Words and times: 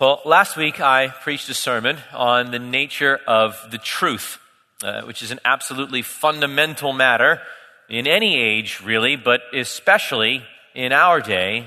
Well, 0.00 0.20
last 0.24 0.56
week 0.56 0.80
I 0.80 1.08
preached 1.08 1.48
a 1.48 1.54
sermon 1.54 1.98
on 2.12 2.52
the 2.52 2.60
nature 2.60 3.18
of 3.26 3.56
the 3.72 3.78
truth, 3.78 4.38
uh, 4.80 5.02
which 5.02 5.24
is 5.24 5.32
an 5.32 5.40
absolutely 5.44 6.02
fundamental 6.02 6.92
matter 6.92 7.40
in 7.88 8.06
any 8.06 8.40
age, 8.40 8.80
really, 8.80 9.16
but 9.16 9.40
especially 9.52 10.44
in 10.72 10.92
our 10.92 11.20
day 11.20 11.66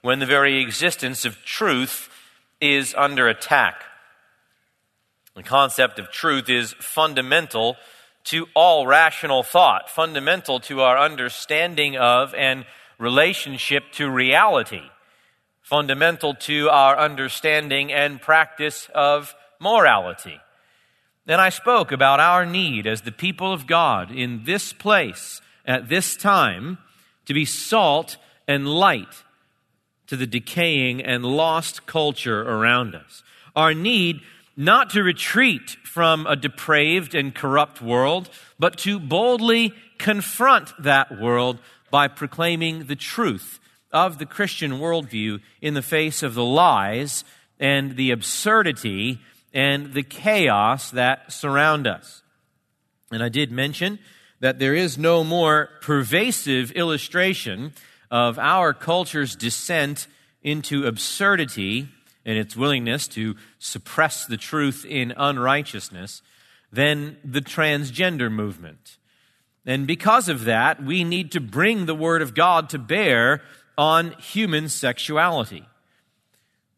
when 0.00 0.20
the 0.20 0.24
very 0.24 0.62
existence 0.62 1.26
of 1.26 1.44
truth 1.44 2.08
is 2.62 2.94
under 2.96 3.28
attack. 3.28 3.82
The 5.34 5.42
concept 5.42 5.98
of 5.98 6.10
truth 6.10 6.48
is 6.48 6.72
fundamental 6.78 7.76
to 8.24 8.46
all 8.54 8.86
rational 8.86 9.42
thought, 9.42 9.90
fundamental 9.90 10.60
to 10.60 10.80
our 10.80 10.96
understanding 10.96 11.98
of 11.98 12.32
and 12.34 12.64
relationship 12.98 13.92
to 13.92 14.08
reality 14.08 14.88
fundamental 15.66 16.32
to 16.32 16.70
our 16.70 16.96
understanding 16.96 17.92
and 17.92 18.20
practice 18.20 18.88
of 18.94 19.34
morality. 19.58 20.38
Then 21.24 21.40
I 21.40 21.48
spoke 21.48 21.90
about 21.90 22.20
our 22.20 22.46
need 22.46 22.86
as 22.86 23.00
the 23.00 23.10
people 23.10 23.52
of 23.52 23.66
God 23.66 24.12
in 24.12 24.44
this 24.44 24.72
place 24.72 25.40
at 25.64 25.88
this 25.88 26.16
time 26.16 26.78
to 27.24 27.34
be 27.34 27.44
salt 27.44 28.16
and 28.46 28.68
light 28.68 29.24
to 30.06 30.14
the 30.14 30.26
decaying 30.28 31.02
and 31.02 31.24
lost 31.24 31.84
culture 31.84 32.42
around 32.42 32.94
us. 32.94 33.24
Our 33.56 33.74
need 33.74 34.20
not 34.56 34.90
to 34.90 35.02
retreat 35.02 35.70
from 35.82 36.28
a 36.28 36.36
depraved 36.36 37.12
and 37.12 37.34
corrupt 37.34 37.82
world, 37.82 38.30
but 38.56 38.78
to 38.78 39.00
boldly 39.00 39.74
confront 39.98 40.80
that 40.80 41.20
world 41.20 41.58
by 41.90 42.06
proclaiming 42.06 42.84
the 42.84 42.94
truth 42.94 43.58
of 43.96 44.18
the 44.18 44.26
Christian 44.26 44.72
worldview 44.72 45.40
in 45.62 45.72
the 45.72 45.80
face 45.80 46.22
of 46.22 46.34
the 46.34 46.44
lies 46.44 47.24
and 47.58 47.96
the 47.96 48.10
absurdity 48.10 49.20
and 49.54 49.94
the 49.94 50.02
chaos 50.02 50.90
that 50.90 51.32
surround 51.32 51.86
us. 51.86 52.22
And 53.10 53.22
I 53.22 53.30
did 53.30 53.50
mention 53.50 53.98
that 54.40 54.58
there 54.58 54.74
is 54.74 54.98
no 54.98 55.24
more 55.24 55.70
pervasive 55.80 56.72
illustration 56.72 57.72
of 58.10 58.38
our 58.38 58.74
culture's 58.74 59.34
descent 59.34 60.08
into 60.42 60.86
absurdity 60.86 61.88
and 62.26 62.36
its 62.36 62.54
willingness 62.54 63.08
to 63.08 63.34
suppress 63.58 64.26
the 64.26 64.36
truth 64.36 64.84
in 64.86 65.14
unrighteousness 65.16 66.20
than 66.70 67.16
the 67.24 67.40
transgender 67.40 68.30
movement. 68.30 68.98
And 69.64 69.86
because 69.86 70.28
of 70.28 70.44
that, 70.44 70.82
we 70.82 71.02
need 71.02 71.32
to 71.32 71.40
bring 71.40 71.86
the 71.86 71.94
Word 71.94 72.20
of 72.20 72.34
God 72.34 72.68
to 72.70 72.78
bear 72.78 73.40
on 73.78 74.12
human 74.12 74.68
sexuality. 74.68 75.66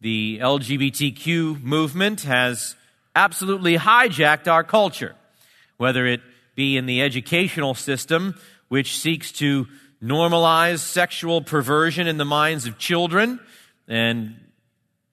The 0.00 0.38
LGBTQ 0.40 1.62
movement 1.62 2.22
has 2.22 2.76
absolutely 3.14 3.76
hijacked 3.76 4.46
our 4.46 4.62
culture, 4.62 5.14
whether 5.76 6.06
it 6.06 6.20
be 6.54 6.76
in 6.76 6.86
the 6.86 7.02
educational 7.02 7.74
system, 7.74 8.34
which 8.68 8.98
seeks 8.98 9.32
to 9.32 9.66
normalize 10.02 10.78
sexual 10.78 11.42
perversion 11.42 12.06
in 12.06 12.16
the 12.16 12.24
minds 12.24 12.66
of 12.66 12.78
children 12.78 13.40
and 13.88 14.36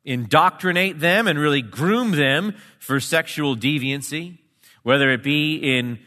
indoctrinate 0.04 1.00
them 1.00 1.28
and 1.28 1.40
really 1.40 1.62
groom 1.62 2.12
them 2.12 2.54
for 2.80 3.00
sexual 3.00 3.56
deviancy, 3.56 4.38
whether 4.84 5.10
it 5.12 5.24
be 5.24 5.56
in 5.56 6.00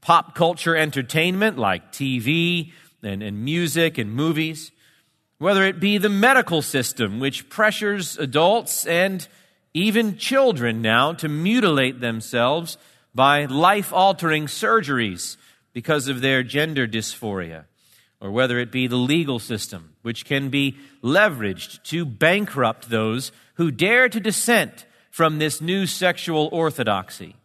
pop 0.00 0.34
culture 0.34 0.76
entertainment 0.76 1.56
like 1.56 1.92
TV 1.92 2.72
and, 3.02 3.22
and 3.22 3.44
music 3.44 3.96
and 3.96 4.12
movies, 4.12 4.72
whether 5.38 5.64
it 5.64 5.80
be 5.80 5.98
the 5.98 6.08
medical 6.08 6.62
system, 6.62 7.20
which 7.20 7.48
pressures 7.48 8.16
adults 8.18 8.86
and 8.86 9.26
even 9.72 10.16
children 10.16 10.80
now 10.80 11.12
to 11.12 11.28
mutilate 11.28 12.00
themselves 12.00 12.78
by 13.14 13.44
life 13.44 13.92
altering 13.92 14.46
surgeries 14.46 15.36
because 15.72 16.08
of 16.08 16.20
their 16.20 16.42
gender 16.42 16.86
dysphoria, 16.86 17.64
or 18.20 18.30
whether 18.30 18.58
it 18.58 18.70
be 18.70 18.86
the 18.86 18.96
legal 18.96 19.38
system, 19.38 19.94
which 20.02 20.24
can 20.24 20.48
be 20.48 20.76
leveraged 21.02 21.82
to 21.82 22.04
bankrupt 22.04 22.88
those 22.88 23.32
who 23.54 23.70
dare 23.70 24.08
to 24.08 24.20
dissent 24.20 24.86
from 25.10 25.38
this 25.38 25.60
new 25.60 25.86
sexual 25.86 26.48
orthodoxy. 26.52 27.36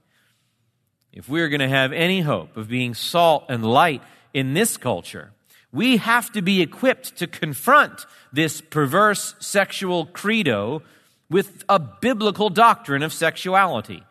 If 1.12 1.28
we're 1.28 1.50
going 1.50 1.60
to 1.60 1.68
have 1.68 1.92
any 1.92 2.22
hope 2.22 2.56
of 2.56 2.68
being 2.68 2.94
salt 2.94 3.46
and 3.50 3.66
light 3.66 4.04
in 4.34 4.54
this 4.54 4.78
culture, 4.78 5.32
we 5.72 5.98
have 5.98 6.32
to 6.32 6.42
be 6.42 6.62
equipped 6.62 7.18
to 7.18 7.28
confront 7.28 8.06
this 8.34 8.62
perverse 8.62 9.36
sexual 9.40 10.06
credo 10.06 10.82
with 11.30 11.64
a 11.70 11.80
biblical 11.80 12.50
doctrine 12.50 13.04
of 13.04 13.14
sexuality, 13.14 14.04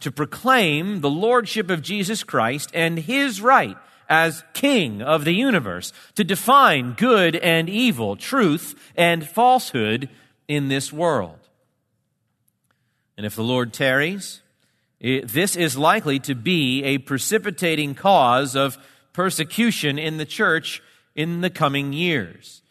to 0.00 0.12
proclaim 0.12 1.00
the 1.00 1.10
lordship 1.10 1.70
of 1.70 1.82
Jesus 1.82 2.22
Christ 2.22 2.70
and 2.72 2.98
his 2.98 3.40
right 3.40 3.76
as 4.08 4.44
king 4.52 5.02
of 5.02 5.24
the 5.24 5.34
universe, 5.34 5.92
to 6.14 6.22
define 6.22 6.92
good 6.92 7.34
and 7.36 7.68
evil, 7.68 8.14
truth 8.14 8.74
and 8.96 9.26
falsehood 9.26 10.08
in 10.46 10.68
this 10.68 10.92
world. 10.92 11.38
And 13.16 13.26
if 13.26 13.34
the 13.34 13.42
Lord 13.42 13.72
tarries, 13.72 14.40
this 15.00 15.56
is 15.56 15.76
likely 15.76 16.18
to 16.20 16.34
be 16.34 16.84
a 16.84 16.98
precipitating 16.98 17.94
cause 17.94 18.54
of 18.54 18.78
persecution 19.12 19.98
in 19.98 20.16
the 20.16 20.24
church 20.24 20.82
in 21.14 21.40
the 21.40 21.50
coming 21.50 21.92
years. 21.92 22.62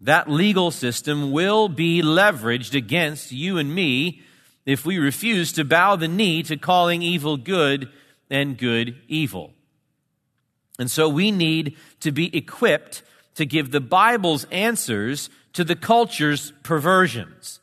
That 0.00 0.30
legal 0.30 0.70
system 0.70 1.32
will 1.32 1.68
be 1.68 2.02
leveraged 2.02 2.74
against 2.74 3.32
you 3.32 3.58
and 3.58 3.74
me 3.74 4.22
if 4.64 4.84
we 4.84 4.98
refuse 4.98 5.52
to 5.52 5.64
bow 5.64 5.96
the 5.96 6.08
knee 6.08 6.42
to 6.44 6.56
calling 6.56 7.02
evil 7.02 7.36
good 7.36 7.88
and 8.30 8.56
good 8.56 8.96
evil. 9.08 9.52
And 10.78 10.90
so 10.90 11.08
we 11.08 11.30
need 11.30 11.76
to 12.00 12.12
be 12.12 12.34
equipped 12.36 13.02
to 13.34 13.44
give 13.44 13.70
the 13.70 13.80
Bible's 13.80 14.44
answers 14.52 15.30
to 15.54 15.64
the 15.64 15.76
culture's 15.76 16.52
perversions. 16.62 17.60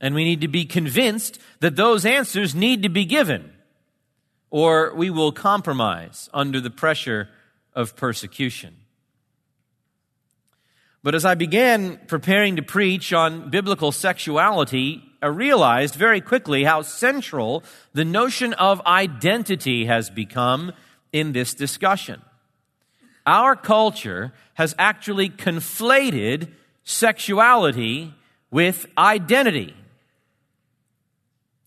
And 0.00 0.14
we 0.14 0.24
need 0.24 0.40
to 0.40 0.48
be 0.48 0.64
convinced 0.64 1.38
that 1.60 1.76
those 1.76 2.04
answers 2.04 2.54
need 2.54 2.82
to 2.82 2.88
be 2.88 3.04
given, 3.04 3.52
or 4.50 4.94
we 4.94 5.10
will 5.10 5.32
compromise 5.32 6.28
under 6.34 6.60
the 6.60 6.70
pressure 6.70 7.28
of 7.74 7.96
persecution. 7.96 8.76
But 11.06 11.14
as 11.14 11.24
I 11.24 11.36
began 11.36 11.98
preparing 12.08 12.56
to 12.56 12.62
preach 12.62 13.12
on 13.12 13.48
biblical 13.48 13.92
sexuality, 13.92 15.04
I 15.22 15.26
realized 15.26 15.94
very 15.94 16.20
quickly 16.20 16.64
how 16.64 16.82
central 16.82 17.62
the 17.92 18.04
notion 18.04 18.54
of 18.54 18.84
identity 18.84 19.84
has 19.84 20.10
become 20.10 20.72
in 21.12 21.30
this 21.30 21.54
discussion. 21.54 22.22
Our 23.24 23.54
culture 23.54 24.32
has 24.54 24.74
actually 24.80 25.30
conflated 25.30 26.48
sexuality 26.82 28.12
with 28.50 28.86
identity. 28.98 29.76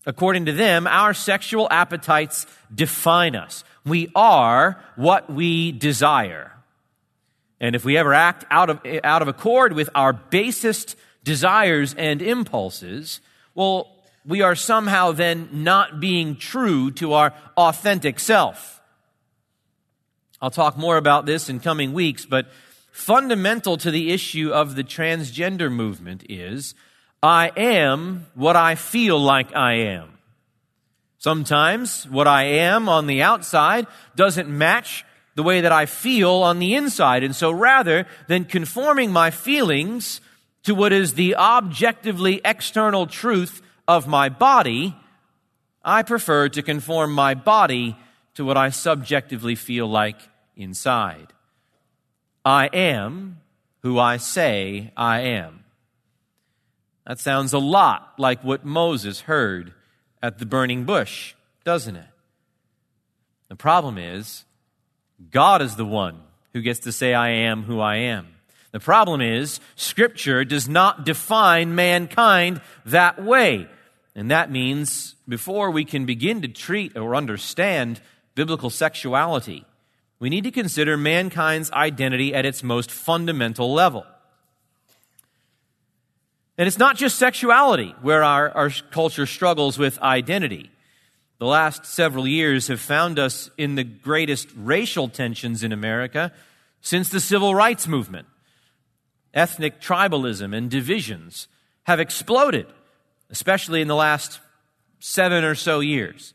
According 0.04 0.44
to 0.44 0.52
them, 0.52 0.86
our 0.86 1.14
sexual 1.14 1.66
appetites 1.70 2.46
define 2.74 3.36
us. 3.36 3.64
We 3.86 4.10
are 4.14 4.84
what 4.96 5.32
we 5.32 5.72
desire. 5.72 6.59
And 7.60 7.76
if 7.76 7.84
we 7.84 7.98
ever 7.98 8.14
act 8.14 8.44
out 8.50 8.70
of, 8.70 8.80
out 9.04 9.22
of 9.22 9.28
accord 9.28 9.74
with 9.74 9.90
our 9.94 10.12
basest 10.12 10.96
desires 11.22 11.94
and 11.94 12.22
impulses, 12.22 13.20
well, 13.54 13.88
we 14.24 14.42
are 14.42 14.54
somehow 14.54 15.12
then 15.12 15.48
not 15.52 16.00
being 16.00 16.36
true 16.36 16.90
to 16.92 17.12
our 17.12 17.34
authentic 17.56 18.18
self. 18.18 18.80
I'll 20.40 20.50
talk 20.50 20.78
more 20.78 20.96
about 20.96 21.26
this 21.26 21.50
in 21.50 21.60
coming 21.60 21.92
weeks, 21.92 22.24
but 22.24 22.48
fundamental 22.92 23.76
to 23.78 23.90
the 23.90 24.10
issue 24.10 24.50
of 24.50 24.74
the 24.74 24.84
transgender 24.84 25.70
movement 25.70 26.24
is 26.28 26.74
I 27.22 27.52
am 27.56 28.26
what 28.34 28.56
I 28.56 28.74
feel 28.74 29.18
like 29.18 29.54
I 29.54 29.74
am. 29.74 30.18
Sometimes 31.18 32.08
what 32.08 32.26
I 32.26 32.44
am 32.44 32.88
on 32.88 33.06
the 33.06 33.20
outside 33.22 33.86
doesn't 34.16 34.48
match 34.48 35.04
the 35.40 35.44
way 35.44 35.62
that 35.62 35.72
I 35.72 35.86
feel 35.86 36.32
on 36.42 36.58
the 36.58 36.74
inside. 36.74 37.22
And 37.24 37.34
so 37.34 37.50
rather 37.50 38.06
than 38.28 38.44
conforming 38.44 39.10
my 39.10 39.30
feelings 39.30 40.20
to 40.64 40.74
what 40.74 40.92
is 40.92 41.14
the 41.14 41.34
objectively 41.34 42.42
external 42.44 43.06
truth 43.06 43.62
of 43.88 44.06
my 44.06 44.28
body, 44.28 44.94
I 45.82 46.02
prefer 46.02 46.50
to 46.50 46.62
conform 46.62 47.14
my 47.14 47.32
body 47.32 47.96
to 48.34 48.44
what 48.44 48.58
I 48.58 48.68
subjectively 48.68 49.54
feel 49.54 49.86
like 49.86 50.18
inside. 50.56 51.32
I 52.44 52.66
am 52.66 53.40
who 53.78 53.98
I 53.98 54.18
say 54.18 54.92
I 54.94 55.20
am. 55.20 55.64
That 57.06 57.18
sounds 57.18 57.54
a 57.54 57.58
lot 57.58 58.12
like 58.18 58.44
what 58.44 58.66
Moses 58.66 59.22
heard 59.22 59.72
at 60.22 60.38
the 60.38 60.44
burning 60.44 60.84
bush, 60.84 61.32
doesn't 61.64 61.96
it? 61.96 62.12
The 63.48 63.56
problem 63.56 63.96
is, 63.96 64.44
God 65.30 65.62
is 65.62 65.76
the 65.76 65.84
one 65.84 66.20
who 66.52 66.62
gets 66.62 66.80
to 66.80 66.92
say, 66.92 67.14
I 67.14 67.30
am 67.30 67.64
who 67.64 67.80
I 67.80 67.96
am. 67.96 68.28
The 68.72 68.80
problem 68.80 69.20
is, 69.20 69.60
Scripture 69.76 70.44
does 70.44 70.68
not 70.68 71.04
define 71.04 71.74
mankind 71.74 72.60
that 72.86 73.22
way. 73.22 73.68
And 74.14 74.30
that 74.30 74.50
means 74.50 75.16
before 75.28 75.70
we 75.70 75.84
can 75.84 76.06
begin 76.06 76.42
to 76.42 76.48
treat 76.48 76.96
or 76.96 77.14
understand 77.14 78.00
biblical 78.34 78.70
sexuality, 78.70 79.64
we 80.18 80.30
need 80.30 80.44
to 80.44 80.50
consider 80.50 80.96
mankind's 80.96 81.70
identity 81.72 82.34
at 82.34 82.44
its 82.44 82.62
most 82.62 82.90
fundamental 82.90 83.72
level. 83.72 84.04
And 86.58 86.66
it's 86.66 86.78
not 86.78 86.96
just 86.96 87.18
sexuality 87.18 87.94
where 88.02 88.22
our, 88.22 88.50
our 88.50 88.70
culture 88.90 89.26
struggles 89.26 89.78
with 89.78 89.98
identity. 90.00 90.69
The 91.40 91.46
last 91.46 91.86
several 91.86 92.28
years 92.28 92.68
have 92.68 92.82
found 92.82 93.18
us 93.18 93.48
in 93.56 93.74
the 93.74 93.82
greatest 93.82 94.48
racial 94.54 95.08
tensions 95.08 95.62
in 95.62 95.72
America 95.72 96.32
since 96.82 97.08
the 97.08 97.18
civil 97.18 97.54
rights 97.54 97.88
movement. 97.88 98.28
Ethnic 99.32 99.80
tribalism 99.80 100.54
and 100.54 100.70
divisions 100.70 101.48
have 101.84 101.98
exploded, 101.98 102.66
especially 103.30 103.80
in 103.80 103.88
the 103.88 103.96
last 103.96 104.38
seven 104.98 105.42
or 105.42 105.54
so 105.54 105.80
years. 105.80 106.34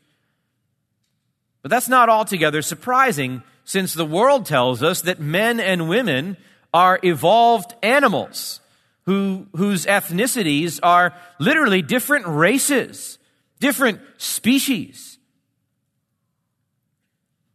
But 1.62 1.70
that's 1.70 1.88
not 1.88 2.08
altogether 2.08 2.60
surprising 2.60 3.44
since 3.62 3.94
the 3.94 4.04
world 4.04 4.44
tells 4.44 4.82
us 4.82 5.02
that 5.02 5.20
men 5.20 5.60
and 5.60 5.88
women 5.88 6.36
are 6.74 6.98
evolved 7.04 7.76
animals 7.80 8.60
who, 9.04 9.46
whose 9.54 9.86
ethnicities 9.86 10.80
are 10.82 11.14
literally 11.38 11.80
different 11.80 12.26
races, 12.26 13.18
different 13.60 14.00
species. 14.18 15.18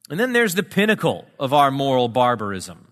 And 0.10 0.20
then 0.20 0.34
there's 0.34 0.56
the 0.56 0.64
pinnacle 0.64 1.26
of 1.40 1.54
our 1.54 1.72
moral 1.72 2.08
barbarism 2.08 2.88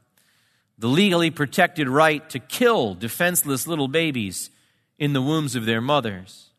the 0.78 0.88
legally 0.88 1.30
protected 1.30 1.90
right 1.90 2.30
to 2.30 2.40
kill 2.40 2.96
defenseless 2.96 3.68
little 3.68 3.90
babies 3.90 4.50
in 4.98 5.12
the 5.12 5.22
wombs 5.22 5.54
of 5.54 5.66
their 5.66 5.82
mothers. 5.82 6.52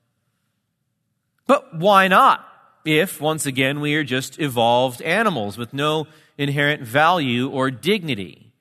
But 1.47 1.79
why 1.79 2.07
not? 2.07 2.47
If, 2.85 3.19
once 3.19 3.47
again, 3.47 3.81
we 3.81 3.95
are 3.95 4.05
just 4.05 4.39
evolved 4.39 5.01
animals 5.01 5.57
with 5.57 5.73
no 5.73 6.07
inherent 6.37 6.83
value 6.83 7.49
or 7.49 7.71
dignity. 7.71 8.53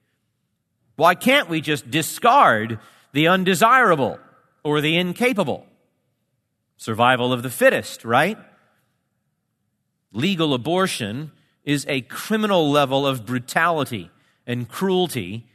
Why 0.95 1.13
can't 1.13 1.49
we 1.49 1.59
just 1.59 1.91
discard 1.91 2.79
the 3.11 3.27
undesirable 3.27 4.19
or 4.63 4.81
the 4.81 4.97
incapable. 4.97 5.65
Survival 6.79 7.33
of 7.33 7.43
the 7.43 7.49
fittest, 7.49 8.05
right? 8.05 8.37
Legal 10.13 10.53
abortion 10.53 11.33
is 11.65 11.85
a 11.89 11.99
criminal 11.99 12.71
level 12.71 13.05
of 13.05 13.25
brutality 13.25 14.09
and 14.47 14.69
cruelty 14.69 15.45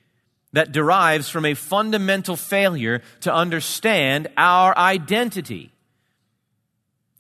that 0.53 0.71
derives 0.71 1.31
from 1.31 1.47
a 1.47 1.55
fundamental 1.55 2.37
failure 2.37 3.01
to 3.23 3.35
understand 3.35 4.29
our 4.37 4.77
identity. 4.77 5.73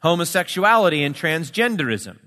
Homosexuality 0.00 1.02
and 1.02 1.14
transgenderism, 1.14 2.18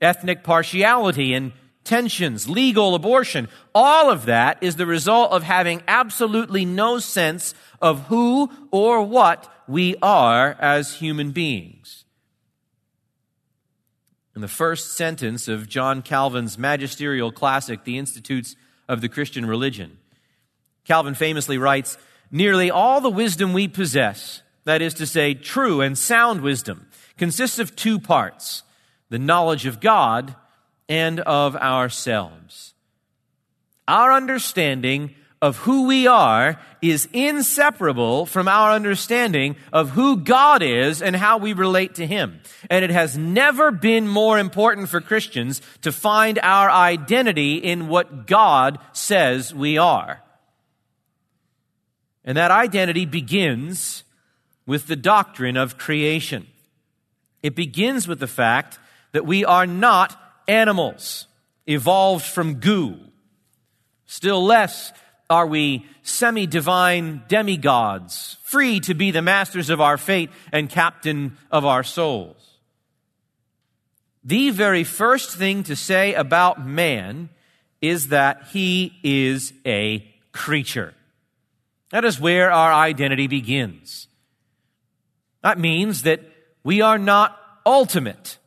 ethnic 0.00 0.42
partiality 0.42 1.34
and 1.34 1.52
tensions, 1.84 2.48
legal 2.48 2.94
abortion, 2.94 3.48
all 3.74 4.10
of 4.10 4.26
that 4.26 4.58
is 4.62 4.76
the 4.76 4.86
result 4.86 5.32
of 5.32 5.42
having 5.42 5.82
absolutely 5.86 6.64
no 6.64 6.98
sense 6.98 7.54
of 7.80 8.06
who 8.06 8.50
or 8.70 9.02
what 9.02 9.52
we 9.68 9.96
are 10.02 10.56
as 10.58 10.94
human 10.94 11.30
beings. 11.30 12.04
In 14.34 14.40
the 14.40 14.48
first 14.48 14.96
sentence 14.96 15.46
of 15.46 15.68
John 15.68 16.02
Calvin's 16.02 16.58
magisterial 16.58 17.30
classic, 17.30 17.84
The 17.84 17.98
Institutes 17.98 18.56
of 18.88 19.00
the 19.00 19.08
Christian 19.08 19.46
Religion, 19.46 19.98
Calvin 20.84 21.14
famously 21.14 21.56
writes, 21.56 21.96
Nearly 22.30 22.70
all 22.70 23.00
the 23.00 23.10
wisdom 23.10 23.52
we 23.52 23.68
possess, 23.68 24.42
that 24.64 24.82
is 24.82 24.94
to 24.94 25.06
say, 25.06 25.34
true 25.34 25.80
and 25.80 25.96
sound 25.96 26.40
wisdom, 26.40 26.88
consists 27.16 27.58
of 27.58 27.76
two 27.76 27.98
parts 28.00 28.62
the 29.08 29.18
knowledge 29.18 29.66
of 29.66 29.80
God 29.80 30.34
and 30.88 31.20
of 31.20 31.56
ourselves. 31.56 32.74
Our 33.86 34.12
understanding 34.12 35.14
of 35.44 35.58
who 35.58 35.86
we 35.86 36.06
are 36.06 36.58
is 36.80 37.06
inseparable 37.12 38.24
from 38.24 38.48
our 38.48 38.70
understanding 38.70 39.56
of 39.74 39.90
who 39.90 40.16
God 40.16 40.62
is 40.62 41.02
and 41.02 41.14
how 41.14 41.36
we 41.36 41.52
relate 41.52 41.96
to 41.96 42.06
Him. 42.06 42.40
And 42.70 42.82
it 42.82 42.90
has 42.90 43.18
never 43.18 43.70
been 43.70 44.08
more 44.08 44.38
important 44.38 44.88
for 44.88 45.02
Christians 45.02 45.60
to 45.82 45.92
find 45.92 46.38
our 46.38 46.70
identity 46.70 47.56
in 47.56 47.88
what 47.88 48.26
God 48.26 48.78
says 48.94 49.54
we 49.54 49.76
are. 49.76 50.22
And 52.24 52.38
that 52.38 52.50
identity 52.50 53.04
begins 53.04 54.04
with 54.64 54.86
the 54.86 54.96
doctrine 54.96 55.58
of 55.58 55.76
creation. 55.76 56.46
It 57.42 57.54
begins 57.54 58.08
with 58.08 58.18
the 58.18 58.26
fact 58.26 58.78
that 59.12 59.26
we 59.26 59.44
are 59.44 59.66
not 59.66 60.18
animals 60.46 61.26
evolved 61.66 62.24
from 62.24 62.54
goo. 62.54 62.98
Still 64.06 64.44
less 64.44 64.92
are 65.30 65.46
we 65.46 65.86
semi 66.02 66.46
divine 66.46 67.22
demigods, 67.28 68.36
free 68.44 68.80
to 68.80 68.94
be 68.94 69.10
the 69.10 69.22
masters 69.22 69.70
of 69.70 69.80
our 69.80 69.96
fate 69.96 70.30
and 70.52 70.68
captain 70.68 71.36
of 71.50 71.64
our 71.64 71.82
souls. 71.82 72.58
The 74.22 74.50
very 74.50 74.84
first 74.84 75.36
thing 75.36 75.64
to 75.64 75.76
say 75.76 76.14
about 76.14 76.66
man 76.66 77.28
is 77.80 78.08
that 78.08 78.48
he 78.52 78.94
is 79.02 79.52
a 79.66 80.06
creature. 80.32 80.94
That 81.90 82.04
is 82.04 82.18
where 82.18 82.50
our 82.50 82.72
identity 82.72 83.26
begins. 83.26 84.08
That 85.42 85.58
means 85.58 86.02
that 86.02 86.20
we 86.62 86.80
are 86.80 86.98
not 86.98 87.38
ultimate. 87.66 88.38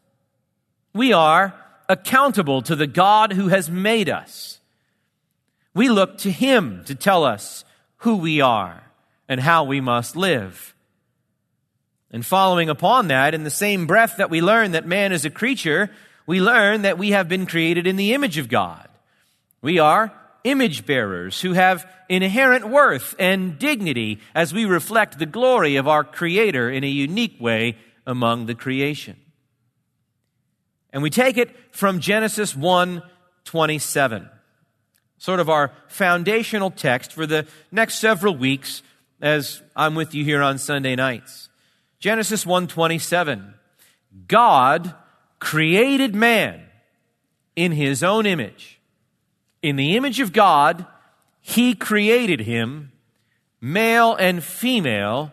We 0.94 1.13
are 1.13 1.53
accountable 1.89 2.62
to 2.63 2.75
the 2.75 2.88
God 2.88 3.34
who 3.34 3.48
has 3.48 3.69
made 3.69 4.10
us. 4.10 4.60
We 5.74 5.89
look 5.89 6.18
to 6.19 6.31
Him 6.31 6.84
to 6.86 6.95
tell 6.95 7.24
us 7.24 7.63
who 7.98 8.18
we 8.18 8.42
are 8.42 8.84
and 9.28 9.39
how 9.39 9.63
we 9.63 9.81
must 9.81 10.16
live. 10.16 10.74
And 12.12 12.25
following 12.25 12.69
upon 12.69 13.10
that, 13.10 13.34
in 13.34 13.44
the 13.44 13.50
same 13.50 13.86
breath 13.86 14.18
that 14.18 14.30
we 14.30 14.42
learn 14.42 14.72
that 14.72 14.88
man 14.88 15.12
is 15.12 15.25
a 15.25 15.30
creature, 15.30 15.92
we 16.25 16.42
learn 16.42 16.84
that 16.84 16.98
we 16.98 17.12
have 17.12 17.28
been 17.28 17.45
created 17.45 17.86
in 17.86 17.95
the 17.95 18.13
image 18.13 18.38
of 18.38 18.50
God. 18.50 18.88
We 19.62 19.80
are 19.80 20.13
image 20.44 20.86
bearers 20.86 21.42
who 21.42 21.54
have 21.54 21.86
inherent 22.10 22.69
worth 22.69 23.16
and 23.19 23.60
dignity 23.60 24.19
as 24.33 24.54
we 24.54 24.66
reflect 24.66 25.19
the 25.19 25.25
glory 25.25 25.75
of 25.75 25.88
our 25.88 26.04
Creator 26.04 26.69
in 26.69 26.83
a 26.83 26.88
unique 26.88 27.40
way 27.40 27.78
among 28.06 28.45
the 28.45 28.56
creation. 28.56 29.18
And 30.94 31.03
we 31.03 31.09
take 31.09 31.37
it 31.37 31.56
from 31.71 31.99
Genesis 31.99 32.56
1 32.56 33.03
27, 33.45 34.29
sort 35.17 35.39
of 35.39 35.49
our 35.49 35.71
foundational 35.87 36.69
text 36.69 37.13
for 37.13 37.25
the 37.25 37.47
next 37.71 37.95
several 37.95 38.35
weeks 38.35 38.83
as 39.21 39.61
I'm 39.73 39.95
with 39.95 40.13
you 40.13 40.25
here 40.25 40.41
on 40.41 40.57
Sunday 40.57 40.95
nights. 40.95 41.47
Genesis 41.99 42.45
1:27 42.45 43.53
God 44.27 44.94
created 45.39 46.13
man 46.13 46.65
in 47.56 47.71
his 47.71 48.03
own 48.03 48.25
image. 48.25 48.79
In 49.61 49.77
the 49.77 49.95
image 49.95 50.19
of 50.19 50.33
God, 50.33 50.85
he 51.41 51.73
created 51.73 52.41
him, 52.41 52.91
male 53.61 54.13
and 54.15 54.44
female, 54.44 55.31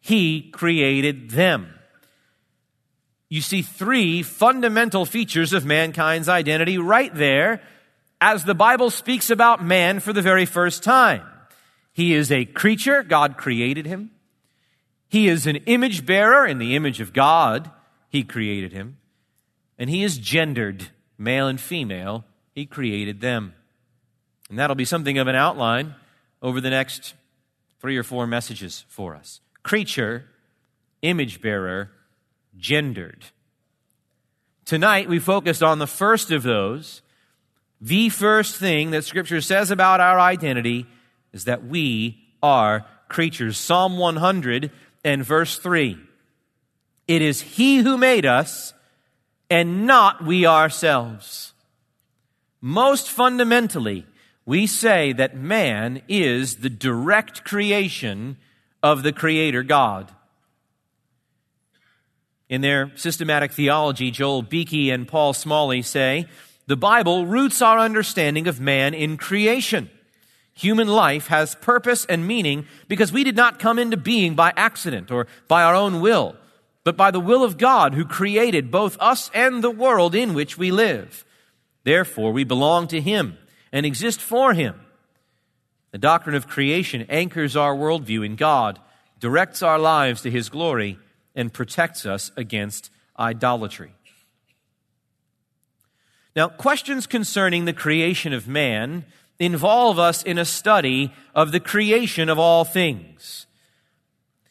he 0.00 0.50
created 0.50 1.30
them 1.30 1.79
you 3.30 3.40
see 3.40 3.62
three 3.62 4.22
fundamental 4.22 5.06
features 5.06 5.52
of 5.52 5.64
mankind's 5.64 6.28
identity 6.28 6.76
right 6.76 7.14
there 7.14 7.62
as 8.20 8.44
the 8.44 8.56
Bible 8.56 8.90
speaks 8.90 9.30
about 9.30 9.64
man 9.64 10.00
for 10.00 10.12
the 10.12 10.20
very 10.20 10.44
first 10.44 10.82
time. 10.82 11.22
He 11.92 12.12
is 12.12 12.30
a 12.30 12.44
creature, 12.44 13.02
God 13.04 13.36
created 13.36 13.86
him. 13.86 14.10
He 15.08 15.28
is 15.28 15.46
an 15.46 15.56
image 15.56 16.04
bearer 16.04 16.44
in 16.44 16.58
the 16.58 16.76
image 16.76 17.00
of 17.00 17.12
God, 17.12 17.70
He 18.08 18.22
created 18.24 18.72
him. 18.72 18.98
And 19.78 19.88
he 19.88 20.04
is 20.04 20.18
gendered, 20.18 20.88
male 21.16 21.46
and 21.46 21.60
female, 21.60 22.24
He 22.52 22.66
created 22.66 23.20
them. 23.20 23.54
And 24.48 24.58
that'll 24.58 24.76
be 24.76 24.84
something 24.84 25.18
of 25.18 25.28
an 25.28 25.36
outline 25.36 25.94
over 26.42 26.60
the 26.60 26.70
next 26.70 27.14
three 27.80 27.96
or 27.96 28.02
four 28.02 28.26
messages 28.26 28.84
for 28.88 29.14
us. 29.14 29.40
Creature, 29.62 30.26
image 31.02 31.40
bearer, 31.40 31.90
gendered. 32.60 33.24
Tonight, 34.64 35.08
we 35.08 35.18
focused 35.18 35.62
on 35.62 35.78
the 35.78 35.86
first 35.86 36.30
of 36.30 36.44
those. 36.44 37.02
The 37.80 38.08
first 38.10 38.56
thing 38.56 38.90
that 38.90 39.04
Scripture 39.04 39.40
says 39.40 39.70
about 39.70 40.00
our 40.00 40.20
identity 40.20 40.86
is 41.32 41.44
that 41.44 41.64
we 41.64 42.22
are 42.42 42.86
creatures. 43.08 43.58
Psalm 43.58 43.98
100 43.98 44.70
and 45.04 45.24
verse 45.24 45.58
3. 45.58 45.98
It 47.08 47.22
is 47.22 47.40
He 47.40 47.78
who 47.78 47.96
made 47.96 48.24
us 48.24 48.74
and 49.50 49.86
not 49.86 50.24
we 50.24 50.46
ourselves. 50.46 51.52
Most 52.60 53.10
fundamentally, 53.10 54.06
we 54.44 54.66
say 54.66 55.12
that 55.12 55.36
man 55.36 56.02
is 56.08 56.56
the 56.56 56.70
direct 56.70 57.44
creation 57.44 58.36
of 58.82 59.02
the 59.02 59.12
Creator 59.12 59.64
God. 59.64 60.14
In 62.50 62.62
their 62.62 62.90
systematic 62.96 63.52
theology, 63.52 64.10
Joel 64.10 64.42
Beeke 64.42 64.92
and 64.92 65.06
Paul 65.06 65.32
Smalley 65.32 65.82
say 65.82 66.26
the 66.66 66.76
Bible 66.76 67.24
roots 67.24 67.62
our 67.62 67.78
understanding 67.78 68.48
of 68.48 68.60
man 68.60 68.92
in 68.92 69.16
creation. 69.16 69.88
Human 70.52 70.88
life 70.88 71.28
has 71.28 71.54
purpose 71.54 72.04
and 72.06 72.26
meaning 72.26 72.66
because 72.88 73.12
we 73.12 73.22
did 73.22 73.36
not 73.36 73.60
come 73.60 73.78
into 73.78 73.96
being 73.96 74.34
by 74.34 74.52
accident 74.56 75.12
or 75.12 75.28
by 75.46 75.62
our 75.62 75.76
own 75.76 76.00
will, 76.00 76.34
but 76.82 76.96
by 76.96 77.12
the 77.12 77.20
will 77.20 77.44
of 77.44 77.56
God 77.56 77.94
who 77.94 78.04
created 78.04 78.72
both 78.72 78.96
us 78.98 79.30
and 79.32 79.62
the 79.62 79.70
world 79.70 80.16
in 80.16 80.34
which 80.34 80.58
we 80.58 80.72
live. 80.72 81.24
Therefore, 81.84 82.32
we 82.32 82.42
belong 82.42 82.88
to 82.88 83.00
Him 83.00 83.38
and 83.70 83.86
exist 83.86 84.20
for 84.20 84.54
Him. 84.54 84.74
The 85.92 85.98
doctrine 85.98 86.34
of 86.34 86.48
creation 86.48 87.06
anchors 87.08 87.54
our 87.54 87.76
worldview 87.76 88.26
in 88.26 88.34
God, 88.34 88.80
directs 89.20 89.62
our 89.62 89.78
lives 89.78 90.22
to 90.22 90.30
His 90.32 90.48
glory, 90.48 90.98
and 91.40 91.52
protects 91.52 92.04
us 92.04 92.30
against 92.36 92.90
idolatry. 93.18 93.92
Now, 96.36 96.48
questions 96.48 97.06
concerning 97.06 97.64
the 97.64 97.72
creation 97.72 98.34
of 98.34 98.46
man 98.46 99.06
involve 99.38 99.98
us 99.98 100.22
in 100.22 100.36
a 100.36 100.44
study 100.44 101.12
of 101.34 101.50
the 101.50 101.58
creation 101.58 102.28
of 102.28 102.38
all 102.38 102.66
things. 102.66 103.46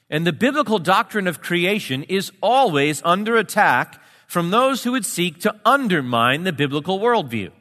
And 0.10 0.26
the 0.26 0.34
biblical 0.34 0.80
doctrine 0.80 1.28
of 1.28 1.42
creation 1.42 2.04
is 2.04 2.32
always 2.42 3.04
under 3.06 3.38
attack 3.38 4.02
from 4.26 4.50
those 4.50 4.84
who 4.84 4.92
would 4.94 5.06
seek 5.06 5.40
to 5.42 5.56
undermine 5.64 6.44
the 6.44 6.52
biblical 6.52 7.00
worldview. 7.00 7.52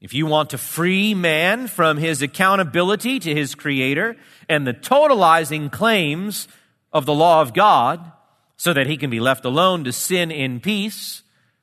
If 0.00 0.12
you 0.12 0.26
want 0.26 0.50
to 0.50 0.58
free 0.58 1.14
man 1.14 1.68
from 1.68 1.96
his 1.96 2.20
accountability 2.20 3.20
to 3.20 3.32
his 3.34 3.54
creator 3.54 4.16
and 4.48 4.66
the 4.66 4.74
totalizing 4.74 5.70
claims 5.70 6.48
of 6.92 7.06
the 7.06 7.14
law 7.14 7.40
of 7.40 7.54
God 7.54 8.12
so 8.56 8.72
that 8.72 8.86
he 8.86 8.96
can 8.96 9.10
be 9.10 9.20
left 9.20 9.44
alone 9.44 9.84
to 9.84 9.92
sin 9.92 10.30
in 10.30 10.60
peace, 10.60 11.22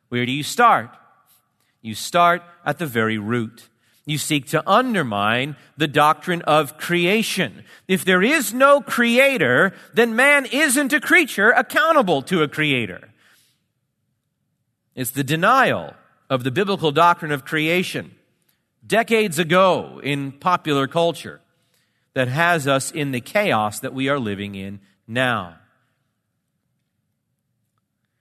where 0.09 0.25
do 0.25 0.31
you 0.31 0.43
start? 0.43 0.89
You 1.81 1.93
start 1.93 2.41
at 2.65 2.79
the 2.79 2.85
very 2.85 3.17
root. 3.17 3.69
You 4.05 4.17
seek 4.17 4.47
to 4.49 4.63
undermine 4.69 5.55
the 5.77 5.87
doctrine 5.87 6.41
of 6.43 6.77
creation. 6.77 7.63
If 7.87 8.05
there 8.05 8.21
is 8.21 8.53
no 8.53 8.81
creator, 8.81 9.73
then 9.93 10.15
man 10.15 10.45
isn't 10.45 10.93
a 10.93 10.99
creature 10.99 11.49
accountable 11.49 12.21
to 12.23 12.43
a 12.43 12.47
creator. 12.47 13.09
It's 14.95 15.11
the 15.11 15.23
denial 15.23 15.93
of 16.29 16.43
the 16.43 16.51
biblical 16.51 16.91
doctrine 16.91 17.31
of 17.31 17.45
creation 17.45 18.15
decades 18.85 19.39
ago 19.39 19.99
in 20.03 20.31
popular 20.31 20.87
culture 20.87 21.41
that 22.13 22.27
has 22.27 22.67
us 22.67 22.91
in 22.91 23.11
the 23.11 23.21
chaos 23.21 23.79
that 23.79 23.93
we 23.93 24.07
are 24.07 24.19
living 24.19 24.55
in 24.55 24.79
now. 25.07 25.57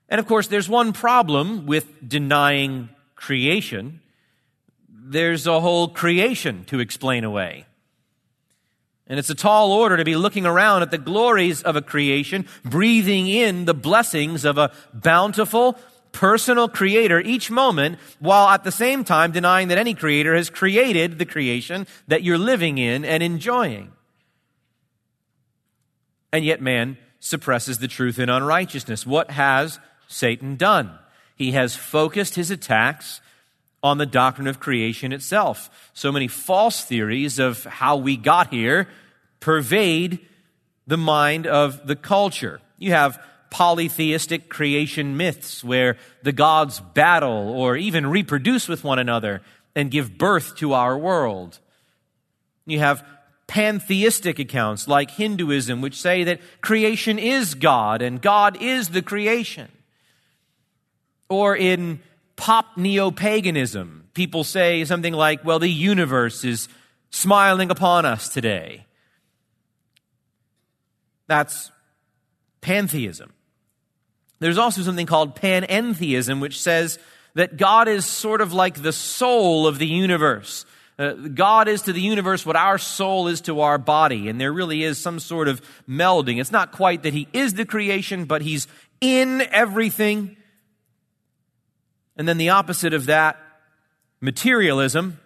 And 0.09 0.19
of 0.19 0.27
course, 0.27 0.47
there's 0.47 0.69
one 0.69 0.93
problem 0.93 1.67
with 1.67 2.09
denying 2.09 2.89
creation. 3.15 4.01
There's 4.89 5.47
a 5.47 5.61
whole 5.61 5.89
creation 5.89 6.65
to 6.67 6.81
explain 6.81 7.25
away. 7.25 7.67
And 9.07 9.19
it's 9.19 9.31
a 9.31 9.35
tall 9.35 9.73
order 9.73 9.97
to 9.97 10.05
be 10.05 10.17
looking 10.17 10.47
around 10.47 10.83
at 10.83 10.91
the 10.91 10.99
glories 10.99 11.63
of 11.63 11.77
a 11.77 11.83
creation, 11.83 12.47
breathing 12.65 13.27
in 13.27 13.67
the 13.67 13.75
blessings 13.75 14.45
of 14.45 14.57
a 14.57 14.73
bountiful, 14.95 15.79
personal 16.13 16.69
creator 16.69 17.21
each 17.21 17.51
moment, 17.51 17.99
while 18.19 18.49
at 18.49 18.65
the 18.65 18.73
same 18.73 19.05
time 19.05 19.33
denying 19.33 19.69
that 19.69 19.79
any 19.79 19.95
creator 19.95 20.35
has 20.35 20.49
created 20.49 21.19
the 21.19 21.27
creation 21.27 21.87
that 22.09 22.23
you're 22.23 22.39
living 22.39 22.79
in 22.79 23.05
and 23.05 23.23
enjoying. 23.23 23.93
And 26.35 26.45
yet 26.45 26.61
man 26.61 26.99
suppresses 27.21 27.79
the 27.79 27.87
truth 27.87 28.19
in 28.19 28.29
unrighteousness. 28.29 29.07
What 29.07 29.31
has 29.31 29.79
Satan 30.09 30.57
done? 30.57 30.99
He 31.37 31.53
has 31.53 31.77
focused 31.77 32.35
his 32.35 32.51
attacks 32.51 33.21
on 33.85 33.99
the 33.99 34.05
doctrine 34.05 34.49
of 34.49 34.59
creation 34.59 35.13
itself. 35.13 35.91
So 35.95 36.11
many 36.11 36.27
false 36.27 36.83
theories 36.83 37.39
of 37.39 37.63
how 37.63 37.99
we 37.99 38.17
got 38.17 38.49
here 38.53 38.89
pervade 39.39 40.27
the 40.89 40.97
mind 40.97 41.47
of 41.47 41.87
the 41.87 41.95
culture. 41.95 42.61
You 42.79 42.91
have 42.91 43.23
polytheistic 43.51 44.49
creation 44.49 45.17
myths 45.17 45.63
where 45.63 45.97
the 46.25 46.33
gods 46.33 46.81
battle 46.81 47.51
or 47.51 47.77
even 47.77 48.09
reproduce 48.09 48.67
with 48.67 48.83
one 48.83 48.99
another 48.99 49.41
and 49.77 49.89
give 49.89 50.19
birth 50.19 50.57
to 50.57 50.73
our 50.73 50.99
world. 50.99 51.61
You 52.67 52.81
have 52.81 53.07
pantheistic 53.47 54.39
accounts 54.39 54.89
like 54.89 55.11
Hinduism, 55.11 55.81
which 55.81 56.01
say 56.01 56.25
that 56.25 56.41
creation 56.61 57.19
is 57.19 57.55
God 57.55 58.03
and 58.03 58.21
God 58.21 58.61
is 58.61 58.89
the 58.89 59.03
creation. 59.03 59.71
Or 61.29 61.57
in 61.57 62.01
pop 62.37 62.77
neo 62.77 63.11
paganism, 63.11 64.09
people 64.15 64.45
say 64.45 64.85
something 64.85 65.13
like, 65.13 65.45
well, 65.45 65.59
the 65.59 65.69
universe 65.69 66.45
is 66.45 66.69
smiling 67.11 67.71
upon 67.71 68.05
us 68.05 68.29
today. 68.29 68.87
That's 71.27 71.71
pantheism. 72.61 73.33
There's 74.41 74.59
also 74.59 74.83
something 74.83 75.07
called 75.07 75.37
panentheism, 75.37 76.41
which 76.41 76.61
says 76.61 76.99
that 77.35 77.57
God 77.57 77.89
is 77.89 78.05
sort 78.05 78.41
of 78.41 78.53
like 78.53 78.83
the 78.83 78.93
soul 78.93 79.67
of 79.67 79.79
the 79.79 79.87
universe. 79.87 80.67
Uh, 80.97 81.13
God 81.13 81.67
is 81.67 81.83
to 81.83 81.93
the 81.93 82.01
universe 82.01 82.47
what 82.47 82.57
our 82.57 82.79
soul 82.79 83.27
is 83.27 83.41
to 83.43 83.61
our 83.61 83.79
body, 83.79 84.29
and 84.29 84.41
there 84.41 84.53
really 84.53 84.85
is 84.85 84.97
some 84.97 85.19
sort 85.19 85.49
of 85.49 85.61
melding. 85.89 86.41
It's 86.41 86.53
not 86.53 86.71
quite 86.71 87.03
that 87.03 87.13
He 87.13 87.27
is 87.33 87.55
the 87.55 87.65
creation, 87.65 88.27
but 88.27 88.43
He's 88.43 88.69
in 89.01 89.43
everything. 89.51 90.37
And 92.17 92.29
then 92.29 92.39
the 92.39 92.51
opposite 92.51 92.95
of 92.95 93.07
that, 93.07 93.39
materialism, 94.21 95.19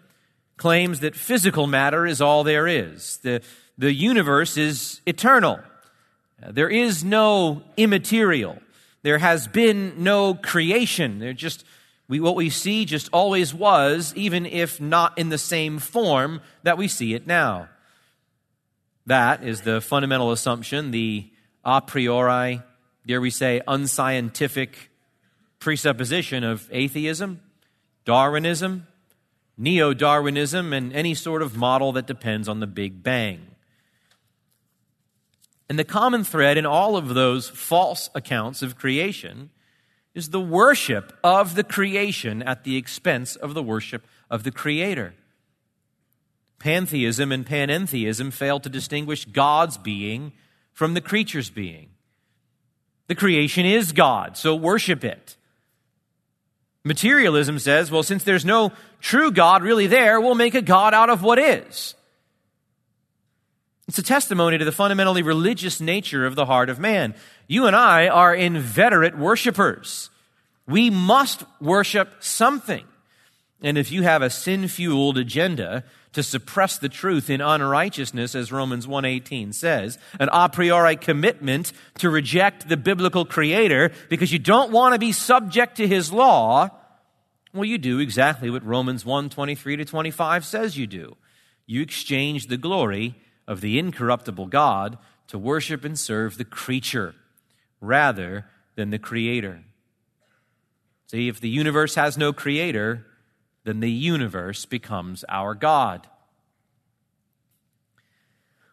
claims 0.56 1.00
that 1.00 1.14
physical 1.14 1.66
matter 1.66 2.06
is 2.06 2.20
all 2.20 2.44
there 2.44 2.66
is. 2.66 3.18
The, 3.18 3.42
the 3.76 3.92
universe 3.92 4.56
is 4.56 5.02
eternal. 5.06 5.60
There 6.46 6.68
is 6.68 7.04
no 7.04 7.62
immaterial. 7.76 8.58
There 9.02 9.18
has 9.18 9.46
been 9.48 10.02
no 10.02 10.34
creation. 10.34 11.18
There 11.18 11.32
just 11.32 11.64
we, 12.08 12.20
what 12.20 12.36
we 12.36 12.48
see 12.48 12.86
just 12.86 13.10
always 13.12 13.52
was, 13.52 14.14
even 14.16 14.46
if 14.46 14.80
not 14.80 15.18
in 15.18 15.28
the 15.28 15.38
same 15.38 15.78
form 15.78 16.40
that 16.62 16.78
we 16.78 16.88
see 16.88 17.14
it 17.14 17.26
now. 17.26 17.68
That 19.06 19.44
is 19.44 19.60
the 19.62 19.80
fundamental 19.80 20.32
assumption, 20.32 20.90
the 20.90 21.30
a 21.64 21.82
priori, 21.82 22.62
dare 23.06 23.20
we 23.20 23.30
say, 23.30 23.60
unscientific 23.68 24.90
presupposition 25.58 26.44
of 26.44 26.68
atheism, 26.72 27.40
Darwinism, 28.04 28.86
neo 29.58 29.92
Darwinism, 29.92 30.72
and 30.72 30.92
any 30.94 31.14
sort 31.14 31.42
of 31.42 31.56
model 31.56 31.92
that 31.92 32.06
depends 32.06 32.48
on 32.48 32.60
the 32.60 32.66
Big 32.66 33.02
Bang. 33.02 33.40
And 35.68 35.78
the 35.78 35.84
common 35.84 36.24
thread 36.24 36.56
in 36.56 36.64
all 36.64 36.96
of 36.96 37.08
those 37.14 37.50
false 37.50 38.08
accounts 38.14 38.62
of 38.62 38.78
creation 38.78 39.50
is 40.14 40.30
the 40.30 40.40
worship 40.40 41.12
of 41.22 41.54
the 41.54 41.64
creation 41.64 42.42
at 42.42 42.64
the 42.64 42.76
expense 42.76 43.36
of 43.36 43.54
the 43.54 43.62
worship 43.62 44.06
of 44.30 44.42
the 44.42 44.50
Creator. 44.50 45.14
Pantheism 46.58 47.30
and 47.30 47.46
panentheism 47.46 48.32
fail 48.32 48.58
to 48.60 48.68
distinguish 48.68 49.24
God's 49.24 49.78
being 49.78 50.32
from 50.72 50.94
the 50.94 51.00
creature's 51.00 51.50
being. 51.50 51.90
The 53.06 53.14
creation 53.14 53.64
is 53.64 53.92
God, 53.92 54.36
so 54.36 54.54
worship 54.54 55.04
it. 55.04 55.36
Materialism 56.84 57.58
says, 57.58 57.90
well, 57.90 58.02
since 58.02 58.24
there's 58.24 58.44
no 58.44 58.72
true 59.00 59.30
God 59.30 59.62
really 59.62 59.86
there, 59.86 60.20
we'll 60.20 60.34
make 60.34 60.54
a 60.54 60.62
God 60.62 60.94
out 60.94 61.10
of 61.10 61.22
what 61.22 61.38
is. 61.38 61.94
It's 63.88 63.98
a 63.98 64.02
testimony 64.02 64.58
to 64.58 64.66
the 64.66 64.70
fundamentally 64.70 65.22
religious 65.22 65.80
nature 65.80 66.26
of 66.26 66.34
the 66.34 66.44
heart 66.44 66.68
of 66.68 66.78
man. 66.78 67.14
You 67.46 67.66
and 67.66 67.74
I 67.74 68.08
are 68.08 68.34
inveterate 68.34 69.16
worshipers. 69.16 70.10
We 70.66 70.90
must 70.90 71.42
worship 71.58 72.10
something. 72.20 72.84
And 73.62 73.78
if 73.78 73.90
you 73.90 74.02
have 74.02 74.20
a 74.20 74.28
sin-fueled 74.28 75.16
agenda 75.16 75.84
to 76.12 76.22
suppress 76.22 76.76
the 76.76 76.90
truth 76.90 77.30
in 77.30 77.40
unrighteousness, 77.40 78.34
as 78.34 78.52
Romans 78.52 78.86
1.18 78.86 79.54
says, 79.54 79.98
an 80.20 80.28
a 80.32 80.50
priori 80.50 80.96
commitment 80.96 81.72
to 81.96 82.10
reject 82.10 82.68
the 82.68 82.76
biblical 82.76 83.24
creator 83.24 83.90
because 84.10 84.30
you 84.30 84.38
don't 84.38 84.70
want 84.70 84.92
to 84.92 84.98
be 84.98 85.12
subject 85.12 85.78
to 85.78 85.88
his 85.88 86.12
law, 86.12 86.68
well, 87.54 87.64
you 87.64 87.78
do 87.78 88.00
exactly 88.00 88.50
what 88.50 88.64
Romans 88.66 89.04
1.23 89.04 89.78
to 89.78 89.84
25 89.86 90.44
says 90.44 90.76
you 90.76 90.86
do. 90.86 91.16
You 91.66 91.80
exchange 91.80 92.48
the 92.48 92.58
glory 92.58 93.16
of 93.48 93.62
the 93.62 93.78
incorruptible 93.78 94.46
God 94.46 94.98
to 95.26 95.38
worship 95.38 95.84
and 95.84 95.98
serve 95.98 96.36
the 96.36 96.44
creature 96.44 97.16
rather 97.80 98.44
than 98.76 98.90
the 98.90 98.98
creator. 98.98 99.64
See, 101.06 101.28
if 101.28 101.40
the 101.40 101.48
universe 101.48 101.94
has 101.94 102.18
no 102.18 102.32
creator, 102.32 103.06
then 103.64 103.80
the 103.80 103.90
universe 103.90 104.66
becomes 104.66 105.24
our 105.28 105.54
God. 105.54 106.06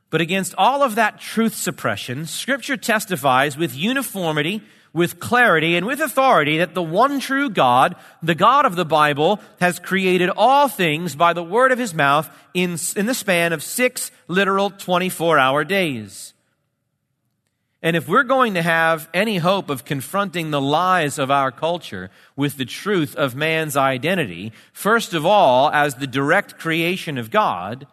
But 0.09 0.21
against 0.21 0.53
all 0.57 0.83
of 0.83 0.95
that 0.95 1.19
truth 1.19 1.55
suppression, 1.55 2.25
Scripture 2.25 2.77
testifies 2.77 3.57
with 3.57 3.75
uniformity, 3.75 4.61
with 4.95 5.19
clarity, 5.19 5.75
and 5.75 5.85
with 5.85 5.99
authority 5.99 6.57
that 6.57 6.73
the 6.73 6.81
one 6.81 7.19
true 7.19 7.49
God, 7.49 7.95
the 8.23 8.33
God 8.33 8.65
of 8.65 8.75
the 8.75 8.85
Bible, 8.85 9.39
has 9.59 9.77
created 9.77 10.31
all 10.35 10.67
things 10.67 11.15
by 11.15 11.33
the 11.33 11.43
word 11.43 11.71
of 11.71 11.77
his 11.77 11.93
mouth 11.93 12.29
in, 12.53 12.77
in 12.95 13.05
the 13.05 13.13
span 13.13 13.53
of 13.53 13.61
six 13.61 14.09
literal 14.27 14.71
24 14.71 15.37
hour 15.37 15.63
days. 15.63 16.33
And 17.83 17.95
if 17.95 18.07
we're 18.07 18.23
going 18.23 18.55
to 18.55 18.63
have 18.63 19.09
any 19.13 19.37
hope 19.37 19.69
of 19.69 19.85
confronting 19.85 20.49
the 20.49 20.61
lies 20.61 21.19
of 21.19 21.29
our 21.29 21.51
culture 21.51 22.09
with 22.35 22.57
the 22.57 22.65
truth 22.65 23.15
of 23.15 23.35
man's 23.35 23.77
identity, 23.77 24.53
first 24.73 25.13
of 25.13 25.25
all, 25.25 25.69
as 25.71 25.95
the 25.95 26.07
direct 26.07 26.57
creation 26.57 27.17
of 27.19 27.29
God, 27.29 27.85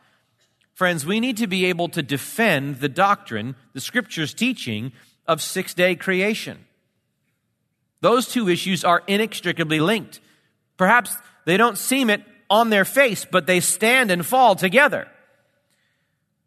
Friends, 0.75 1.05
we 1.05 1.21
need 1.21 1.37
to 1.37 1.47
be 1.47 1.67
able 1.67 1.89
to 1.91 2.03
defend 2.03 2.81
the 2.81 2.89
doctrine, 2.89 3.55
the 3.73 3.81
scripture's 3.81 4.33
teaching 4.33 4.93
of 5.27 5.43
six 5.43 5.75
day 5.75 5.95
creation. 5.95 6.65
Those 8.03 8.29
two 8.29 8.49
issues 8.49 8.85
are 8.85 9.03
inextricably 9.07 9.81
linked. 9.81 10.21
Perhaps 10.77 11.17
they 11.47 11.57
don't 11.57 11.79
seem 11.79 12.11
it 12.11 12.23
on 12.51 12.69
their 12.69 12.85
face, 12.85 13.25
but 13.25 13.47
they 13.47 13.61
stand 13.61 14.11
and 14.11 14.27
fall 14.27 14.55
together. 14.57 15.09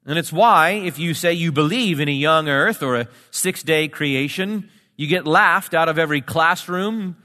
And 0.05 0.19
it's 0.19 0.31
why, 0.31 0.71
if 0.71 0.99
you 0.99 1.13
say 1.15 1.33
you 1.33 1.51
believe 1.51 1.99
in 1.99 2.09
a 2.09 2.11
young 2.11 2.47
earth 2.47 2.83
or 2.83 2.95
a 2.95 3.07
six 3.31 3.63
day 3.63 3.87
creation, 3.87 4.69
you 4.97 5.07
get 5.07 5.25
laughed 5.25 5.73
out 5.73 5.89
of 5.89 5.97
every 5.97 6.21
classroom, 6.21 7.15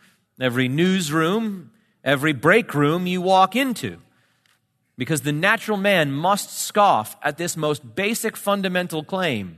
every 0.40 0.68
newsroom, 0.68 1.72
every 2.04 2.32
break 2.32 2.72
room 2.72 3.06
you 3.06 3.20
walk 3.20 3.54
into 3.54 3.98
because 4.96 5.22
the 5.22 5.32
natural 5.32 5.76
man 5.76 6.12
must 6.12 6.56
scoff 6.56 7.16
at 7.22 7.36
this 7.36 7.56
most 7.56 7.94
basic 7.96 8.36
fundamental 8.36 9.02
claim 9.02 9.56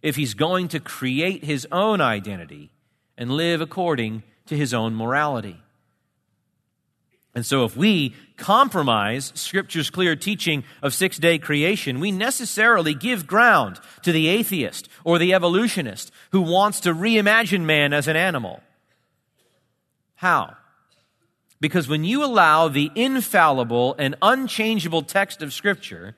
if 0.00 0.16
he's 0.16 0.34
going 0.34 0.68
to 0.68 0.80
create 0.80 1.44
his 1.44 1.66
own 1.70 2.00
identity 2.00 2.70
and 3.18 3.30
live 3.30 3.60
according 3.60 4.22
to 4.46 4.56
his 4.56 4.72
own 4.72 4.94
morality. 4.94 5.60
And 7.34 7.44
so, 7.44 7.64
if 7.64 7.76
we 7.76 8.14
compromise 8.38 9.30
Scripture's 9.34 9.90
clear 9.90 10.16
teaching 10.16 10.64
of 10.82 10.94
six 10.94 11.18
day 11.18 11.38
creation, 11.38 12.00
we 12.00 12.10
necessarily 12.10 12.94
give 12.94 13.26
ground 13.26 13.78
to 14.02 14.12
the 14.12 14.28
atheist 14.28 14.88
or 15.04 15.18
the 15.18 15.34
evolutionist 15.34 16.10
who 16.32 16.40
wants 16.40 16.80
to 16.80 16.94
reimagine 16.94 17.64
man 17.64 17.92
as 17.92 18.08
an 18.08 18.16
animal. 18.16 18.62
How? 20.14 20.56
Because 21.60 21.88
when 21.88 22.04
you 22.04 22.24
allow 22.24 22.68
the 22.68 22.90
infallible 22.94 23.94
and 23.98 24.14
unchangeable 24.22 25.02
text 25.02 25.42
of 25.42 25.52
Scripture 25.52 26.16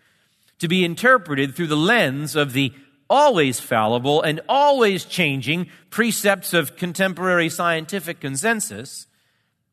to 0.61 0.69
be 0.69 0.85
interpreted 0.85 1.55
through 1.55 1.67
the 1.67 1.77
lens 1.77 2.37
of 2.37 2.53
the 2.53 2.73
always 3.09 3.61
fallible 3.61 4.23
and 4.23 4.41
always 4.49 5.05
changing 5.05 5.69
precepts 5.91 6.53
of 6.53 6.77
contemporary 6.77 7.49
scientific 7.49 8.21
consensus, 8.21 9.07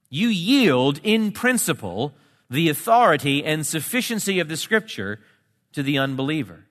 you 0.10 0.30
yield 0.30 1.00
in 1.04 1.32
principle 1.32 2.14
the 2.50 2.70
authority 2.70 3.44
and 3.44 3.66
sufficiency 3.66 4.40
of 4.40 4.48
the 4.48 4.58
Scripture 4.58 5.20
to 5.74 5.84
the 5.84 5.98
unbeliever. 5.98 6.66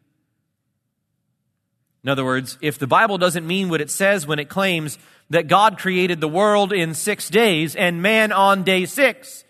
In 2.02 2.10
other 2.10 2.24
words, 2.24 2.58
if 2.60 2.78
the 2.78 2.86
Bible 2.86 3.18
doesn't 3.18 3.46
mean 3.46 3.68
what 3.68 3.80
it 3.80 3.90
says 3.90 4.26
when 4.26 4.38
it 4.38 4.48
claims 4.48 4.98
that 5.30 5.48
God 5.48 5.78
created 5.78 6.20
the 6.20 6.28
world 6.28 6.72
in 6.72 6.94
six 6.94 7.28
days 7.28 7.74
and 7.74 8.02
man 8.02 8.32
on 8.32 8.62
day 8.62 8.84
six. 8.84 9.44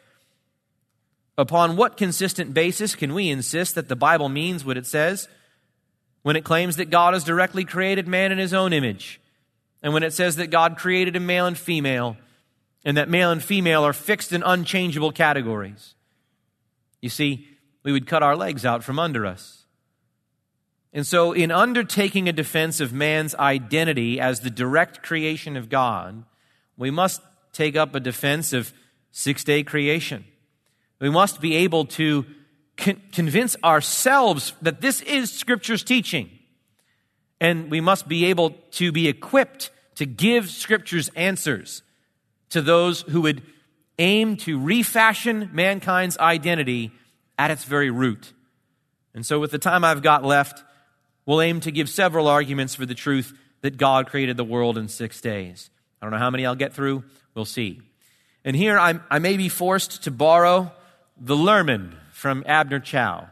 Upon 1.37 1.77
what 1.77 1.97
consistent 1.97 2.55
basis 2.55 2.95
can 2.95 3.13
we 3.13 3.29
insist 3.29 3.75
that 3.75 3.89
the 3.89 3.97
Bible 3.97 4.29
means 4.29 4.65
what 4.65 4.77
it 4.77 4.87
says 4.87 5.29
when 6.25 6.37
it 6.37 6.45
claims 6.45 6.77
that 6.77 6.91
God 6.91 7.13
has 7.13 7.23
directly 7.23 7.65
created 7.65 8.09
man 8.09 8.33
in 8.33 8.39
his 8.39 8.55
own 8.55 8.73
image? 8.73 9.21
And 9.83 9.93
when 9.93 10.03
it 10.03 10.15
says 10.15 10.37
that 10.37 10.51
God 10.51 10.79
created 10.79 11.15
a 11.15 11.21
male 11.21 11.47
and 11.47 11.57
female, 11.57 12.17
and 12.83 12.97
that 12.97 13.11
male 13.11 13.31
and 13.31 13.43
female 13.43 13.85
are 13.85 13.93
fixed 13.93 14.33
and 14.33 14.43
unchangeable 14.45 15.13
categories? 15.13 15.95
You 17.03 17.11
see, 17.11 17.47
we 17.83 17.93
would 17.93 18.07
cut 18.07 18.23
our 18.23 18.35
legs 18.35 18.65
out 18.65 18.83
from 18.83 18.99
under 18.99 19.27
us. 19.27 19.67
And 20.95 21.07
so, 21.07 21.33
in 21.33 21.51
undertaking 21.51 22.27
a 22.27 22.33
defense 22.33 22.81
of 22.81 22.93
man's 22.95 23.35
identity 23.35 24.19
as 24.19 24.41
the 24.41 24.51
direct 24.51 25.03
creation 25.03 25.59
of 25.59 25.69
God, 25.69 26.25
we 26.79 26.91
must 26.91 27.21
take 27.53 27.77
up 27.77 27.95
a 27.95 28.01
defense 28.01 28.55
of 28.55 28.73
six 29.11 29.45
day 29.45 29.63
creation. 29.63 30.25
We 31.01 31.11
must 31.11 31.43
be 31.43 31.57
able 31.57 31.85
to 31.87 32.25
con- 32.77 33.01
convince 33.13 33.57
ourselves 33.63 34.53
that 34.63 34.81
this 34.81 35.01
is 35.03 35.33
Scripture's 35.33 35.83
teaching. 35.83 36.31
And 37.41 37.71
we 37.71 37.81
must 37.81 38.09
be 38.09 38.27
able 38.27 38.51
to 38.73 38.93
be 38.93 39.09
equipped 39.09 39.71
to 39.97 40.07
give 40.07 40.49
Scripture's 40.51 41.09
answers 41.11 41.83
to 42.51 42.63
those 42.63 43.03
who 43.03 43.21
would 43.23 43.43
aim 43.99 44.37
to 44.37 44.59
refashion 44.59 45.51
mankind's 45.53 46.19
identity 46.19 46.91
at 47.39 47.51
its 47.51 47.65
very 47.65 47.91
root. 47.91 48.33
And 49.15 49.25
so, 49.25 49.39
with 49.39 49.51
the 49.51 49.59
time 49.59 49.85
I've 49.85 50.03
got 50.03 50.25
left, 50.25 50.63
we'll 51.27 51.41
aim 51.41 51.61
to 51.61 51.71
give 51.71 51.89
several 51.89 52.27
arguments 52.27 52.75
for 52.75 52.87
the 52.87 52.95
truth 52.95 53.37
that 53.61 53.77
God 53.77 54.09
created 54.09 54.37
the 54.37 54.45
world 54.45 54.77
in 54.77 54.89
six 54.89 55.21
days. 55.21 55.71
I 56.01 56.07
don't 56.07 56.13
know 56.13 56.19
how 56.19 56.31
many 56.31 56.45
I'll 56.45 56.55
get 56.55 56.73
through. 56.73 57.05
We'll 57.35 57.45
see. 57.45 57.81
And 58.45 58.55
here 58.55 58.79
I'm, 58.79 59.03
i 59.11 59.19
may 59.19 59.37
be 59.37 59.49
forced 59.49 60.05
to 60.05 60.11
borrow 60.11 60.73
the 61.17 61.37
Lerman 61.37 61.95
from 62.25 62.43
Abner 62.47 62.81
Chou. 62.81 63.27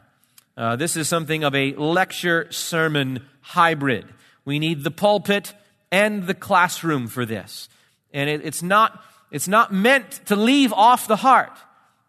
Uh, 0.55 0.75
this 0.75 0.95
is 0.95 1.09
something 1.09 1.43
of 1.43 1.55
a 1.55 1.73
lecture 1.73 2.45
sermon 2.51 3.25
hybrid. 3.41 4.05
We 4.45 4.59
need 4.59 4.83
the 4.83 4.91
pulpit 4.91 5.55
and 5.91 6.27
the 6.27 6.35
classroom 6.35 7.07
for 7.07 7.25
this. 7.25 7.69
And 8.13 8.29
it, 8.29 8.41
it's, 8.45 8.61
not, 8.61 9.03
it's 9.31 9.47
not 9.47 9.73
meant 9.73 10.23
to 10.27 10.35
leave 10.35 10.71
off 10.71 11.07
the 11.07 11.15
heart. 11.15 11.57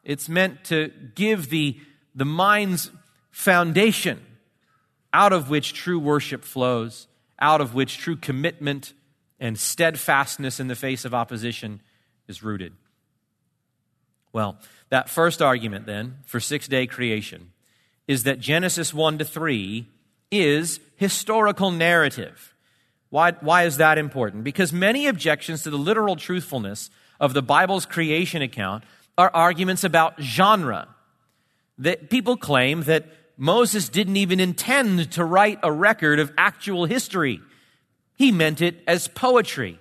It's 0.05 0.29
meant 0.29 0.63
to 0.65 0.93
give 1.15 1.49
the, 1.49 1.81
the 2.15 2.27
mind's 2.27 2.91
foundation 3.31 4.21
out 5.11 5.33
of 5.33 5.49
which 5.49 5.73
true 5.73 5.99
worship 5.99 6.45
flows, 6.45 7.09
out 7.39 7.63
of 7.63 7.73
which 7.73 7.97
true 7.97 8.17
commitment 8.17 8.93
and 9.41 9.59
steadfastness 9.59 10.61
in 10.61 10.69
the 10.69 10.77
face 10.77 11.07
of 11.07 11.15
opposition 11.15 11.81
is 12.29 12.43
rooted. 12.43 12.75
Well, 14.35 14.59
that 14.91 15.09
first 15.09 15.41
argument 15.41 15.87
then 15.87 16.17
for 16.27 16.41
six 16.41 16.69
day 16.69 16.87
creation 16.87 17.53
is 18.07 18.25
that 18.25 18.41
Genesis 18.41 18.93
1 18.93 19.19
to 19.19 19.25
3 19.25 19.89
is 20.31 20.81
historical 20.97 21.71
narrative. 21.71 22.55
Why, 23.11 23.31
why 23.41 23.63
is 23.63 23.77
that 23.77 23.97
important? 23.97 24.43
Because 24.43 24.73
many 24.73 25.07
objections 25.07 25.63
to 25.63 25.71
the 25.71 25.79
literal 25.79 26.17
truthfulness 26.17 26.91
of 27.21 27.33
the 27.33 27.43
Bible's 27.43 27.87
creation 27.87 28.43
account 28.43 28.83
are 29.17 29.31
arguments 29.33 29.85
about 29.85 30.21
genre. 30.21 30.89
That 31.79 32.11
people 32.11 32.37
claim 32.37 32.83
that 32.83 33.07
Moses 33.37 33.89
didn't 33.89 34.17
even 34.17 34.41
intend 34.41 35.13
to 35.13 35.25
write 35.25 35.61
a 35.63 35.71
record 35.71 36.19
of 36.19 36.33
actual 36.37 36.87
history. 36.87 37.41
He 38.17 38.33
meant 38.33 38.61
it 38.61 38.83
as 38.89 39.07
poetry. 39.07 39.79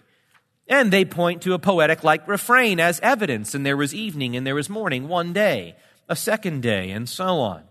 And 0.68 0.92
they 0.92 1.06
point 1.06 1.42
to 1.42 1.54
a 1.54 1.60
poetic 1.60 2.04
like 2.04 2.28
refrain 2.28 2.80
as 2.80 3.00
evidence. 3.02 3.54
And 3.54 3.66
there 3.66 3.78
was 3.78 3.94
evening 3.94 4.36
and 4.36 4.48
there 4.48 4.56
was 4.56 4.70
morning 4.70 5.08
one 5.08 5.34
day, 5.34 5.76
a 6.08 6.16
second 6.16 6.62
day, 6.62 6.92
and 6.92 7.08
so 7.08 7.40
on. 7.40 7.64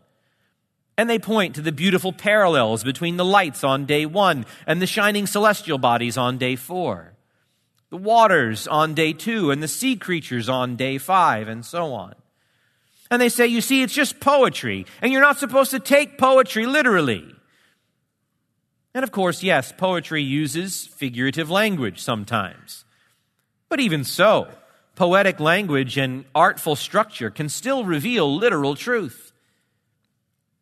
And 0.99 1.09
they 1.09 1.19
point 1.19 1.55
to 1.55 1.63
the 1.63 1.73
beautiful 1.73 2.13
parallels 2.13 2.85
between 2.85 3.17
the 3.17 3.25
lights 3.25 3.65
on 3.65 3.87
day 3.87 4.05
one 4.05 4.45
and 4.67 4.81
the 4.81 4.87
shining 4.87 5.27
celestial 5.27 5.79
bodies 5.79 6.19
on 6.19 6.37
day 6.37 6.55
four, 6.55 7.15
the 7.89 7.97
waters 7.97 8.69
on 8.69 8.93
day 8.93 9.15
two 9.15 9.51
and 9.51 9.63
the 9.63 9.69
sea 9.69 9.97
creatures 9.97 10.51
on 10.51 10.77
day 10.77 10.99
five, 10.99 11.49
and 11.49 11.65
so 11.65 11.95
on. 11.95 12.15
And 13.11 13.21
they 13.21 13.31
say, 13.31 13.47
you 13.47 13.63
see, 13.63 13.83
it's 13.83 13.95
just 13.95 14.21
poetry, 14.21 14.87
and 15.01 15.13
you're 15.13 15.23
not 15.23 15.39
supposed 15.39 15.71
to 15.73 15.81
take 15.81 16.19
poetry 16.19 16.67
literally. 16.67 17.32
And 18.95 19.05
of 19.05 19.11
course, 19.11 19.43
yes, 19.43 19.73
poetry 19.73 20.23
uses 20.23 20.87
figurative 20.87 21.51
language 21.51 22.01
sometimes. 22.01 22.85
But 23.69 23.81
even 23.81 24.05
so, 24.05 24.49
poetic 24.97 25.41
language 25.41 25.97
and 25.97 26.27
artful 26.35 26.77
structure 26.77 27.31
can 27.31 27.49
still 27.49 27.85
reveal 27.85 28.37
literal 28.37 28.75
truth. 28.75 29.33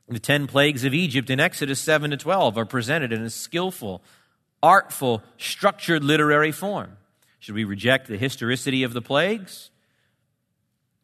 The 0.08 0.20
ten 0.20 0.46
plagues 0.46 0.84
of 0.84 0.94
Egypt 0.94 1.30
in 1.30 1.38
Exodus 1.40 1.80
7 1.80 2.10
to 2.10 2.16
12 2.16 2.58
are 2.58 2.64
presented 2.64 3.12
in 3.12 3.22
a 3.22 3.30
skillful, 3.30 4.02
artful, 4.62 5.22
structured 5.38 6.02
literary 6.02 6.52
form. 6.52 6.96
Should 7.38 7.54
we 7.54 7.64
reject 7.64 8.08
the 8.08 8.18
historicity 8.18 8.82
of 8.82 8.92
the 8.92 9.02
plagues? 9.02 9.70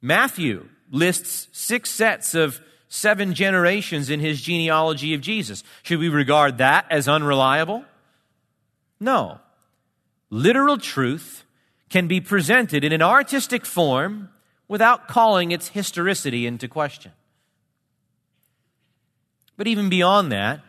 Matthew 0.02 0.68
lists 0.90 1.48
six 1.52 1.90
sets 1.90 2.34
of 2.34 2.60
seven 2.88 3.35
generations 3.35 4.11
in 4.11 4.20
his 4.20 4.40
genealogy 4.40 5.14
of 5.14 5.20
Jesus. 5.20 5.62
Should 5.83 5.99
we 5.99 6.09
regard 6.09 6.59
that 6.59 6.87
as 6.90 7.09
unreliable? 7.09 7.85
No. 9.01 9.40
Literal 10.31 10.79
truth 10.79 11.44
can 11.88 12.09
be 12.09 12.20
presented 12.20 12.85
in 12.85 12.92
an 12.92 13.03
artistic 13.03 13.64
form 13.64 14.31
without 14.68 15.09
calling 15.09 15.53
its 15.53 15.68
historicity 15.68 16.46
into 16.46 16.68
question. 16.68 17.12
But 19.57 19.66
even 19.66 19.88
beyond 19.88 20.33
that, 20.33 20.61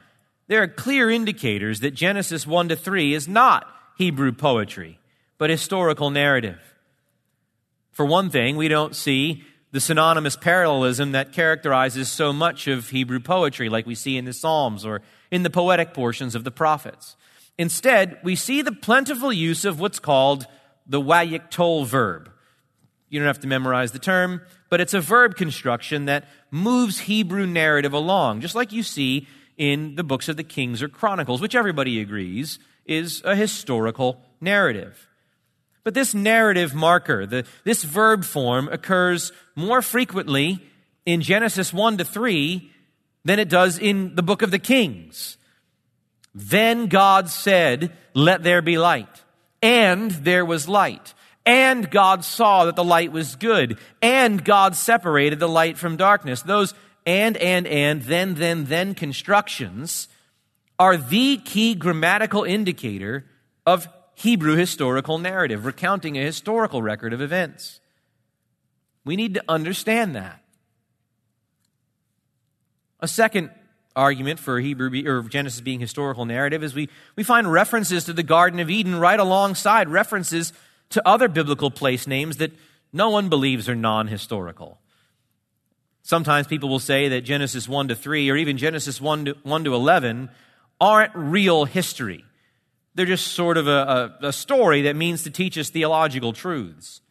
there 0.47 0.63
are 0.63 0.67
clear 0.67 1.09
indicators 1.09 1.81
that 1.81 1.93
Genesis 1.93 2.47
1 2.47 2.69
to 2.69 2.75
3 2.75 3.13
is 3.13 3.27
not 3.27 3.67
Hebrew 3.97 4.31
poetry, 4.31 4.99
but 5.37 5.49
historical 5.49 6.09
narrative. 6.09 6.59
For 7.91 8.05
one 8.05 8.29
thing, 8.29 8.55
we 8.55 8.67
don't 8.67 8.95
see 8.95 9.43
the 9.71 9.79
synonymous 9.79 10.35
parallelism 10.35 11.11
that 11.11 11.33
characterizes 11.33 12.09
so 12.09 12.31
much 12.31 12.67
of 12.67 12.89
Hebrew 12.89 13.19
poetry, 13.19 13.69
like 13.69 13.85
we 13.85 13.95
see 13.95 14.17
in 14.17 14.25
the 14.25 14.33
Psalms 14.33 14.85
or 14.85 15.01
in 15.29 15.43
the 15.43 15.49
poetic 15.49 15.93
portions 15.93 16.35
of 16.35 16.43
the 16.43 16.51
prophets. 16.51 17.15
Instead, 17.57 18.19
we 18.23 18.35
see 18.35 18.61
the 18.61 18.71
plentiful 18.71 19.33
use 19.33 19.65
of 19.65 19.79
what's 19.79 19.99
called 19.99 20.47
the 20.85 21.01
wayyiqtol 21.01 21.85
verb. 21.85 22.31
You 23.09 23.19
don't 23.19 23.27
have 23.27 23.39
to 23.41 23.47
memorize 23.47 23.91
the 23.91 23.99
term, 23.99 24.41
but 24.69 24.81
it's 24.81 24.93
a 24.93 25.01
verb 25.01 25.35
construction 25.35 26.05
that 26.05 26.27
moves 26.51 26.99
Hebrew 26.99 27.45
narrative 27.45 27.93
along, 27.93 28.41
just 28.41 28.55
like 28.55 28.71
you 28.71 28.83
see 28.83 29.27
in 29.57 29.95
the 29.95 30.03
books 30.03 30.29
of 30.29 30.37
the 30.37 30.43
Kings 30.43 30.83
or 30.83 30.87
Chronicles, 30.87 31.41
which 31.41 31.55
everybody 31.55 31.99
agrees 31.99 32.59
is 32.85 33.21
a 33.25 33.35
historical 33.35 34.21
narrative. 34.39 35.07
But 35.87 35.93
this 35.93 36.13
narrative 36.13 36.75
marker, 36.75 37.25
the, 37.25 37.45
this 37.63 37.85
verb 37.85 38.25
form, 38.25 38.67
occurs 38.67 39.31
more 39.55 39.81
frequently 39.81 40.61
in 41.05 41.21
Genesis 41.21 41.71
1 41.71 41.99
to 41.99 42.03
3 42.03 42.69
than 43.23 43.39
it 43.39 43.47
does 43.47 43.79
in 43.79 44.13
the 44.13 44.21
book 44.21 44.41
of 44.41 44.51
the 44.51 44.59
Kings. 44.59 45.37
Then 46.35 46.87
God 46.87 47.29
said, 47.29 47.93
Let 48.13 48.43
there 48.43 48.61
be 48.61 48.77
light. 48.77 49.23
And 49.61 50.11
there 50.11 50.43
was 50.43 50.67
light. 50.67 51.13
And 51.45 51.89
God 51.89 52.25
saw 52.25 52.65
that 52.65 52.75
the 52.75 52.83
light 52.83 53.13
was 53.13 53.37
good. 53.37 53.77
And 54.01 54.43
God 54.43 54.75
separated 54.75 55.39
the 55.39 55.47
light 55.47 55.77
from 55.77 55.95
darkness. 55.95 56.41
Those 56.41 56.73
and, 57.05 57.37
and, 57.37 57.65
and, 57.65 58.01
then, 58.01 58.33
then, 58.33 58.65
then 58.65 58.93
constructions 58.93 60.09
are 60.77 60.97
the 60.97 61.37
key 61.37 61.75
grammatical 61.75 62.43
indicator 62.43 63.23
of 63.65 63.87
Hebrew 64.19 64.55
historical 64.55 65.19
narrative, 65.19 65.63
recounting 65.63 66.17
a 66.17 66.23
historical 66.23 66.81
record 66.81 67.13
of 67.13 67.21
events. 67.21 67.79
We 69.05 69.15
need 69.15 69.35
to 69.35 69.43
understand 69.47 70.15
that. 70.15 70.41
A 72.99 73.07
second 73.07 73.51
argument 73.95 74.39
for 74.39 74.59
Hebrew 74.59 74.89
or 75.07 75.21
Genesis 75.21 75.61
being 75.61 75.79
historical 75.79 76.25
narrative 76.25 76.63
is 76.63 76.73
we, 76.73 76.89
we 77.15 77.21
find 77.23 77.51
references 77.51 78.05
to 78.05 78.13
the 78.13 78.23
Garden 78.23 78.59
of 78.59 78.71
Eden 78.71 78.95
right 78.95 79.19
alongside 79.19 79.87
references 79.87 80.51
to 80.89 81.07
other 81.07 81.27
biblical 81.27 81.69
place 81.69 82.07
names 82.07 82.37
that 82.37 82.53
no 82.91 83.11
one 83.11 83.29
believes 83.29 83.69
are 83.69 83.75
non 83.75 84.07
historical. 84.07 84.79
Sometimes 86.01 86.47
people 86.47 86.69
will 86.69 86.79
say 86.79 87.07
that 87.09 87.21
Genesis 87.21 87.69
1 87.69 87.89
to 87.89 87.95
3 87.95 88.31
or 88.31 88.35
even 88.35 88.57
Genesis 88.57 88.99
1 88.99 89.25
to, 89.25 89.37
1 89.43 89.63
to 89.65 89.75
11 89.75 90.31
aren't 90.81 91.11
real 91.13 91.65
history. 91.65 92.25
They're 92.97 93.05
just 93.05 93.27
sort 93.33 93.57
of 93.57 93.67
a, 93.67 94.17
a, 94.21 94.27
a 94.29 94.33
story 94.33 94.81
that 94.81 94.95
means 94.95 95.21
to 95.21 95.29
teach 95.29 95.55
us 95.55 95.69
theological 95.69 96.33
truths. 96.33 97.01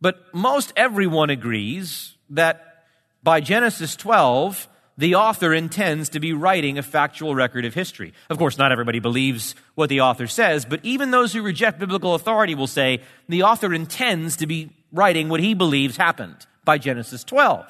But 0.00 0.34
most 0.34 0.72
everyone 0.74 1.30
agrees 1.30 2.16
that 2.30 2.84
by 3.22 3.40
Genesis 3.40 3.94
12, 3.94 4.66
the 4.98 5.14
author 5.14 5.54
intends 5.54 6.08
to 6.08 6.18
be 6.18 6.32
writing 6.32 6.78
a 6.78 6.82
factual 6.82 7.32
record 7.32 7.64
of 7.64 7.74
history. 7.74 8.12
Of 8.28 8.38
course, 8.38 8.58
not 8.58 8.72
everybody 8.72 8.98
believes 8.98 9.54
what 9.76 9.88
the 9.88 10.00
author 10.00 10.26
says, 10.26 10.64
but 10.64 10.80
even 10.82 11.12
those 11.12 11.32
who 11.32 11.42
reject 11.42 11.78
biblical 11.78 12.16
authority 12.16 12.56
will 12.56 12.66
say 12.66 13.02
the 13.28 13.44
author 13.44 13.72
intends 13.72 14.36
to 14.38 14.48
be 14.48 14.72
writing 14.90 15.28
what 15.28 15.38
he 15.38 15.54
believes 15.54 15.96
happened 15.96 16.44
by 16.64 16.78
Genesis 16.78 17.22
12. 17.22 17.64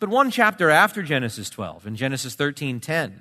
But 0.00 0.08
one 0.08 0.32
chapter 0.32 0.70
after 0.70 1.04
Genesis 1.04 1.48
12, 1.50 1.86
in 1.86 1.94
Genesis 1.94 2.34
13:10, 2.34 3.12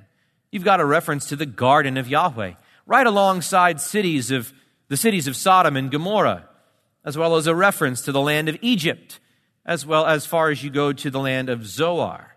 you've 0.51 0.63
got 0.63 0.79
a 0.79 0.85
reference 0.85 1.27
to 1.27 1.35
the 1.35 1.45
garden 1.45 1.97
of 1.97 2.07
Yahweh, 2.07 2.53
right 2.85 3.07
alongside 3.07 3.81
cities 3.81 4.31
of 4.31 4.53
the 4.89 4.97
cities 4.97 5.27
of 5.27 5.35
Sodom 5.35 5.77
and 5.77 5.89
Gomorrah, 5.89 6.47
as 7.05 7.17
well 7.17 7.35
as 7.35 7.47
a 7.47 7.55
reference 7.55 8.01
to 8.01 8.11
the 8.11 8.21
land 8.21 8.49
of 8.49 8.57
Egypt, 8.61 9.19
as 9.65 9.85
well 9.85 10.05
as 10.05 10.25
far 10.25 10.49
as 10.49 10.63
you 10.63 10.69
go 10.69 10.91
to 10.91 11.09
the 11.09 11.19
land 11.19 11.49
of 11.49 11.65
Zoar. 11.65 12.35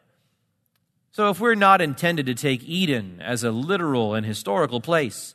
So 1.11 1.31
if 1.31 1.41
we're 1.41 1.55
not 1.55 1.81
intended 1.81 2.27
to 2.27 2.35
take 2.35 2.63
Eden 2.65 3.21
as 3.21 3.45
a 3.45 3.51
literal 3.51 4.15
and 4.15 4.25
historical 4.25 4.81
place, 4.81 5.35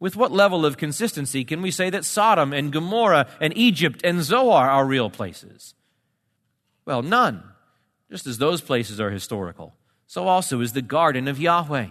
with 0.00 0.16
what 0.16 0.32
level 0.32 0.66
of 0.66 0.76
consistency 0.76 1.44
can 1.44 1.62
we 1.62 1.70
say 1.70 1.88
that 1.90 2.04
Sodom 2.04 2.52
and 2.52 2.72
Gomorrah 2.72 3.28
and 3.40 3.56
Egypt 3.56 4.00
and 4.04 4.22
Zoar 4.22 4.68
are 4.68 4.86
real 4.86 5.10
places? 5.10 5.74
Well, 6.84 7.02
none. 7.02 7.42
Just 8.10 8.26
as 8.26 8.38
those 8.38 8.60
places 8.60 9.00
are 9.00 9.10
historical, 9.10 9.74
so 10.06 10.28
also 10.28 10.60
is 10.60 10.72
the 10.72 10.82
garden 10.82 11.26
of 11.26 11.40
Yahweh. 11.40 11.88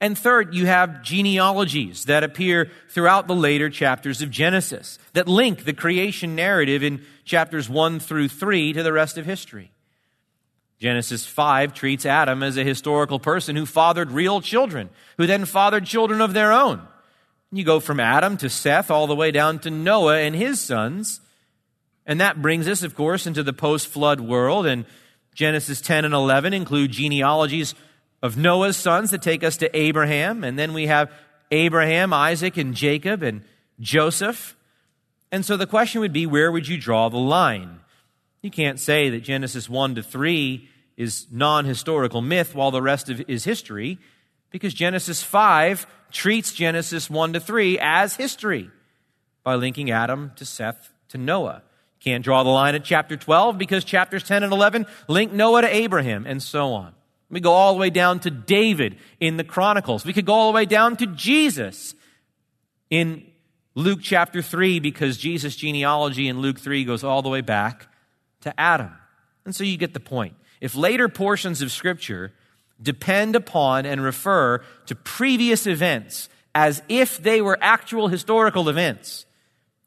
And 0.00 0.16
third, 0.16 0.54
you 0.54 0.66
have 0.66 1.02
genealogies 1.02 2.04
that 2.04 2.22
appear 2.22 2.70
throughout 2.90 3.26
the 3.26 3.34
later 3.34 3.70
chapters 3.70 4.20
of 4.20 4.30
Genesis 4.30 4.98
that 5.14 5.26
link 5.26 5.64
the 5.64 5.72
creation 5.72 6.34
narrative 6.34 6.82
in 6.82 7.02
chapters 7.24 7.68
1 7.68 8.00
through 8.00 8.28
3 8.28 8.74
to 8.74 8.82
the 8.82 8.92
rest 8.92 9.16
of 9.16 9.24
history. 9.24 9.70
Genesis 10.78 11.24
5 11.24 11.72
treats 11.72 12.04
Adam 12.04 12.42
as 12.42 12.58
a 12.58 12.64
historical 12.64 13.18
person 13.18 13.56
who 13.56 13.64
fathered 13.64 14.10
real 14.10 14.42
children, 14.42 14.90
who 15.16 15.26
then 15.26 15.46
fathered 15.46 15.86
children 15.86 16.20
of 16.20 16.34
their 16.34 16.52
own. 16.52 16.86
You 17.50 17.64
go 17.64 17.80
from 17.80 18.00
Adam 18.00 18.36
to 18.38 18.50
Seth 18.50 18.90
all 18.90 19.06
the 19.06 19.16
way 19.16 19.30
down 19.30 19.60
to 19.60 19.70
Noah 19.70 20.18
and 20.18 20.34
his 20.34 20.60
sons. 20.60 21.20
And 22.04 22.20
that 22.20 22.42
brings 22.42 22.68
us, 22.68 22.82
of 22.82 22.94
course, 22.94 23.26
into 23.26 23.42
the 23.42 23.54
post 23.54 23.86
flood 23.86 24.20
world. 24.20 24.66
And 24.66 24.84
Genesis 25.34 25.80
10 25.80 26.04
and 26.04 26.12
11 26.12 26.52
include 26.52 26.90
genealogies 26.90 27.74
of 28.26 28.36
Noah's 28.36 28.76
sons 28.76 29.12
that 29.12 29.22
take 29.22 29.42
us 29.42 29.56
to 29.58 29.74
Abraham. 29.74 30.44
And 30.44 30.58
then 30.58 30.74
we 30.74 30.88
have 30.88 31.10
Abraham, 31.50 32.12
Isaac, 32.12 32.56
and 32.56 32.74
Jacob, 32.74 33.22
and 33.22 33.42
Joseph. 33.80 34.56
And 35.32 35.44
so 35.44 35.56
the 35.56 35.66
question 35.66 36.00
would 36.00 36.12
be 36.12 36.26
where 36.26 36.52
would 36.52 36.68
you 36.68 36.76
draw 36.76 37.08
the 37.08 37.16
line? 37.16 37.80
You 38.42 38.50
can't 38.50 38.78
say 38.78 39.08
that 39.10 39.20
Genesis 39.20 39.68
1 39.68 39.94
to 39.94 40.02
3 40.02 40.68
is 40.96 41.26
non 41.30 41.64
historical 41.64 42.20
myth 42.20 42.54
while 42.54 42.70
the 42.70 42.82
rest 42.82 43.08
of 43.08 43.20
is 43.28 43.44
history, 43.44 43.98
because 44.50 44.74
Genesis 44.74 45.22
5 45.22 45.86
treats 46.10 46.52
Genesis 46.52 47.08
1 47.08 47.34
to 47.34 47.40
3 47.40 47.78
as 47.80 48.16
history 48.16 48.70
by 49.42 49.54
linking 49.54 49.90
Adam 49.90 50.32
to 50.36 50.44
Seth 50.44 50.92
to 51.08 51.18
Noah. 51.18 51.62
Can't 52.00 52.24
draw 52.24 52.42
the 52.42 52.50
line 52.50 52.74
at 52.74 52.84
chapter 52.84 53.16
12 53.16 53.58
because 53.58 53.84
chapters 53.84 54.22
10 54.22 54.42
and 54.42 54.52
11 54.52 54.86
link 55.08 55.32
Noah 55.32 55.62
to 55.62 55.74
Abraham 55.74 56.26
and 56.26 56.42
so 56.42 56.72
on. 56.72 56.94
We 57.30 57.40
go 57.40 57.52
all 57.52 57.74
the 57.74 57.80
way 57.80 57.90
down 57.90 58.20
to 58.20 58.30
David 58.30 58.98
in 59.18 59.36
the 59.36 59.44
Chronicles. 59.44 60.04
We 60.04 60.12
could 60.12 60.26
go 60.26 60.34
all 60.34 60.52
the 60.52 60.56
way 60.56 60.64
down 60.64 60.96
to 60.98 61.06
Jesus 61.06 61.94
in 62.88 63.26
Luke 63.74 63.98
chapter 64.02 64.42
3 64.42 64.80
because 64.80 65.18
Jesus' 65.18 65.56
genealogy 65.56 66.28
in 66.28 66.40
Luke 66.40 66.60
3 66.60 66.84
goes 66.84 67.02
all 67.02 67.22
the 67.22 67.28
way 67.28 67.40
back 67.40 67.88
to 68.42 68.58
Adam. 68.58 68.92
And 69.44 69.54
so 69.54 69.64
you 69.64 69.76
get 69.76 69.92
the 69.92 70.00
point. 70.00 70.34
If 70.60 70.74
later 70.74 71.08
portions 71.08 71.62
of 71.62 71.72
Scripture 71.72 72.32
depend 72.80 73.36
upon 73.36 73.86
and 73.86 74.02
refer 74.02 74.62
to 74.86 74.94
previous 74.94 75.66
events 75.66 76.28
as 76.54 76.82
if 76.88 77.22
they 77.22 77.42
were 77.42 77.58
actual 77.60 78.08
historical 78.08 78.68
events, 78.68 79.26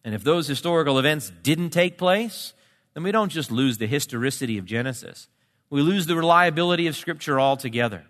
and 0.03 0.13
if 0.13 0.23
those 0.23 0.47
historical 0.47 0.99
events 0.99 1.31
didn't 1.41 1.71
take 1.71 1.97
place, 1.97 2.53
then 2.93 3.03
we 3.03 3.11
don't 3.11 3.31
just 3.31 3.51
lose 3.51 3.77
the 3.77 3.87
historicity 3.87 4.57
of 4.57 4.65
Genesis, 4.65 5.27
we 5.69 5.81
lose 5.81 6.05
the 6.05 6.15
reliability 6.15 6.87
of 6.87 6.95
Scripture 6.95 7.39
altogether. 7.39 8.05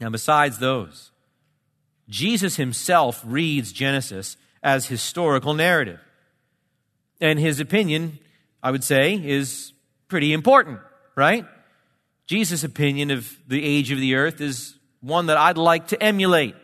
Now, 0.00 0.10
besides 0.10 0.58
those, 0.58 1.10
Jesus 2.08 2.56
himself 2.56 3.22
reads 3.24 3.72
Genesis 3.72 4.36
as 4.62 4.86
historical 4.86 5.54
narrative. 5.54 6.00
And 7.20 7.38
his 7.38 7.60
opinion, 7.60 8.18
I 8.62 8.70
would 8.70 8.82
say, 8.82 9.14
is 9.14 9.72
pretty 10.08 10.32
important, 10.32 10.80
right? 11.14 11.46
Jesus' 12.26 12.64
opinion 12.64 13.10
of 13.10 13.36
the 13.46 13.64
age 13.64 13.90
of 13.90 13.98
the 13.98 14.14
earth 14.14 14.40
is 14.40 14.76
one 15.00 15.26
that 15.26 15.36
I'd 15.36 15.58
like 15.58 15.88
to 15.88 16.02
emulate. 16.02 16.54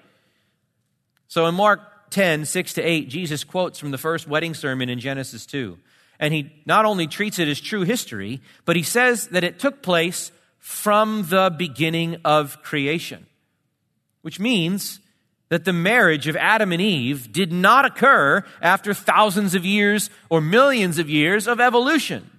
So 1.28 1.46
in 1.46 1.54
Mark 1.54 2.10
10, 2.10 2.44
6 2.44 2.74
to 2.74 2.82
8, 2.82 3.08
Jesus 3.08 3.44
quotes 3.44 3.78
from 3.78 3.90
the 3.90 3.98
first 3.98 4.26
wedding 4.26 4.54
sermon 4.54 4.88
in 4.88 4.98
Genesis 4.98 5.44
2. 5.46 5.78
And 6.20 6.34
he 6.34 6.52
not 6.66 6.84
only 6.84 7.06
treats 7.06 7.38
it 7.38 7.48
as 7.48 7.60
true 7.60 7.82
history, 7.82 8.40
but 8.64 8.76
he 8.76 8.82
says 8.82 9.28
that 9.28 9.44
it 9.44 9.58
took 9.58 9.82
place 9.82 10.32
from 10.58 11.26
the 11.28 11.54
beginning 11.56 12.16
of 12.24 12.62
creation, 12.62 13.26
which 14.22 14.40
means 14.40 15.00
that 15.48 15.64
the 15.64 15.72
marriage 15.72 16.28
of 16.28 16.36
Adam 16.36 16.72
and 16.72 16.82
Eve 16.82 17.32
did 17.32 17.52
not 17.52 17.84
occur 17.84 18.44
after 18.60 18.92
thousands 18.92 19.54
of 19.54 19.64
years 19.64 20.10
or 20.28 20.40
millions 20.40 20.98
of 20.98 21.08
years 21.08 21.46
of 21.46 21.60
evolution. 21.60 22.30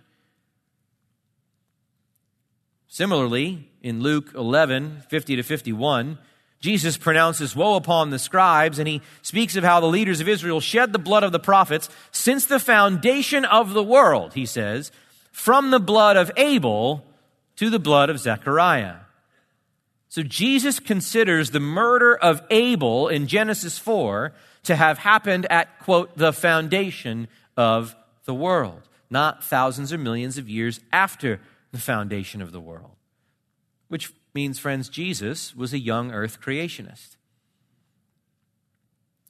Similarly, 2.88 3.70
in 3.82 4.02
Luke 4.02 4.32
11, 4.36 5.04
50 5.10 5.38
to 5.38 5.44
51, 5.44 6.18
Jesus 6.60 6.98
pronounces 6.98 7.56
woe 7.56 7.76
upon 7.76 8.10
the 8.10 8.20
scribes, 8.20 8.80
and 8.80 8.88
he 8.88 9.02
speaks 9.22 9.56
of 9.56 9.64
how 9.64 9.80
the 9.80 9.88
leaders 9.88 10.20
of 10.20 10.28
Israel 10.28 10.60
shed 10.60 10.92
the 10.92 11.00
blood 11.00 11.24
of 11.24 11.32
the 11.32 11.40
prophets 11.40 11.90
since 12.12 12.46
the 12.46 12.60
foundation 12.60 13.46
of 13.46 13.74
the 13.74 13.84
world, 13.84 14.34
he 14.34 14.46
says, 14.46 14.92
from 15.32 15.72
the 15.72 15.80
blood 15.80 16.18
of 16.18 16.32
Abel 16.36 17.06
to 17.56 17.70
the 17.70 17.80
blood 17.80 18.10
of 18.10 18.20
Zechariah. 18.20 18.98
So 20.10 20.24
Jesus 20.24 20.80
considers 20.80 21.52
the 21.52 21.60
murder 21.60 22.16
of 22.16 22.42
Abel 22.50 23.08
in 23.08 23.28
Genesis 23.28 23.78
4 23.78 24.34
to 24.64 24.76
have 24.76 24.98
happened 24.98 25.46
at, 25.50 25.80
quote, 25.80 26.18
the 26.18 26.34
foundation 26.34 27.28
of 27.56 27.96
the 28.26 28.34
world, 28.34 28.90
not 29.10 29.44
thousands 29.44 29.94
or 29.94 29.98
millions 29.98 30.38
of 30.38 30.50
years 30.50 30.80
after 30.92 31.40
the 31.72 31.78
foundation 31.78 32.42
of 32.42 32.52
the 32.52 32.60
world. 32.60 32.96
Which 33.88 34.12
means, 34.34 34.60
friends, 34.60 34.90
Jesus 34.90 35.56
was 35.56 35.74
a 35.74 35.80
young 35.80 36.12
earth 36.12 36.40
creationist. 36.42 37.18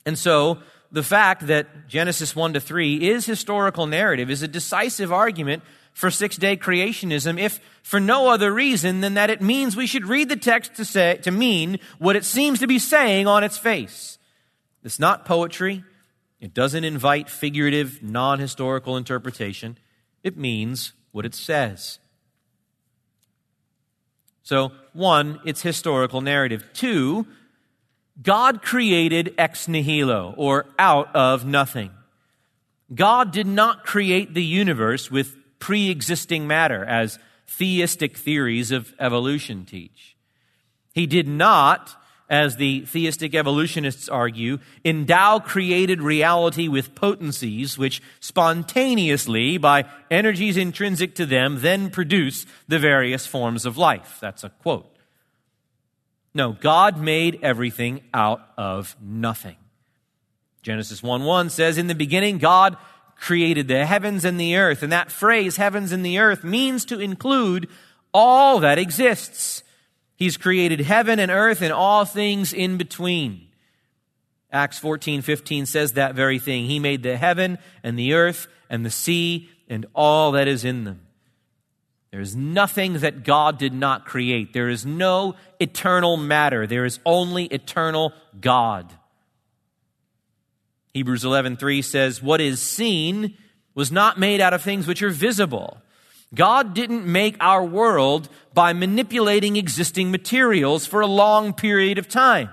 And 0.05 0.17
so, 0.17 0.59
the 0.91 1.03
fact 1.03 1.47
that 1.47 1.87
Genesis 1.87 2.35
1 2.35 2.53
to 2.53 2.59
3 2.59 3.09
is 3.09 3.25
historical 3.25 3.85
narrative 3.85 4.29
is 4.29 4.41
a 4.41 4.47
decisive 4.47 5.13
argument 5.13 5.63
for 5.93 6.09
six 6.09 6.37
day 6.37 6.55
creationism, 6.55 7.39
if 7.39 7.59
for 7.83 7.99
no 7.99 8.29
other 8.29 8.53
reason 8.53 9.01
than 9.01 9.15
that 9.15 9.29
it 9.29 9.41
means 9.41 9.75
we 9.75 9.87
should 9.87 10.05
read 10.05 10.29
the 10.29 10.35
text 10.35 10.75
to, 10.75 10.85
say, 10.85 11.17
to 11.23 11.31
mean 11.31 11.79
what 11.97 12.15
it 12.15 12.25
seems 12.25 12.59
to 12.59 12.67
be 12.67 12.79
saying 12.79 13.27
on 13.27 13.43
its 13.43 13.57
face. 13.57 14.17
It's 14.83 14.99
not 14.99 15.25
poetry. 15.25 15.83
It 16.39 16.53
doesn't 16.53 16.85
invite 16.85 17.29
figurative, 17.29 18.01
non 18.01 18.39
historical 18.39 18.95
interpretation. 18.95 19.77
It 20.23 20.37
means 20.37 20.93
what 21.11 21.25
it 21.25 21.35
says. 21.35 21.99
So, 24.49 24.71
one, 24.93 25.39
it's 25.45 25.61
historical 25.61 26.21
narrative. 26.21 26.67
Two, 26.73 27.27
God 28.19 28.63
created 28.63 29.35
ex 29.37 29.67
nihilo, 29.67 30.33
or 30.37 30.65
out 30.79 31.15
of 31.15 31.45
nothing. 31.45 31.91
God 32.91 33.31
did 33.31 33.45
not 33.45 33.85
create 33.85 34.33
the 34.33 34.43
universe 34.43 35.11
with 35.11 35.37
pre 35.59 35.91
existing 35.91 36.47
matter, 36.47 36.83
as 36.83 37.19
theistic 37.45 38.17
theories 38.17 38.71
of 38.71 38.91
evolution 38.99 39.65
teach. 39.65 40.17
He 40.95 41.05
did 41.05 41.27
not 41.27 41.95
as 42.29 42.57
the 42.57 42.81
theistic 42.81 43.33
evolutionists 43.33 44.07
argue, 44.07 44.59
endow 44.85 45.39
created 45.39 46.01
reality 46.01 46.67
with 46.67 46.93
potencies 46.93 47.77
which 47.77 48.01
spontaneously, 48.19 49.57
by 49.57 49.85
energies 50.11 50.55
intrinsic 50.55 51.15
to 51.15 51.25
them, 51.25 51.61
then 51.61 51.89
produce 51.89 52.45
the 52.67 52.79
various 52.79 53.25
forms 53.25 53.65
of 53.65 53.77
life. 53.77 54.17
That's 54.21 54.43
a 54.43 54.49
quote. 54.49 54.95
No, 56.33 56.53
God 56.53 56.99
made 56.99 57.39
everything 57.41 58.01
out 58.13 58.41
of 58.57 58.95
nothing. 59.01 59.57
Genesis 60.61 61.01
1 61.01 61.23
1 61.23 61.49
says, 61.49 61.77
In 61.77 61.87
the 61.87 61.95
beginning, 61.95 62.37
God 62.37 62.77
created 63.15 63.67
the 63.67 63.85
heavens 63.85 64.23
and 64.23 64.39
the 64.39 64.55
earth. 64.55 64.83
And 64.83 64.91
that 64.91 65.11
phrase, 65.11 65.57
heavens 65.57 65.91
and 65.91 66.05
the 66.05 66.19
earth, 66.19 66.43
means 66.43 66.85
to 66.85 66.99
include 66.99 67.67
all 68.13 68.59
that 68.59 68.77
exists. 68.77 69.63
He's 70.19 70.35
created 70.35 70.81
heaven 70.81 71.17
and 71.17 71.31
earth 71.31 71.61
and 71.61 71.71
all 71.71 72.03
things 72.03 72.51
in 72.51 72.77
between. 72.77 73.47
Acts 74.51 74.77
14, 74.77 75.21
15 75.21 75.65
says 75.65 75.93
that 75.93 76.13
very 76.13 76.39
thing. 76.39 76.65
He 76.65 76.77
made 76.77 77.03
the 77.03 77.15
heaven 77.15 77.57
and 77.83 77.97
the 77.97 78.13
earth 78.13 78.47
and 78.69 78.85
the 78.85 78.91
sea 78.91 79.49
and 79.69 79.85
all 79.95 80.33
that 80.33 80.49
is 80.49 80.65
in 80.65 80.83
them. 80.83 81.01
There 82.11 82.19
is 82.19 82.35
nothing 82.35 82.93
that 82.99 83.23
God 83.23 83.57
did 83.57 83.73
not 83.73 84.05
create. 84.05 84.51
There 84.51 84.67
is 84.67 84.85
no 84.85 85.35
eternal 85.59 86.17
matter. 86.17 86.67
There 86.67 86.85
is 86.85 86.99
only 87.05 87.45
eternal 87.45 88.13
God. 88.41 88.91
Hebrews 90.93 91.23
11:3 91.23 91.81
says, 91.81 92.21
"What 92.21 92.41
is 92.41 92.61
seen 92.61 93.37
was 93.75 93.91
not 93.91 94.19
made 94.19 94.41
out 94.41 94.55
of 94.55 94.63
things 94.63 94.87
which 94.87 95.03
are 95.03 95.11
visible." 95.11 95.81
God 96.33 96.73
didn't 96.73 97.05
make 97.05 97.35
our 97.39 97.63
world 97.63 98.29
by 98.53 98.73
manipulating 98.73 99.55
existing 99.55 100.11
materials 100.11 100.85
for 100.85 101.01
a 101.01 101.07
long 101.07 101.53
period 101.53 101.97
of 101.97 102.07
time. 102.07 102.49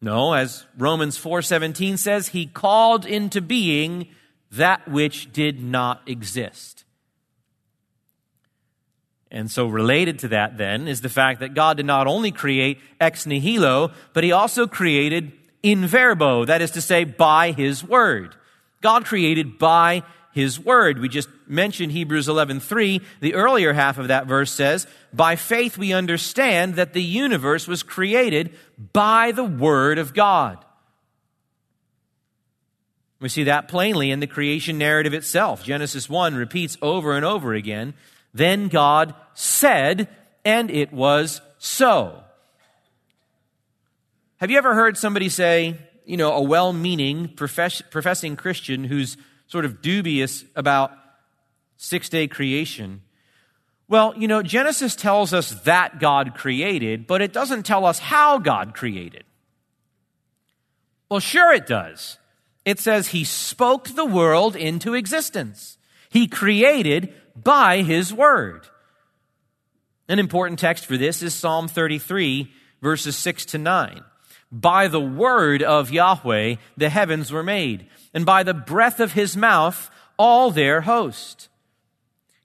No, 0.00 0.34
as 0.34 0.66
Romans 0.76 1.16
4:17 1.16 1.96
says, 1.96 2.28
he 2.28 2.46
called 2.46 3.06
into 3.06 3.40
being 3.40 4.08
that 4.50 4.88
which 4.88 5.32
did 5.32 5.62
not 5.62 6.02
exist. 6.06 6.84
And 9.30 9.50
so 9.50 9.66
related 9.66 10.18
to 10.20 10.28
that 10.28 10.58
then 10.58 10.88
is 10.88 11.00
the 11.00 11.08
fact 11.08 11.40
that 11.40 11.54
God 11.54 11.78
did 11.78 11.86
not 11.86 12.06
only 12.06 12.32
create 12.32 12.80
ex 13.00 13.24
nihilo, 13.24 13.92
but 14.12 14.24
he 14.24 14.32
also 14.32 14.66
created 14.66 15.32
in 15.62 15.86
verbo, 15.86 16.44
that 16.44 16.60
is 16.60 16.72
to 16.72 16.80
say 16.80 17.04
by 17.04 17.52
his 17.52 17.82
word. 17.82 18.34
God 18.82 19.04
created 19.04 19.58
by 19.58 20.02
his 20.32 20.58
word. 20.58 20.98
We 20.98 21.08
just 21.08 21.28
mentioned 21.46 21.92
Hebrews 21.92 22.28
11:3. 22.28 23.00
The 23.20 23.34
earlier 23.34 23.72
half 23.72 23.98
of 23.98 24.08
that 24.08 24.26
verse 24.26 24.50
says, 24.50 24.86
"By 25.12 25.36
faith 25.36 25.78
we 25.78 25.92
understand 25.92 26.74
that 26.76 26.92
the 26.92 27.02
universe 27.02 27.68
was 27.68 27.82
created 27.82 28.56
by 28.92 29.32
the 29.32 29.44
word 29.44 29.98
of 29.98 30.14
God." 30.14 30.64
We 33.20 33.28
see 33.28 33.44
that 33.44 33.68
plainly 33.68 34.10
in 34.10 34.20
the 34.20 34.26
creation 34.26 34.78
narrative 34.78 35.14
itself. 35.14 35.62
Genesis 35.62 36.08
1 36.08 36.34
repeats 36.34 36.76
over 36.82 37.14
and 37.14 37.24
over 37.24 37.54
again, 37.54 37.94
"Then 38.34 38.68
God 38.68 39.14
said, 39.34 40.08
and 40.44 40.70
it 40.70 40.92
was 40.92 41.40
so." 41.58 42.24
Have 44.38 44.50
you 44.50 44.58
ever 44.58 44.74
heard 44.74 44.98
somebody 44.98 45.28
say, 45.28 45.76
you 46.04 46.16
know, 46.16 46.32
a 46.32 46.42
well-meaning 46.42 47.28
profess- 47.28 47.80
professing 47.90 48.34
Christian 48.34 48.82
who's 48.82 49.16
sort 49.52 49.66
of 49.66 49.82
dubious 49.82 50.46
about 50.56 50.92
six 51.76 52.08
day 52.08 52.26
creation. 52.26 53.02
Well, 53.86 54.14
you 54.16 54.26
know, 54.26 54.42
Genesis 54.42 54.96
tells 54.96 55.34
us 55.34 55.50
that 55.64 56.00
God 56.00 56.34
created, 56.34 57.06
but 57.06 57.20
it 57.20 57.34
doesn't 57.34 57.64
tell 57.64 57.84
us 57.84 57.98
how 57.98 58.38
God 58.38 58.72
created. 58.72 59.24
Well, 61.10 61.20
sure 61.20 61.52
it 61.52 61.66
does. 61.66 62.16
It 62.64 62.78
says 62.78 63.08
he 63.08 63.24
spoke 63.24 63.88
the 63.88 64.06
world 64.06 64.56
into 64.56 64.94
existence. 64.94 65.76
He 66.08 66.28
created 66.28 67.12
by 67.36 67.82
his 67.82 68.10
word. 68.10 68.66
An 70.08 70.18
important 70.18 70.60
text 70.60 70.86
for 70.86 70.96
this 70.96 71.22
is 71.22 71.34
Psalm 71.34 71.68
33, 71.68 72.50
verses 72.80 73.18
6 73.18 73.44
to 73.46 73.58
9. 73.58 74.02
By 74.52 74.86
the 74.86 75.00
word 75.00 75.62
of 75.62 75.90
Yahweh 75.90 76.56
the 76.76 76.90
heavens 76.90 77.32
were 77.32 77.42
made, 77.42 77.86
and 78.12 78.26
by 78.26 78.42
the 78.42 78.54
breath 78.54 79.00
of 79.00 79.14
his 79.14 79.36
mouth 79.36 79.90
all 80.18 80.50
their 80.50 80.82
host. 80.82 81.48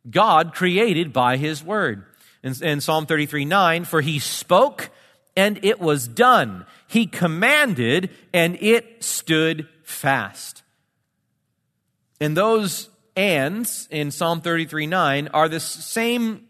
God 0.10 0.54
created 0.54 1.12
by 1.12 1.38
his 1.38 1.64
word. 1.64 2.06
In, 2.44 2.54
in 2.64 2.82
Psalm 2.82 3.06
33 3.06 3.46
9, 3.46 3.84
for 3.84 4.02
he 4.02 4.20
spoke 4.20 4.90
and 5.36 5.60
it 5.64 5.80
was 5.80 6.08
done. 6.08 6.66
He 6.88 7.06
commanded 7.06 8.10
and 8.34 8.58
it 8.62 9.04
stood 9.04 9.68
fast. 9.84 10.64
And 12.20 12.36
those 12.36 12.90
ands 13.16 13.88
in 13.92 14.12
Psalm 14.12 14.42
33 14.42 14.88
9 14.88 15.28
are 15.30 15.48
the 15.50 15.60
same 15.60 16.48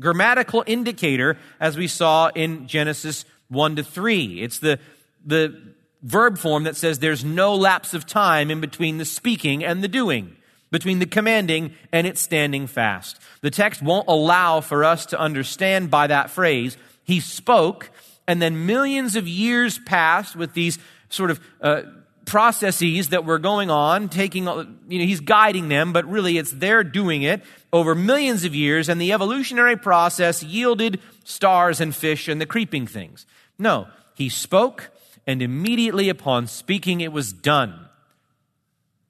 grammatical 0.00 0.64
indicator 0.66 1.38
as 1.60 1.76
we 1.76 1.86
saw 1.86 2.28
in 2.34 2.66
Genesis 2.66 3.24
1 3.54 3.76
to 3.76 3.82
3. 3.82 4.42
It's 4.42 4.58
the, 4.58 4.78
the 5.24 5.60
verb 6.02 6.38
form 6.38 6.64
that 6.64 6.76
says 6.76 6.98
there's 6.98 7.24
no 7.24 7.54
lapse 7.54 7.94
of 7.94 8.06
time 8.06 8.50
in 8.50 8.60
between 8.60 8.98
the 8.98 9.04
speaking 9.04 9.64
and 9.64 9.82
the 9.82 9.88
doing, 9.88 10.36
between 10.70 10.98
the 10.98 11.06
commanding 11.06 11.74
and 11.92 12.06
its 12.06 12.20
standing 12.20 12.66
fast. 12.66 13.18
The 13.40 13.50
text 13.50 13.82
won't 13.82 14.08
allow 14.08 14.60
for 14.60 14.84
us 14.84 15.06
to 15.06 15.18
understand 15.18 15.90
by 15.90 16.06
that 16.08 16.30
phrase, 16.30 16.76
he 17.04 17.20
spoke, 17.20 17.90
and 18.26 18.40
then 18.40 18.66
millions 18.66 19.16
of 19.16 19.26
years 19.26 19.78
passed 19.78 20.36
with 20.36 20.52
these 20.52 20.78
sort 21.08 21.30
of 21.30 21.40
uh, 21.60 21.82
processes 22.24 23.10
that 23.10 23.24
were 23.24 23.38
going 23.38 23.70
on, 23.70 24.08
taking, 24.08 24.44
you 24.44 24.98
know, 24.98 25.04
he's 25.04 25.20
guiding 25.20 25.68
them, 25.68 25.92
but 25.92 26.04
really 26.06 26.38
it's 26.38 26.50
they're 26.50 26.84
doing 26.84 27.22
it 27.22 27.42
over 27.72 27.94
millions 27.94 28.44
of 28.44 28.54
years, 28.54 28.88
and 28.88 29.00
the 29.00 29.12
evolutionary 29.12 29.76
process 29.76 30.42
yielded 30.42 31.00
stars 31.24 31.80
and 31.80 31.94
fish 31.94 32.28
and 32.28 32.40
the 32.40 32.46
creeping 32.46 32.86
things. 32.86 33.26
No, 33.58 33.88
he 34.14 34.28
spoke, 34.28 34.90
and 35.26 35.42
immediately 35.42 36.08
upon 36.08 36.46
speaking, 36.46 37.00
it 37.00 37.12
was 37.12 37.32
done. 37.32 37.88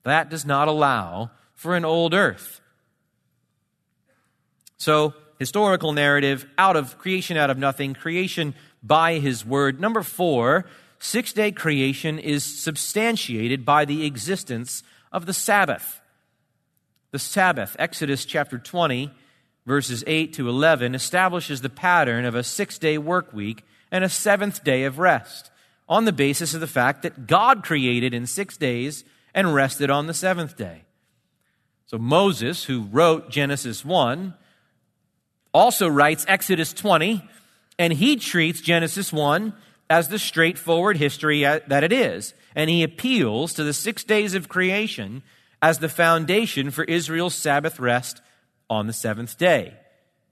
That 0.03 0.29
does 0.29 0.45
not 0.45 0.69
allow 0.69 1.31
for 1.55 1.75
an 1.75 1.85
old 1.85 2.15
earth. 2.15 2.61
So, 4.77 5.15
historical 5.39 5.93
narrative 5.93 6.47
out 6.59 6.77
of 6.77 6.99
creation 6.99 7.37
out 7.37 7.51
of 7.51 7.59
nothing, 7.59 7.95
creation 7.95 8.55
by 8.83 9.19
his 9.19 9.45
word. 9.45 9.81
Number 9.81 10.03
four, 10.03 10.67
six 10.99 11.33
day 11.33 11.53
creation 11.53 12.19
is 12.19 12.45
substantiated 12.45 13.65
by 13.65 13.85
the 13.85 14.05
existence 14.05 14.83
of 15.11 15.27
the 15.27 15.33
Sabbath. 15.33 16.01
The 17.13 17.19
Sabbath, 17.19 17.77
Exodus 17.79 18.25
chapter 18.25 18.59
20, 18.59 19.11
verses 19.65 20.05
8 20.07 20.35
to 20.35 20.49
11, 20.49 20.95
establishes 20.95 21.61
the 21.61 21.71
pattern 21.71 22.25
of 22.25 22.35
a 22.35 22.43
six 22.43 22.77
day 22.77 22.99
work 22.99 23.33
week 23.33 23.65
and 23.95 24.03
a 24.03 24.09
seventh 24.09 24.65
day 24.65 24.83
of 24.83 24.99
rest, 24.99 25.53
on 25.89 26.05
the 26.05 26.13
basis 26.13 26.53
of 26.53 26.61
the 26.61 26.67
fact 26.67 27.03
that 27.03 27.29
God 27.29 27.63
created 27.63 28.13
in 28.13 28.27
six 28.27 28.57
days 28.57 29.05
and 29.33 29.55
rested 29.55 29.89
on 29.89 30.09
the 30.09 30.15
seventh 30.15 30.57
day. 30.57 30.83
So 31.87 31.97
Moses, 31.97 32.65
who 32.65 32.89
wrote 32.91 33.31
Genesis 33.31 33.85
1, 33.85 34.35
also 35.53 35.87
writes 35.87 36.25
Exodus 36.27 36.73
20, 36.73 37.23
and 37.79 37.93
he 37.93 38.17
treats 38.17 38.61
Genesis 38.61 39.13
1 39.13 39.55
as 39.89 40.09
the 40.09 40.19
straightforward 40.19 40.97
history 40.97 41.43
that 41.43 41.85
it 41.85 41.93
is. 41.93 42.35
And 42.57 42.69
he 42.69 42.83
appeals 42.83 43.53
to 43.55 43.63
the 43.63 43.73
six 43.73 44.03
days 44.03 44.35
of 44.35 44.49
creation 44.49 45.23
as 45.63 45.79
the 45.79 45.89
foundation 45.89 46.73
for 46.73 46.83
Israel's 46.83 47.37
Sabbath 47.37 47.79
rest 47.79 48.21
on 48.69 48.89
the 48.89 48.93
seventh 48.93 49.39
day. 49.39 49.75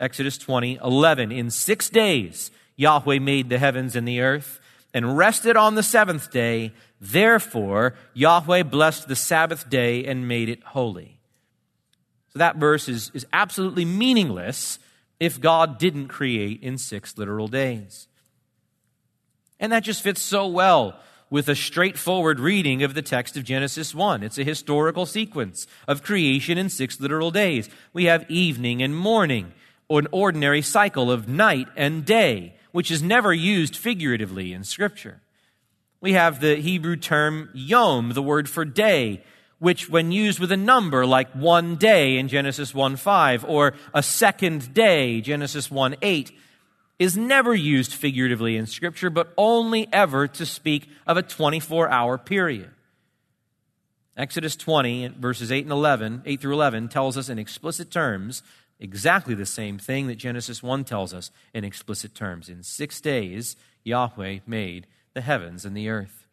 Exodus 0.01 0.37
20, 0.37 0.81
11. 0.83 1.31
In 1.31 1.48
six 1.48 1.88
days, 1.88 2.51
Yahweh 2.83 3.21
made 3.21 3.49
the 3.49 3.59
heavens 3.59 3.95
and 3.95 4.07
the 4.07 4.21
earth 4.21 4.61
and 4.92 5.16
rested 5.16 5.57
on 5.57 5.75
the 5.75 5.83
seventh 5.83 6.31
day. 6.31 6.73
Therefore, 7.01 7.95
Yahweh 8.12 8.64
blessed 8.64 9.09
the 9.09 9.16
Sabbath 9.16 9.71
day 9.71 10.05
and 10.05 10.29
made 10.29 10.49
it 10.49 10.62
holy. 10.62 11.21
So 12.33 12.40
that 12.40 12.57
verse 12.57 12.88
is, 12.88 13.11
is 13.14 13.27
absolutely 13.33 13.85
meaningless 13.85 14.79
if 15.21 15.40
God 15.40 15.79
didn't 15.79 16.09
create 16.09 16.62
in 16.62 16.79
six 16.79 17.16
literal 17.16 17.47
days. 17.47 18.09
And 19.61 19.71
that 19.71 19.85
just 19.85 20.03
fits 20.03 20.21
so 20.21 20.49
well 20.49 20.99
with 21.31 21.49
a 21.49 21.55
straightforward 21.55 22.40
reading 22.40 22.83
of 22.83 22.95
the 22.95 23.03
text 23.03 23.37
of 23.37 23.45
Genesis 23.45 23.95
1. 23.95 24.23
It's 24.23 24.38
a 24.38 24.45
historical 24.45 25.07
sequence 25.07 25.66
of 25.87 26.03
creation 26.03 26.59
in 26.59 26.68
six 26.68 27.01
literal 27.01 27.31
days. 27.31 27.71
We 27.92 28.07
have 28.07 28.29
evening 28.29 28.83
and 28.83 28.97
morning, 28.97 29.53
or 29.88 30.01
an 30.01 30.09
ordinary 30.11 30.62
cycle 30.62 31.11
of 31.11 31.29
night 31.29 31.68
and 31.77 32.05
day, 32.05 32.57
which 32.72 32.90
is 32.90 33.02
never 33.02 33.32
used 33.32 33.76
figuratively 33.76 34.52
in 34.52 34.64
Scripture. 34.64 35.20
We 36.00 36.14
have 36.14 36.40
the 36.40 36.56
Hebrew 36.56 36.96
term 36.96 37.50
yom, 37.54 38.11
the 38.11 38.22
word 38.22 38.48
for 38.48 38.64
day, 38.64 39.22
which 39.61 39.88
when 39.88 40.11
used 40.11 40.40
with 40.40 40.50
a 40.50 40.56
number 40.56 41.06
like 41.06 41.30
one 41.32 41.76
day 41.76 42.18
in 42.18 42.26
Genesis 42.26 42.74
1 42.74 42.96
5, 42.96 43.44
or 43.44 43.74
a 43.94 44.02
second 44.02 44.74
day, 44.74 45.20
Genesis 45.20 45.70
1 45.70 45.96
8, 46.02 46.32
is 46.98 47.16
never 47.16 47.54
used 47.54 47.92
figuratively 47.92 48.56
in 48.56 48.66
Scripture, 48.66 49.11
but 49.11 49.32
only 49.37 49.88
ever 49.92 50.26
to 50.26 50.44
speak 50.44 50.88
of 51.06 51.16
a 51.16 51.22
24 51.22 51.88
hour 51.88 52.18
period. 52.18 52.70
Exodus 54.16 54.56
20, 54.56 55.08
verses 55.18 55.50
8 55.50 55.64
and 55.64 55.72
11, 55.72 56.22
8 56.26 56.40
through 56.40 56.52
11, 56.52 56.88
tells 56.88 57.16
us 57.16 57.28
in 57.28 57.38
explicit 57.38 57.90
terms 57.90 58.42
exactly 58.83 59.35
the 59.35 59.47
same 59.47 59.79
thing 59.79 60.09
that 60.09 60.16
Genesis 60.16 60.62
1 60.62 60.85
tells 60.85 61.14
us 61.14 61.31
in 61.55 61.64
explicit 61.64 62.14
terms. 62.14 62.49
In 62.49 62.62
six 62.62 63.01
days, 63.01 63.57
Yahweh 63.85 64.40
made 64.47 64.87
the 65.14 65.21
heavens 65.21 65.64
and 65.64 65.77
the 65.77 65.88
earth. 65.88 66.27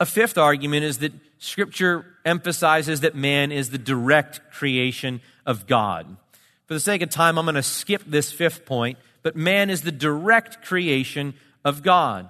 A 0.00 0.06
fifth 0.06 0.38
argument 0.38 0.84
is 0.84 0.98
that 0.98 1.12
Scripture 1.38 2.06
emphasizes 2.24 3.00
that 3.00 3.16
man 3.16 3.50
is 3.50 3.70
the 3.70 3.78
direct 3.78 4.40
creation 4.52 5.20
of 5.44 5.66
God. 5.66 6.16
For 6.66 6.74
the 6.74 6.80
sake 6.80 7.02
of 7.02 7.10
time, 7.10 7.36
I'm 7.36 7.46
going 7.46 7.56
to 7.56 7.62
skip 7.62 8.02
this 8.06 8.30
fifth 8.30 8.64
point, 8.64 8.98
but 9.22 9.34
man 9.34 9.70
is 9.70 9.82
the 9.82 9.92
direct 9.92 10.64
creation 10.64 11.34
of 11.64 11.82
God. 11.82 12.28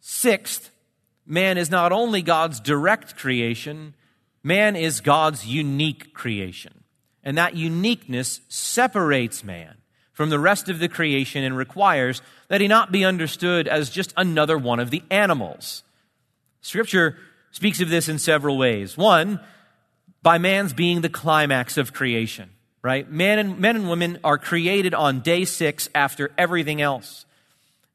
Sixth, 0.00 0.70
man 1.26 1.58
is 1.58 1.70
not 1.70 1.92
only 1.92 2.22
God's 2.22 2.60
direct 2.60 3.16
creation, 3.16 3.94
man 4.46 4.76
is 4.76 5.00
God's 5.00 5.46
unique 5.46 6.14
creation. 6.14 6.84
And 7.22 7.36
that 7.36 7.56
uniqueness 7.56 8.40
separates 8.48 9.42
man 9.42 9.74
from 10.12 10.30
the 10.30 10.38
rest 10.38 10.68
of 10.68 10.78
the 10.78 10.88
creation 10.88 11.44
and 11.44 11.56
requires 11.56 12.22
that 12.48 12.60
he 12.60 12.68
not 12.68 12.92
be 12.92 13.04
understood 13.04 13.68
as 13.68 13.90
just 13.90 14.14
another 14.16 14.56
one 14.56 14.80
of 14.80 14.90
the 14.90 15.02
animals. 15.10 15.82
Scripture 16.60 17.16
speaks 17.50 17.80
of 17.80 17.90
this 17.90 18.08
in 18.08 18.18
several 18.18 18.56
ways. 18.56 18.96
One, 18.96 19.40
by 20.22 20.38
man's 20.38 20.72
being 20.72 21.00
the 21.00 21.08
climax 21.08 21.76
of 21.76 21.92
creation 21.92 22.50
right? 22.86 23.10
Men 23.10 23.40
and, 23.40 23.58
men 23.58 23.74
and 23.74 23.90
women 23.90 24.20
are 24.22 24.38
created 24.38 24.94
on 24.94 25.18
day 25.18 25.44
six 25.44 25.88
after 25.92 26.30
everything 26.38 26.80
else. 26.80 27.26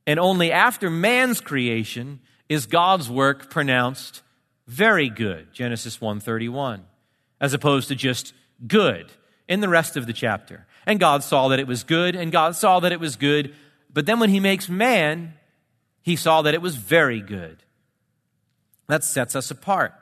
And 0.05 0.19
only 0.19 0.51
after 0.51 0.89
man's 0.89 1.39
creation 1.39 2.19
is 2.49 2.65
God's 2.65 3.09
work 3.09 3.49
pronounced 3.49 4.21
very 4.71 5.09
good, 5.09 5.51
Genesis 5.53 5.99
1:31, 5.99 6.85
as 7.41 7.53
opposed 7.53 7.89
to 7.89 7.95
just 7.95 8.33
good 8.65 9.11
in 9.47 9.59
the 9.59 9.67
rest 9.67 9.97
of 9.97 10.05
the 10.05 10.13
chapter. 10.13 10.65
And 10.85 10.97
God 10.97 11.23
saw 11.23 11.49
that 11.49 11.59
it 11.59 11.67
was 11.67 11.83
good, 11.83 12.15
and 12.15 12.31
God 12.31 12.55
saw 12.55 12.79
that 12.79 12.93
it 12.93 12.99
was 12.99 13.17
good, 13.17 13.53
but 13.91 14.05
then 14.05 14.19
when 14.19 14.29
he 14.29 14.39
makes 14.39 14.69
man, 14.69 15.33
he 16.01 16.15
saw 16.15 16.41
that 16.43 16.53
it 16.53 16.61
was 16.61 16.77
very 16.77 17.19
good. 17.19 17.63
That 18.87 19.03
sets 19.03 19.35
us 19.35 19.51
apart. 19.51 19.93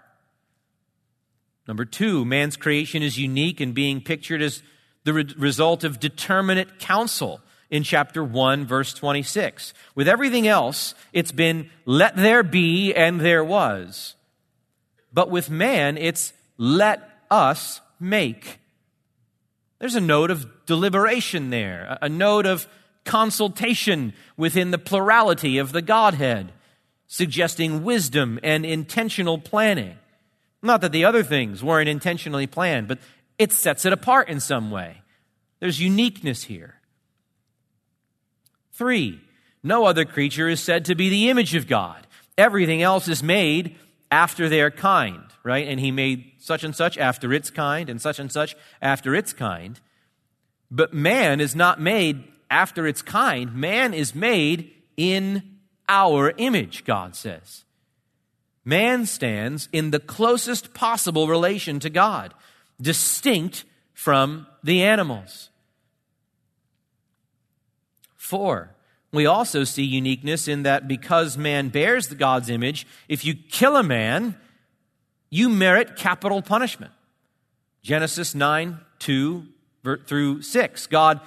Number 1.68 1.86
two, 1.86 2.24
man's 2.24 2.56
creation 2.56 3.02
is 3.02 3.18
unique 3.18 3.60
in 3.60 3.74
being 3.74 4.02
pictured 4.02 4.42
as 4.42 4.62
the 5.04 5.14
re- 5.14 5.34
result 5.36 5.84
of 5.84 6.00
determinate 6.00 6.78
counsel 6.78 7.42
in 7.72 7.84
chapter 7.84 8.24
1, 8.24 8.66
verse 8.66 8.94
26. 8.94 9.74
With 9.96 10.08
everything 10.08 10.48
else, 10.48 10.94
it's 11.12 11.32
been 11.32 11.70
let 11.86 12.16
there 12.16 12.44
be 12.44 12.94
and 12.94 13.20
there 13.20 13.44
was. 13.44 14.16
But 15.14 15.30
with 15.30 15.50
man, 15.50 15.98
it's 15.98 16.34
let 16.58 17.02
us 17.32 17.82
make. 18.00 18.60
There's 19.80 19.96
a 19.96 20.02
note 20.02 20.32
of 20.32 20.66
deliberation 20.66 21.50
there, 21.50 21.98
a 22.02 22.10
note 22.10 22.46
of 22.46 22.68
consultation 23.06 24.14
within 24.38 24.72
the 24.72 24.78
plurality 24.78 25.58
of 25.58 25.72
the 25.72 25.82
Godhead, 25.82 26.52
suggesting 27.08 27.84
wisdom 27.84 28.40
and 28.44 28.66
intentional 28.66 29.38
planning. 29.38 29.98
Not 30.62 30.82
that 30.82 30.92
the 30.92 31.06
other 31.06 31.24
things 31.24 31.64
weren't 31.64 31.90
intentionally 31.90 32.46
planned, 32.46 32.88
but 32.88 33.00
it 33.38 33.54
sets 33.54 33.86
it 33.86 33.94
apart 33.94 34.28
in 34.28 34.40
some 34.40 34.70
way. 34.70 35.02
There's 35.60 35.80
uniqueness 35.80 36.44
here. 36.44 36.76
Three, 38.74 39.22
no 39.64 39.86
other 39.86 40.06
creature 40.06 40.48
is 40.48 40.62
said 40.62 40.86
to 40.86 40.96
be 40.96 41.10
the 41.10 41.30
image 41.30 41.56
of 41.56 41.68
God. 41.68 42.06
Everything 42.38 42.82
else 42.82 43.08
is 43.08 43.24
made 43.24 43.76
after 44.12 44.50
their 44.50 44.72
kind, 44.72 45.24
right? 45.44 45.68
And 45.68 45.80
he 45.80 45.92
made 45.92 46.32
such 46.40 46.64
and 46.64 46.76
such 46.76 46.98
after 46.98 47.32
its 47.34 47.50
kind, 47.50 47.90
and 47.90 48.02
such 48.02 48.20
and 48.20 48.32
such 48.32 48.56
after 48.82 49.16
its 49.16 49.34
kind. 49.34 49.80
But 50.72 50.94
man 50.94 51.40
is 51.40 51.56
not 51.56 51.80
made 51.80 52.24
after 52.50 52.88
its 52.88 53.02
kind. 53.02 53.56
Man 53.56 53.94
is 53.94 54.16
made 54.16 54.72
in 54.98 55.58
our 55.88 56.34
image, 56.38 56.86
God 56.86 57.16
says. 57.16 57.66
Man 58.66 59.06
stands 59.06 59.70
in 59.72 59.92
the 59.92 60.00
closest 60.00 60.74
possible 60.74 61.28
relation 61.28 61.80
to 61.80 61.90
God 61.90 62.34
distinct 62.82 63.66
from 63.94 64.48
the 64.64 64.84
animals. 64.84 65.50
Four, 68.16 68.76
we 69.12 69.26
also 69.26 69.64
see 69.64 69.84
uniqueness 69.84 70.48
in 70.48 70.64
that 70.64 70.88
because 70.88 71.38
man 71.38 71.70
bears 71.70 72.08
the 72.08 72.16
God's 72.16 72.50
image, 72.50 72.86
if 73.08 73.26
you 73.26 73.34
kill 73.34 73.76
a 73.76 73.84
man, 73.84 74.36
you 75.30 75.50
merit 75.50 75.96
capital 75.96 76.42
punishment. 76.42 76.92
Genesis 77.82 78.36
9, 78.36 78.80
2 79.00 79.46
through 80.06 80.42
6. 80.42 80.88
God 80.88 81.22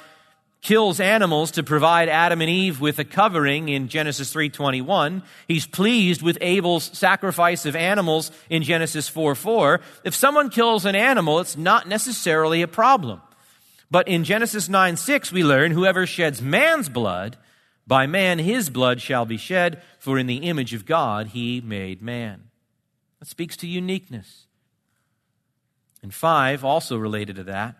kills 0.60 1.00
animals 1.00 1.50
to 1.52 1.62
provide 1.64 2.08
Adam 2.08 2.40
and 2.40 2.48
Eve 2.48 2.80
with 2.80 2.98
a 3.00 3.04
covering 3.04 3.68
in 3.68 3.88
Genesis 3.88 4.32
3:21. 4.32 5.22
He's 5.48 5.66
pleased 5.66 6.22
with 6.22 6.38
Abel's 6.40 6.96
sacrifice 6.96 7.66
of 7.66 7.74
animals 7.74 8.30
in 8.48 8.62
Genesis 8.62 9.08
4:4. 9.08 9.80
If 10.04 10.14
someone 10.14 10.50
kills 10.50 10.84
an 10.84 10.94
animal, 10.94 11.40
it's 11.40 11.56
not 11.56 11.88
necessarily 11.88 12.62
a 12.62 12.68
problem. 12.68 13.20
But 13.90 14.06
in 14.06 14.24
Genesis 14.24 14.68
9:6 14.68 15.32
we 15.32 15.42
learn 15.42 15.72
whoever 15.72 16.06
sheds 16.06 16.40
man's 16.40 16.88
blood, 16.88 17.36
by 17.86 18.06
man 18.06 18.38
his 18.38 18.70
blood 18.70 19.00
shall 19.00 19.24
be 19.24 19.36
shed, 19.36 19.82
for 19.98 20.18
in 20.18 20.26
the 20.26 20.48
image 20.48 20.74
of 20.74 20.86
God 20.86 21.28
he 21.28 21.60
made 21.60 22.02
man. 22.02 22.44
That 23.18 23.28
speaks 23.28 23.56
to 23.58 23.66
uniqueness. 23.66 24.46
And 26.02 26.12
5 26.12 26.64
also 26.64 26.96
related 26.96 27.36
to 27.36 27.44
that, 27.44 27.76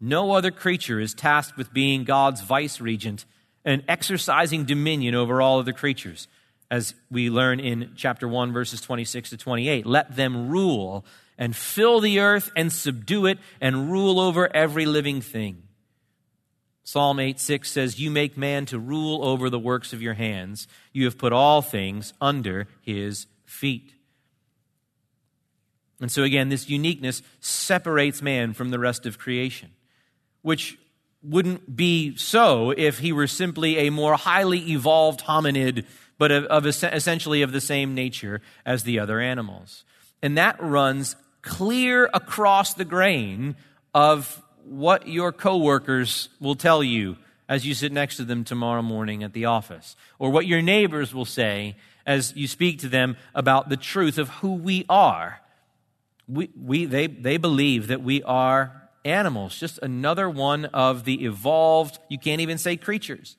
no 0.00 0.32
other 0.32 0.50
creature 0.50 0.98
is 0.98 1.12
tasked 1.12 1.56
with 1.56 1.72
being 1.72 2.04
God's 2.04 2.40
vice 2.40 2.80
regent 2.80 3.26
and 3.64 3.82
exercising 3.86 4.64
dominion 4.64 5.14
over 5.14 5.42
all 5.42 5.58
other 5.58 5.72
creatures, 5.72 6.26
as 6.70 6.94
we 7.10 7.28
learn 7.28 7.60
in 7.60 7.92
chapter 7.96 8.26
1, 8.26 8.52
verses 8.52 8.80
26 8.80 9.30
to 9.30 9.36
28. 9.36 9.84
Let 9.84 10.16
them 10.16 10.48
rule 10.48 11.04
and 11.36 11.54
fill 11.54 12.00
the 12.00 12.20
earth 12.20 12.50
and 12.56 12.72
subdue 12.72 13.26
it 13.26 13.38
and 13.60 13.90
rule 13.90 14.20
over 14.20 14.54
every 14.54 14.86
living 14.86 15.20
thing. 15.20 15.64
Psalm 16.90 17.20
8 17.20 17.38
6 17.38 17.70
says, 17.70 18.00
You 18.00 18.10
make 18.10 18.36
man 18.36 18.66
to 18.66 18.78
rule 18.78 19.24
over 19.24 19.48
the 19.48 19.60
works 19.60 19.92
of 19.92 20.02
your 20.02 20.14
hands. 20.14 20.66
You 20.92 21.04
have 21.04 21.16
put 21.16 21.32
all 21.32 21.62
things 21.62 22.12
under 22.20 22.66
his 22.82 23.28
feet. 23.44 23.94
And 26.00 26.10
so, 26.10 26.24
again, 26.24 26.48
this 26.48 26.68
uniqueness 26.68 27.22
separates 27.38 28.22
man 28.22 28.54
from 28.54 28.70
the 28.70 28.78
rest 28.80 29.06
of 29.06 29.18
creation 29.18 29.70
which 30.42 30.78
wouldn't 31.22 31.76
be 31.76 32.16
so 32.16 32.70
if 32.76 32.98
he 32.98 33.12
were 33.12 33.28
simply 33.28 33.76
a 33.78 33.90
more 33.90 34.14
highly 34.14 34.58
evolved 34.72 35.20
hominid, 35.20 35.84
but 36.18 36.32
of, 36.32 36.44
of 36.46 36.66
essentially 36.66 37.42
of 37.42 37.52
the 37.52 37.60
same 37.60 37.94
nature 37.94 38.40
as 38.66 38.82
the 38.82 38.98
other 38.98 39.20
animals. 39.20 39.84
And 40.22 40.36
that 40.38 40.60
runs 40.60 41.14
clear 41.42 42.10
across 42.12 42.74
the 42.74 42.84
grain 42.84 43.54
of 43.94 44.42
what 44.70 45.08
your 45.08 45.32
coworkers 45.32 46.28
will 46.38 46.54
tell 46.54 46.82
you 46.82 47.16
as 47.48 47.66
you 47.66 47.74
sit 47.74 47.90
next 47.90 48.16
to 48.16 48.24
them 48.24 48.44
tomorrow 48.44 48.82
morning 48.82 49.24
at 49.24 49.32
the 49.32 49.44
office, 49.44 49.96
or 50.20 50.30
what 50.30 50.46
your 50.46 50.62
neighbors 50.62 51.12
will 51.12 51.24
say 51.24 51.76
as 52.06 52.32
you 52.36 52.46
speak 52.46 52.78
to 52.78 52.88
them 52.88 53.16
about 53.34 53.68
the 53.68 53.76
truth 53.76 54.16
of 54.18 54.28
who 54.28 54.54
we 54.54 54.84
are. 54.88 55.40
We, 56.28 56.50
we, 56.56 56.84
they, 56.84 57.08
they 57.08 57.36
believe 57.36 57.88
that 57.88 58.02
we 58.02 58.22
are 58.22 58.88
animals, 59.04 59.58
just 59.58 59.80
another 59.82 60.30
one 60.30 60.66
of 60.66 61.04
the 61.04 61.24
evolved, 61.24 61.98
you 62.08 62.18
can't 62.18 62.40
even 62.40 62.56
say 62.56 62.76
creatures. 62.76 63.36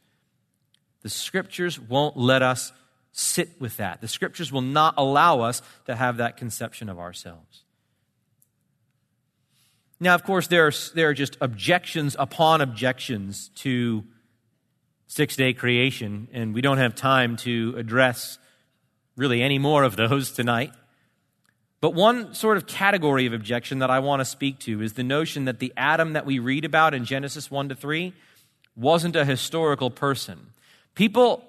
The 1.04 1.10
scriptures 1.10 1.80
won't 1.80 2.18
let 2.18 2.42
us 2.42 2.74
sit 3.14 3.62
with 3.62 3.78
that. 3.78 4.02
The 4.02 4.10
scriptures 4.10 4.52
will 4.52 4.62
not 4.62 4.96
allow 4.98 5.40
us 5.40 5.62
to 5.86 5.96
have 5.96 6.18
that 6.18 6.36
conception 6.36 6.90
of 6.90 7.00
ourselves. 7.00 7.64
Now, 10.02 10.16
of 10.16 10.24
course, 10.24 10.48
there 10.48 10.66
are, 10.66 10.72
there 10.96 11.10
are 11.10 11.14
just 11.14 11.38
objections 11.42 12.16
upon 12.18 12.60
objections 12.60 13.52
to 13.58 14.04
six 15.06 15.36
day 15.36 15.54
creation, 15.54 16.28
and 16.34 16.56
we 16.56 16.62
don't 16.62 16.80
have 16.80 16.96
time 16.96 17.36
to 17.38 17.76
address 17.78 18.40
really 19.16 19.44
any 19.44 19.60
more 19.60 19.84
of 19.84 19.96
those 19.96 20.32
tonight. 20.32 20.72
But 21.82 21.94
one 21.94 22.34
sort 22.34 22.58
of 22.58 22.66
category 22.66 23.28
of 23.28 23.34
objection 23.34 23.78
that 23.80 23.92
I 23.92 24.00
want 24.00 24.22
to 24.22 24.26
speak 24.26 24.58
to 24.62 24.82
is 24.82 24.94
the 24.94 25.04
notion 25.04 25.46
that 25.46 25.60
the 25.60 25.72
Adam 25.78 26.14
that 26.14 26.26
we 26.26 26.40
read 26.40 26.66
about 26.66 26.96
in 26.96 27.06
Genesis 27.06 27.52
1 27.52 27.70
to 27.70 27.76
3 27.76 28.12
wasn't 28.76 29.16
a 29.16 29.24
historical 29.24 29.92
person. 29.92 30.48
People 30.96 31.44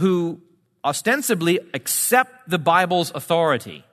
who 0.00 0.40
ostensibly 0.84 1.60
accept 1.72 2.50
the 2.50 2.58
Bible's 2.58 3.12
authority 3.14 3.84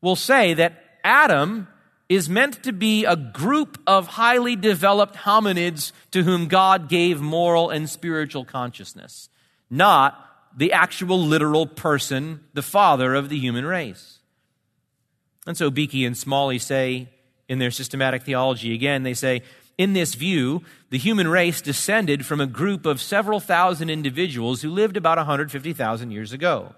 will 0.00 0.16
say 0.16 0.54
that 0.54 0.82
Adam 1.04 1.68
is 2.08 2.28
meant 2.28 2.62
to 2.62 2.72
be 2.72 3.04
a 3.04 3.16
group 3.16 3.78
of 3.86 4.06
highly 4.06 4.56
developed 4.56 5.14
hominids 5.14 5.92
to 6.10 6.22
whom 6.22 6.48
God 6.48 6.88
gave 6.88 7.20
moral 7.20 7.68
and 7.68 7.88
spiritual 7.88 8.44
consciousness, 8.44 9.28
not 9.68 10.24
the 10.56 10.72
actual 10.72 11.20
literal 11.20 11.66
person, 11.66 12.40
the 12.54 12.62
father 12.62 13.14
of 13.14 13.28
the 13.28 13.38
human 13.38 13.66
race. 13.66 14.18
And 15.46 15.56
so 15.56 15.70
Beeke 15.70 16.06
and 16.06 16.16
Smalley 16.16 16.58
say 16.58 17.08
in 17.48 17.58
their 17.58 17.70
systematic 17.70 18.22
theology 18.22 18.74
again, 18.74 19.02
they 19.02 19.14
say, 19.14 19.42
in 19.76 19.92
this 19.92 20.14
view, 20.14 20.62
the 20.90 20.98
human 20.98 21.28
race 21.28 21.60
descended 21.60 22.26
from 22.26 22.40
a 22.40 22.46
group 22.46 22.84
of 22.84 23.00
several 23.00 23.38
thousand 23.38 23.90
individuals 23.90 24.60
who 24.60 24.70
lived 24.70 24.96
about 24.96 25.18
150,000 25.18 26.10
years 26.10 26.32
ago. 26.32 26.74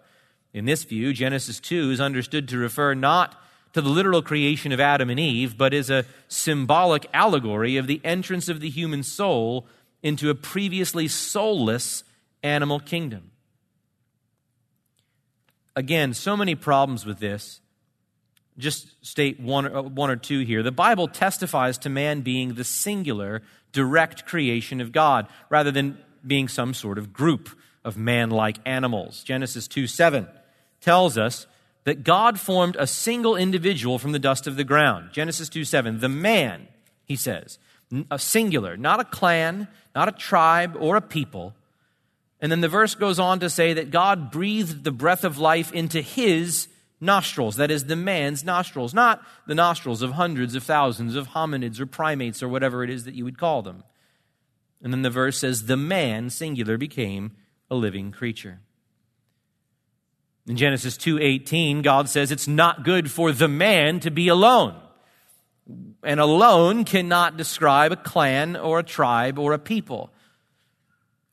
In 0.53 0.67
this 0.67 0.85
view, 0.85 1.13
Genesis 1.13 1.61
2 1.61 1.93
is 1.93 2.01
understood 2.01 2.49
to 2.49 2.59
refer 2.59 2.95
not 2.95 3.41
to 3.73 3.81
the 3.81 3.89
literal 3.89 4.23
creation 4.23 4.73
of 4.73 4.81
Adam 4.81 5.11
and 5.11 5.21
Eve, 5.21 5.57
but 5.57 5.73
is 5.73 5.91
a 5.91 6.05
symbolic 6.29 7.07
allegory 7.13 7.77
of 7.77 7.87
the 7.87 8.01
entrance 8.05 8.49
of 8.49 8.61
the 8.61 8.71
human 8.71 9.03
soul 9.03 9.67
into 10.03 10.31
a 10.31 10.35
previously 10.35 11.07
soulless 11.09 12.05
animal 12.43 12.81
kingdom. 12.81 13.31
Again, 15.77 16.15
so 16.15 16.37
many 16.37 16.55
problems 16.55 17.07
with 17.07 17.19
this 17.19 17.61
just 18.59 19.05
state 19.05 19.41
one, 19.41 19.75
uh, 19.75 19.83
one 19.83 20.11
or 20.11 20.17
two 20.17 20.41
here. 20.41 20.63
The 20.63 20.71
Bible 20.71 21.09
testifies 21.09 21.79
to 21.79 21.89
man 21.89 22.21
being 22.21 22.55
the 22.55 22.65
singular, 22.65 23.43
direct 23.73 24.27
creation 24.27 24.81
of 24.81 24.93
God, 24.93 25.27
rather 25.49 25.71
than 25.71 25.99
being 26.27 26.49
some 26.49 26.75
sort 26.75 26.99
of 26.99 27.13
group 27.13 27.49
of 27.85 27.97
man 27.97 28.31
like 28.31 28.59
animals. 28.67 29.25
Genesis 29.25 29.67
2 29.67 29.87
7 29.87 30.29
tells 30.81 31.17
us 31.19 31.47
that 31.85 32.05
God 32.05 32.39
formed 32.39 32.77
a 32.79 32.87
single 32.87 33.37
individual 33.37 33.99
from 33.99 34.13
the 34.13 34.19
dust 34.19 34.47
of 34.47 34.57
the 34.57 34.65
ground. 34.65 35.11
Genesis 35.13 35.49
2 35.49 35.65
7, 35.65 36.01
the 36.01 36.09
man, 36.09 36.69
he 37.05 37.17
says, 37.17 37.59
a 38.11 38.19
singular, 38.19 38.77
not 38.77 39.01
a 39.01 39.05
clan, 39.05 39.69
not 39.95 40.09
a 40.09 40.13
tribe 40.13 40.77
or 40.79 40.97
a 40.97 41.01
people. 41.01 41.55
And 42.41 42.51
then 42.51 42.61
the 42.61 42.69
verse 42.69 42.95
goes 42.95 43.19
on 43.19 43.41
to 43.41 43.51
say 43.51 43.75
that 43.75 43.91
God 43.91 44.31
breathed 44.31 44.85
the 44.85 44.93
breath 44.93 45.25
of 45.25 45.39
life 45.39 45.73
into 45.73 46.01
his 46.01 46.69
nostrils, 47.01 47.57
that 47.57 47.71
is, 47.71 47.85
the 47.85 47.97
man's 47.97 48.45
nostrils, 48.45 48.95
not 48.95 49.23
the 49.47 49.55
nostrils 49.55 50.03
of 50.03 50.13
hundreds 50.13 50.55
of 50.55 50.63
thousands 50.63 51.17
of 51.17 51.29
hominids 51.29 51.81
or 51.81 51.87
primates 51.87 52.43
or 52.43 52.49
whatever 52.49 52.85
it 52.85 52.91
is 52.91 53.05
that 53.05 53.15
you 53.15 53.25
would 53.25 53.39
call 53.39 53.63
them. 53.63 53.83
And 54.83 54.93
then 54.93 55.03
the 55.03 55.11
verse 55.11 55.39
says, 55.39 55.67
the 55.67 55.77
man, 55.77 56.31
singular, 56.31 56.79
became 56.79 57.33
a 57.71 57.75
living 57.75 58.13
creature. 58.13 58.61
In 60.47 60.57
Genesis 60.57 60.97
2:18, 60.97 61.83
God 61.83 62.09
says 62.09 62.31
it's 62.31 62.49
not 62.49 62.85
good 62.85 63.11
for 63.11 63.33
the 63.33 63.49
man 63.49 64.01
to 64.01 64.11
be 64.11 64.29
alone. 64.29 64.75
And 66.03 66.19
alone 66.19 66.85
cannot 66.85 67.37
describe 67.37 67.93
a 67.93 67.97
clan 67.97 68.57
or 68.57 68.79
a 68.79 68.83
tribe 68.83 69.39
or 69.39 69.53
a 69.53 69.59
people. 69.59 70.13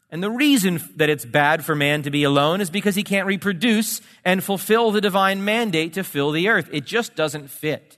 And 0.10 0.24
the 0.24 0.32
reason 0.32 0.82
that 0.96 1.10
it's 1.10 1.26
bad 1.26 1.66
for 1.66 1.76
man 1.76 2.04
to 2.04 2.12
be 2.12 2.24
alone 2.24 2.62
is 2.62 2.70
because 2.70 2.96
he 2.96 3.04
can't 3.04 3.28
reproduce 3.28 4.00
and 4.24 4.44
fulfill 4.44 4.92
the 4.92 5.02
divine 5.02 5.44
mandate 5.44 5.94
to 5.94 6.04
fill 6.04 6.32
the 6.32 6.48
earth. 6.48 6.70
It 6.72 6.86
just 6.86 7.16
doesn't 7.16 7.50
fit. 7.50 7.98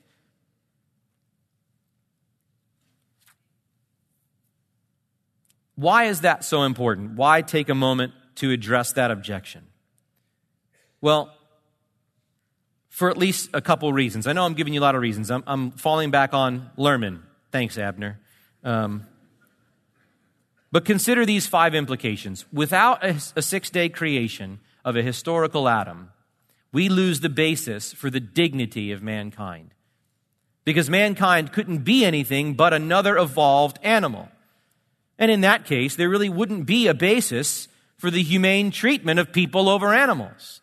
Why 5.76 6.06
is 6.06 6.22
that 6.22 6.44
so 6.44 6.64
important? 6.64 7.14
Why 7.14 7.42
take 7.42 7.70
a 7.70 7.76
moment 7.76 8.14
to 8.36 8.52
address 8.52 8.94
that 8.94 9.12
objection? 9.12 9.69
Well, 11.02 11.34
for 12.90 13.10
at 13.10 13.18
least 13.18 13.50
a 13.54 13.62
couple 13.62 13.92
reasons. 13.94 14.28
I 14.28 14.34
know 14.34 14.46
I'm 14.46 14.56
giving 14.56 14.74
you 14.74 14.82
a 14.82 14.84
lot 14.84 14.96
of 14.96 15.02
reasons. 15.02 15.32
I'm, 15.32 15.44
I'm 15.48 15.72
falling 15.72 16.12
back 16.12 16.34
on 16.34 16.70
Lerman. 16.78 17.22
Thanks, 17.52 17.78
Abner. 17.78 18.20
Um, 18.64 19.06
but 20.72 20.86
consider 20.86 21.26
these 21.26 21.48
five 21.48 21.74
implications. 21.74 22.46
Without 22.52 23.04
a, 23.04 23.16
a 23.36 23.42
six 23.42 23.70
day 23.70 23.90
creation 23.90 24.60
of 24.84 24.96
a 24.96 25.02
historical 25.02 25.70
Adam, 25.70 26.10
we 26.72 26.90
lose 26.90 27.22
the 27.22 27.30
basis 27.30 27.94
for 27.94 28.10
the 28.10 28.20
dignity 28.20 28.92
of 28.92 29.02
mankind. 29.02 29.74
Because 30.66 30.90
mankind 30.90 31.52
couldn't 31.52 31.80
be 31.80 32.06
anything 32.06 32.54
but 32.54 32.74
another 32.74 33.18
evolved 33.18 33.80
animal. 33.82 34.30
And 35.18 35.32
in 35.32 35.42
that 35.42 35.66
case, 35.66 35.96
there 35.96 36.10
really 36.10 36.30
wouldn't 36.30 36.66
be 36.66 36.88
a 36.88 36.94
basis 36.94 37.68
for 37.98 38.12
the 38.12 38.22
humane 38.22 38.72
treatment 38.72 39.20
of 39.20 39.32
people 39.32 39.68
over 39.68 39.94
animals. 39.94 40.62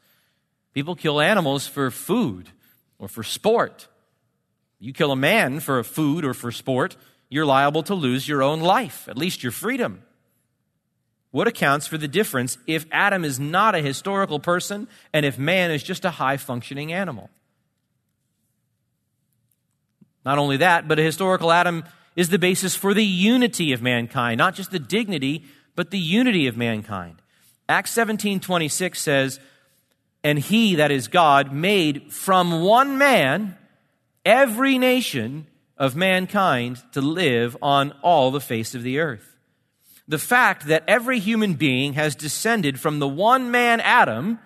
People 0.76 0.94
kill 0.94 1.22
animals 1.22 1.66
for 1.66 1.90
food 1.90 2.50
or 2.98 3.08
for 3.08 3.22
sport. 3.22 3.88
You 4.78 4.92
kill 4.92 5.10
a 5.10 5.16
man 5.16 5.60
for 5.60 5.82
food 5.82 6.22
or 6.22 6.34
for 6.34 6.52
sport, 6.52 6.98
you're 7.30 7.46
liable 7.46 7.82
to 7.84 7.94
lose 7.94 8.28
your 8.28 8.42
own 8.42 8.60
life, 8.60 9.08
at 9.08 9.16
least 9.16 9.42
your 9.42 9.52
freedom. 9.52 10.02
What 11.30 11.48
accounts 11.48 11.86
for 11.86 11.96
the 11.96 12.06
difference 12.06 12.58
if 12.66 12.84
Adam 12.92 13.24
is 13.24 13.40
not 13.40 13.74
a 13.74 13.80
historical 13.80 14.38
person 14.38 14.86
and 15.14 15.24
if 15.24 15.38
man 15.38 15.70
is 15.70 15.82
just 15.82 16.04
a 16.04 16.10
high 16.10 16.36
functioning 16.36 16.92
animal? 16.92 17.30
Not 20.26 20.36
only 20.36 20.58
that, 20.58 20.86
but 20.86 20.98
a 20.98 21.02
historical 21.02 21.52
Adam 21.52 21.84
is 22.16 22.28
the 22.28 22.38
basis 22.38 22.76
for 22.76 22.92
the 22.92 23.02
unity 23.02 23.72
of 23.72 23.80
mankind, 23.80 24.36
not 24.36 24.54
just 24.54 24.72
the 24.72 24.78
dignity, 24.78 25.46
but 25.74 25.90
the 25.90 25.98
unity 25.98 26.46
of 26.46 26.58
mankind. 26.58 27.22
Acts 27.66 27.92
17 27.92 28.40
26 28.40 29.00
says, 29.00 29.40
And 30.26 30.40
he, 30.40 30.74
that 30.74 30.90
is 30.90 31.06
God, 31.06 31.52
made 31.52 32.12
from 32.12 32.64
one 32.64 32.98
man 32.98 33.56
every 34.24 34.76
nation 34.76 35.46
of 35.78 35.94
mankind 35.94 36.82
to 36.94 37.00
live 37.00 37.56
on 37.62 37.92
all 38.02 38.32
the 38.32 38.40
face 38.40 38.74
of 38.74 38.82
the 38.82 38.98
earth. 38.98 39.36
The 40.08 40.18
fact 40.18 40.66
that 40.66 40.82
every 40.88 41.20
human 41.20 41.54
being 41.54 41.92
has 41.92 42.16
descended 42.16 42.80
from 42.80 42.98
the 42.98 43.06
one 43.06 43.52
man 43.52 43.78
Adam 43.78 44.40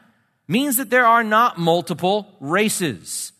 means 0.47 0.76
that 0.76 0.91
there 0.91 1.07
are 1.07 1.24
not 1.24 1.57
multiple 1.57 2.37
races. 2.41 3.33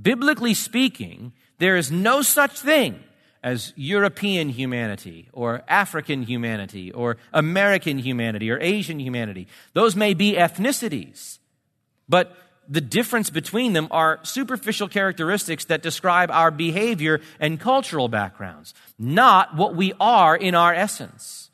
Biblically 0.00 0.54
speaking, 0.54 1.32
there 1.58 1.76
is 1.76 1.90
no 1.90 2.22
such 2.22 2.60
thing 2.60 3.02
as 3.42 3.72
European 3.74 4.50
humanity 4.50 5.28
or 5.32 5.64
African 5.66 6.22
humanity 6.22 6.92
or 6.92 7.16
American 7.32 7.98
humanity 7.98 8.52
or 8.52 8.60
Asian 8.60 9.00
humanity. 9.00 9.48
Those 9.72 9.96
may 9.96 10.14
be 10.14 10.34
ethnicities, 10.34 11.38
but 12.10 12.36
the 12.68 12.80
difference 12.82 13.30
between 13.30 13.72
them 13.72 13.88
are 13.90 14.20
superficial 14.22 14.88
characteristics 14.88 15.64
that 15.66 15.82
describe 15.82 16.30
our 16.30 16.50
behavior 16.50 17.20
and 17.40 17.58
cultural 17.58 18.08
backgrounds, 18.08 18.74
not 18.98 19.56
what 19.56 19.74
we 19.74 19.92
are 19.98 20.36
in 20.36 20.54
our 20.54 20.74
essence. 20.74 21.50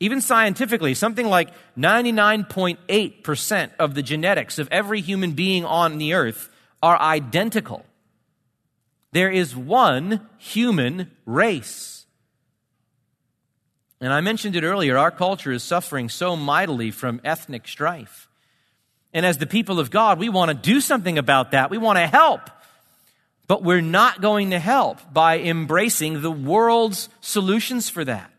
Even 0.00 0.20
scientifically, 0.20 0.94
something 0.94 1.26
like 1.26 1.50
99.8% 1.78 3.70
of 3.78 3.94
the 3.94 4.02
genetics 4.02 4.58
of 4.58 4.68
every 4.70 5.00
human 5.00 5.32
being 5.32 5.64
on 5.64 5.98
the 5.98 6.14
earth 6.14 6.50
are 6.82 7.00
identical. 7.00 7.84
There 9.12 9.30
is 9.30 9.56
one 9.56 10.28
human 10.36 11.10
race. 11.24 12.06
And 14.00 14.12
I 14.12 14.20
mentioned 14.20 14.56
it 14.56 14.64
earlier, 14.64 14.98
our 14.98 15.10
culture 15.10 15.52
is 15.52 15.62
suffering 15.62 16.10
so 16.10 16.36
mightily 16.36 16.90
from 16.90 17.20
ethnic 17.24 17.66
strife. 17.66 18.28
And 19.16 19.24
as 19.24 19.38
the 19.38 19.46
people 19.46 19.80
of 19.80 19.90
God, 19.90 20.18
we 20.18 20.28
want 20.28 20.50
to 20.50 20.54
do 20.54 20.78
something 20.78 21.16
about 21.16 21.52
that. 21.52 21.70
We 21.70 21.78
want 21.78 21.98
to 21.98 22.06
help. 22.06 22.50
But 23.46 23.62
we're 23.62 23.80
not 23.80 24.20
going 24.20 24.50
to 24.50 24.58
help 24.58 24.98
by 25.10 25.38
embracing 25.38 26.20
the 26.20 26.30
world's 26.30 27.08
solutions 27.22 27.88
for 27.88 28.04
that. 28.04 28.30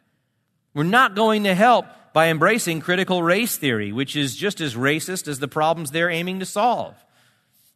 We're 0.76 0.84
not 0.84 1.16
going 1.16 1.46
to 1.46 1.56
help 1.56 1.88
by 2.14 2.28
embracing 2.28 2.82
critical 2.82 3.24
race 3.24 3.58
theory, 3.58 3.92
which 3.92 4.16
is 4.16 4.36
just 4.36 4.62
as 4.62 4.76
racist 4.76 5.28
as 5.28 5.40
the 5.40 5.48
problems 5.48 5.90
they're 5.90 6.12
aiming 6.12 6.42
to 6.42 6.46
solve. 6.46 6.94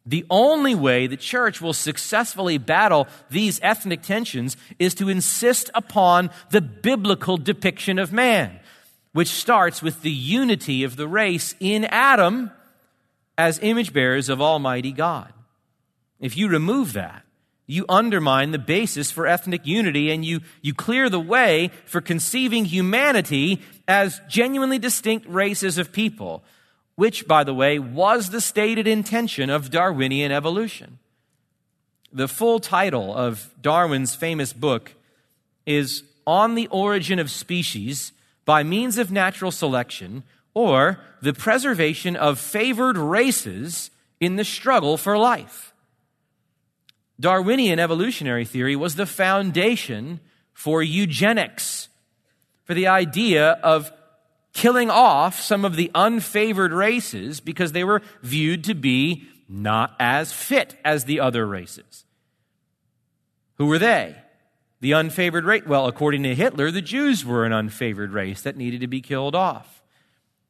The 0.06 0.24
only 0.30 0.76
way 0.76 1.08
the 1.08 1.16
church 1.16 1.60
will 1.60 1.72
successfully 1.72 2.56
battle 2.56 3.08
these 3.28 3.58
ethnic 3.64 4.02
tensions 4.02 4.56
is 4.78 4.94
to 4.94 5.08
insist 5.08 5.70
upon 5.74 6.30
the 6.50 6.60
biblical 6.60 7.36
depiction 7.36 7.98
of 7.98 8.12
man, 8.12 8.60
which 9.12 9.28
starts 9.28 9.82
with 9.82 10.02
the 10.02 10.12
unity 10.12 10.84
of 10.84 10.94
the 10.94 11.08
race 11.08 11.56
in 11.58 11.84
Adam 11.86 12.52
as 13.42 13.58
image 13.60 13.92
bearers 13.92 14.28
of 14.28 14.40
Almighty 14.40 14.92
God. 14.92 15.32
If 16.20 16.36
you 16.36 16.48
remove 16.48 16.92
that, 16.92 17.24
you 17.66 17.84
undermine 17.88 18.52
the 18.52 18.58
basis 18.58 19.10
for 19.10 19.26
ethnic 19.26 19.66
unity 19.66 20.12
and 20.12 20.24
you, 20.24 20.42
you 20.60 20.72
clear 20.72 21.10
the 21.10 21.18
way 21.18 21.72
for 21.84 22.00
conceiving 22.00 22.64
humanity 22.66 23.60
as 23.88 24.20
genuinely 24.28 24.78
distinct 24.78 25.26
races 25.28 25.76
of 25.76 25.90
people 25.90 26.44
which, 26.94 27.26
by 27.26 27.42
the 27.42 27.54
way, 27.54 27.80
was 27.80 28.30
the 28.30 28.40
stated 28.40 28.86
intention 28.86 29.50
of 29.50 29.70
Darwinian 29.70 30.30
evolution. 30.30 31.00
The 32.12 32.28
full 32.28 32.60
title 32.60 33.12
of 33.12 33.50
Darwin's 33.60 34.14
famous 34.14 34.52
book 34.52 34.94
is 35.66 36.04
On 36.28 36.54
the 36.54 36.68
Origin 36.68 37.18
of 37.18 37.28
Species 37.28 38.12
by 38.44 38.62
Means 38.62 38.98
of 38.98 39.10
Natural 39.10 39.50
Selection 39.50 40.22
or 40.54 41.00
The 41.20 41.32
Preservation 41.32 42.16
of 42.16 42.38
Favored 42.38 42.98
Races 42.98 43.90
in 44.20 44.36
the 44.36 44.44
Struggle 44.44 44.96
for 44.96 45.18
Life. 45.18 45.72
Darwinian 47.18 47.78
evolutionary 47.78 48.44
theory 48.44 48.74
was 48.76 48.96
the 48.96 49.06
foundation 49.06 50.20
for 50.52 50.82
eugenics, 50.82 51.88
for 52.64 52.74
the 52.74 52.88
idea 52.88 53.52
of 53.62 53.92
killing 54.52 54.90
off 54.90 55.40
some 55.40 55.64
of 55.64 55.76
the 55.76 55.90
unfavored 55.94 56.76
races 56.76 57.40
because 57.40 57.72
they 57.72 57.84
were 57.84 58.02
viewed 58.22 58.64
to 58.64 58.74
be 58.74 59.26
not 59.48 59.94
as 59.98 60.32
fit 60.32 60.76
as 60.84 61.04
the 61.04 61.20
other 61.20 61.46
races. 61.46 62.04
Who 63.54 63.66
were 63.66 63.78
they? 63.78 64.16
The 64.80 64.92
unfavored 64.92 65.44
race? 65.44 65.62
Well, 65.66 65.86
according 65.86 66.24
to 66.24 66.34
Hitler, 66.34 66.70
the 66.70 66.82
Jews 66.82 67.24
were 67.24 67.44
an 67.44 67.52
unfavored 67.52 68.12
race 68.12 68.42
that 68.42 68.56
needed 68.56 68.80
to 68.80 68.88
be 68.88 69.00
killed 69.00 69.34
off. 69.34 69.81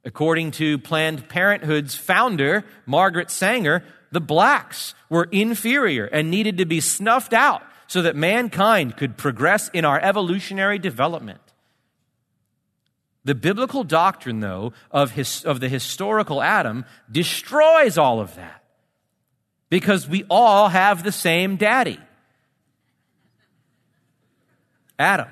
According 0.04 0.50
to 0.52 0.78
Planned 0.78 1.28
Parenthood's 1.28 1.94
founder, 1.94 2.64
Margaret 2.86 3.30
Sanger, 3.30 3.84
the 4.10 4.20
blacks 4.20 4.94
were 5.08 5.28
inferior 5.30 6.06
and 6.06 6.30
needed 6.30 6.58
to 6.58 6.64
be 6.64 6.80
snuffed 6.80 7.32
out 7.32 7.62
so 7.86 8.02
that 8.02 8.16
mankind 8.16 8.96
could 8.96 9.16
progress 9.16 9.68
in 9.70 9.84
our 9.84 10.00
evolutionary 10.00 10.78
development. 10.78 11.40
The 13.24 13.34
biblical 13.34 13.84
doctrine, 13.84 14.40
though, 14.40 14.72
of, 14.90 15.12
his, 15.12 15.44
of 15.44 15.60
the 15.60 15.68
historical 15.68 16.42
Adam 16.42 16.84
destroys 17.10 17.96
all 17.96 18.20
of 18.20 18.34
that 18.34 18.64
because 19.68 20.08
we 20.08 20.24
all 20.28 20.68
have 20.68 21.04
the 21.04 21.12
same 21.12 21.56
daddy 21.56 22.00
Adam. 24.98 25.28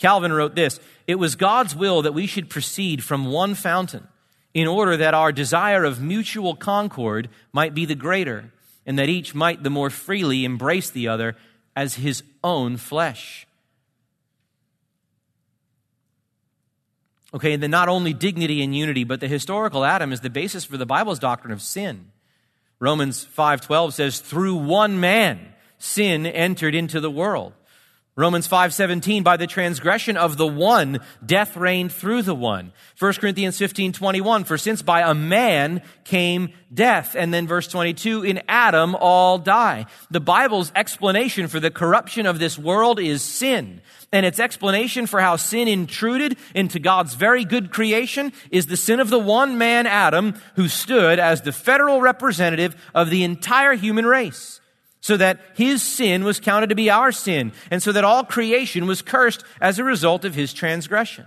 Calvin 0.00 0.32
wrote 0.32 0.54
this 0.54 0.80
It 1.06 1.16
was 1.16 1.36
God's 1.36 1.76
will 1.76 2.02
that 2.02 2.14
we 2.14 2.26
should 2.26 2.50
proceed 2.50 3.04
from 3.04 3.26
one 3.26 3.54
fountain 3.54 4.08
in 4.52 4.66
order 4.66 4.96
that 4.96 5.14
our 5.14 5.30
desire 5.30 5.84
of 5.84 6.00
mutual 6.00 6.56
concord 6.56 7.28
might 7.52 7.74
be 7.74 7.84
the 7.84 7.94
greater, 7.94 8.52
and 8.84 8.98
that 8.98 9.08
each 9.08 9.34
might 9.34 9.62
the 9.62 9.70
more 9.70 9.90
freely 9.90 10.44
embrace 10.44 10.90
the 10.90 11.06
other 11.06 11.36
as 11.76 11.94
his 11.94 12.24
own 12.42 12.76
flesh. 12.76 13.46
Okay, 17.32 17.52
and 17.52 17.62
then 17.62 17.70
not 17.70 17.88
only 17.88 18.12
dignity 18.12 18.60
and 18.60 18.74
unity, 18.74 19.04
but 19.04 19.20
the 19.20 19.28
historical 19.28 19.84
Adam 19.84 20.12
is 20.12 20.20
the 20.20 20.30
basis 20.30 20.64
for 20.64 20.76
the 20.76 20.86
Bible's 20.86 21.20
doctrine 21.20 21.52
of 21.52 21.62
sin. 21.62 22.10
Romans 22.80 23.24
5:12 23.24 23.92
says 23.94 24.18
through 24.18 24.56
one 24.56 24.98
man 24.98 25.54
sin 25.78 26.26
entered 26.26 26.74
into 26.74 27.00
the 27.00 27.10
world. 27.10 27.52
Romans 28.20 28.46
5:17 28.46 29.22
by 29.22 29.38
the 29.38 29.46
transgression 29.46 30.18
of 30.18 30.36
the 30.36 30.46
one 30.46 30.98
death 31.24 31.56
reigned 31.56 31.90
through 31.90 32.20
the 32.20 32.34
one. 32.34 32.70
1 32.98 33.14
Corinthians 33.14 33.56
15:21 33.56 34.44
for 34.44 34.58
since 34.58 34.82
by 34.82 35.00
a 35.00 35.14
man 35.14 35.80
came 36.04 36.50
death 36.72 37.16
and 37.18 37.32
then 37.32 37.46
verse 37.46 37.66
22 37.66 38.22
in 38.22 38.42
Adam 38.46 38.94
all 38.94 39.38
die. 39.38 39.86
The 40.10 40.20
Bible's 40.20 40.70
explanation 40.76 41.48
for 41.48 41.60
the 41.60 41.70
corruption 41.70 42.26
of 42.26 42.38
this 42.38 42.58
world 42.58 43.00
is 43.00 43.22
sin. 43.22 43.80
And 44.12 44.26
its 44.26 44.38
explanation 44.38 45.06
for 45.06 45.20
how 45.20 45.36
sin 45.36 45.66
intruded 45.66 46.36
into 46.54 46.78
God's 46.78 47.14
very 47.14 47.46
good 47.46 47.70
creation 47.70 48.34
is 48.50 48.66
the 48.66 48.76
sin 48.76 49.00
of 49.00 49.08
the 49.08 49.18
one 49.18 49.56
man 49.56 49.86
Adam 49.86 50.34
who 50.56 50.68
stood 50.68 51.18
as 51.18 51.40
the 51.40 51.52
federal 51.52 52.02
representative 52.02 52.76
of 52.94 53.08
the 53.08 53.24
entire 53.24 53.72
human 53.72 54.04
race 54.04 54.59
so 55.00 55.16
that 55.16 55.40
his 55.54 55.82
sin 55.82 56.24
was 56.24 56.40
counted 56.40 56.68
to 56.68 56.74
be 56.74 56.90
our 56.90 57.10
sin, 57.12 57.52
and 57.70 57.82
so 57.82 57.92
that 57.92 58.04
all 58.04 58.24
creation 58.24 58.86
was 58.86 59.02
cursed 59.02 59.44
as 59.60 59.78
a 59.78 59.84
result 59.84 60.24
of 60.24 60.34
his 60.34 60.52
transgression. 60.52 61.26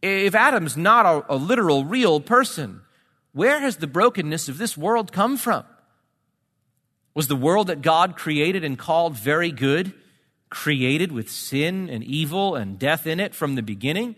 If 0.00 0.34
Adam's 0.34 0.76
not 0.76 1.06
a, 1.06 1.34
a, 1.34 1.36
literal, 1.36 1.84
real 1.84 2.20
person, 2.20 2.80
where 3.32 3.60
has 3.60 3.76
the 3.76 3.86
brokenness 3.86 4.48
of 4.48 4.58
this 4.58 4.76
world 4.76 5.12
come 5.12 5.36
from? 5.36 5.64
Was 7.14 7.28
the 7.28 7.36
world 7.36 7.66
that 7.66 7.82
God 7.82 8.16
created 8.16 8.64
and 8.64 8.78
called 8.78 9.16
very 9.16 9.50
good 9.50 9.92
created 10.48 11.10
with 11.10 11.30
sin 11.30 11.88
and 11.88 12.04
evil 12.04 12.54
and 12.54 12.78
death 12.78 13.06
in 13.06 13.20
it 13.20 13.34
from 13.34 13.54
the 13.54 13.62
beginning? 13.62 14.14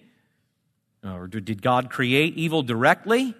Or 1.04 1.26
did 1.26 1.62
God 1.62 1.90
create 1.90 2.34
evil 2.34 2.62
directly? 2.62 3.34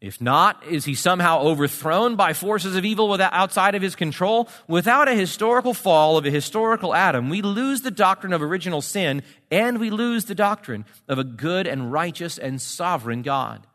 If 0.00 0.20
not, 0.20 0.64
is 0.64 0.84
he 0.84 0.94
somehow 0.94 1.40
overthrown 1.40 2.14
by 2.14 2.32
forces 2.32 2.76
of 2.76 2.84
evil 2.84 3.08
without, 3.08 3.32
outside 3.32 3.74
of 3.74 3.82
his 3.82 3.96
control? 3.96 4.48
Without 4.68 5.08
a 5.08 5.14
historical 5.14 5.74
fall 5.74 6.16
of 6.16 6.24
a 6.24 6.30
historical 6.30 6.94
Adam, 6.94 7.28
we 7.28 7.42
lose 7.42 7.80
the 7.80 7.90
doctrine 7.90 8.32
of 8.32 8.40
original 8.40 8.80
sin 8.80 9.22
and 9.50 9.78
we 9.78 9.90
lose 9.90 10.26
the 10.26 10.36
doctrine 10.36 10.84
of 11.08 11.18
a 11.18 11.24
good 11.24 11.66
and 11.66 11.90
righteous 11.90 12.38
and 12.38 12.62
sovereign 12.62 13.22
God. 13.22 13.66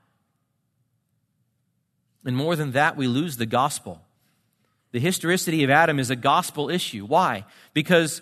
And 2.24 2.38
more 2.38 2.56
than 2.56 2.72
that, 2.72 2.96
we 2.96 3.08
lose 3.08 3.36
the 3.36 3.46
gospel. 3.46 4.02
The 4.94 5.02
historicity 5.02 5.64
of 5.66 5.70
Adam 5.70 6.00
is 6.00 6.10
a 6.10 6.16
gospel 6.16 6.70
issue. 6.70 7.06
Why? 7.06 7.44
Because 7.74 8.22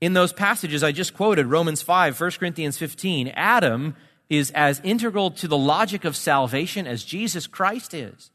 in 0.00 0.14
those 0.14 0.32
passages 0.32 0.82
I 0.82 0.92
just 0.92 1.12
quoted, 1.12 1.46
Romans 1.46 1.82
5, 1.82 2.18
1 2.18 2.30
Corinthians 2.32 2.78
15, 2.78 3.28
Adam 3.28 3.96
is 4.36 4.50
as 4.52 4.80
integral 4.84 5.30
to 5.32 5.48
the 5.48 5.56
logic 5.56 6.04
of 6.04 6.16
salvation 6.16 6.86
as 6.86 7.04
Jesus 7.04 7.46
Christ 7.46 7.94
is. 7.94 8.30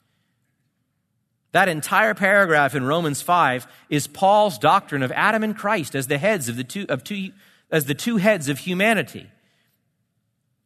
That 1.51 1.69
entire 1.69 2.13
paragraph 2.13 2.75
in 2.75 2.85
Romans 2.85 3.21
5 3.21 3.67
is 3.89 4.07
Paul's 4.07 4.59
doctrine 4.59 5.01
of 5.01 5.11
Adam 5.11 5.43
and 5.43 5.57
Christ 5.57 5.95
as 5.95 6.07
the 6.07 6.19
heads 6.19 6.47
of 6.47 6.57
the 6.57 6.63
two, 6.63 6.85
of 6.89 7.03
two 7.03 7.31
as 7.71 7.85
the 7.85 7.95
two 7.95 8.17
heads 8.17 8.49
of 8.49 8.59
humanity. 8.59 9.27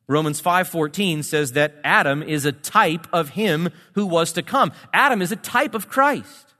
Romans 0.08 0.42
5:14 0.42 1.24
says 1.24 1.54
that 1.54 1.76
Adam 1.84 2.22
is 2.22 2.46
a 2.46 2.52
type 2.52 3.08
of 3.14 3.30
him 3.30 3.70
who 3.94 4.06
was 4.06 4.34
to 4.34 4.42
come. 4.42 4.74
Adam 4.94 5.22
is 5.22 5.32
a 5.32 5.38
type 5.38 5.74
of 5.74 5.88
Christ. 5.88 6.54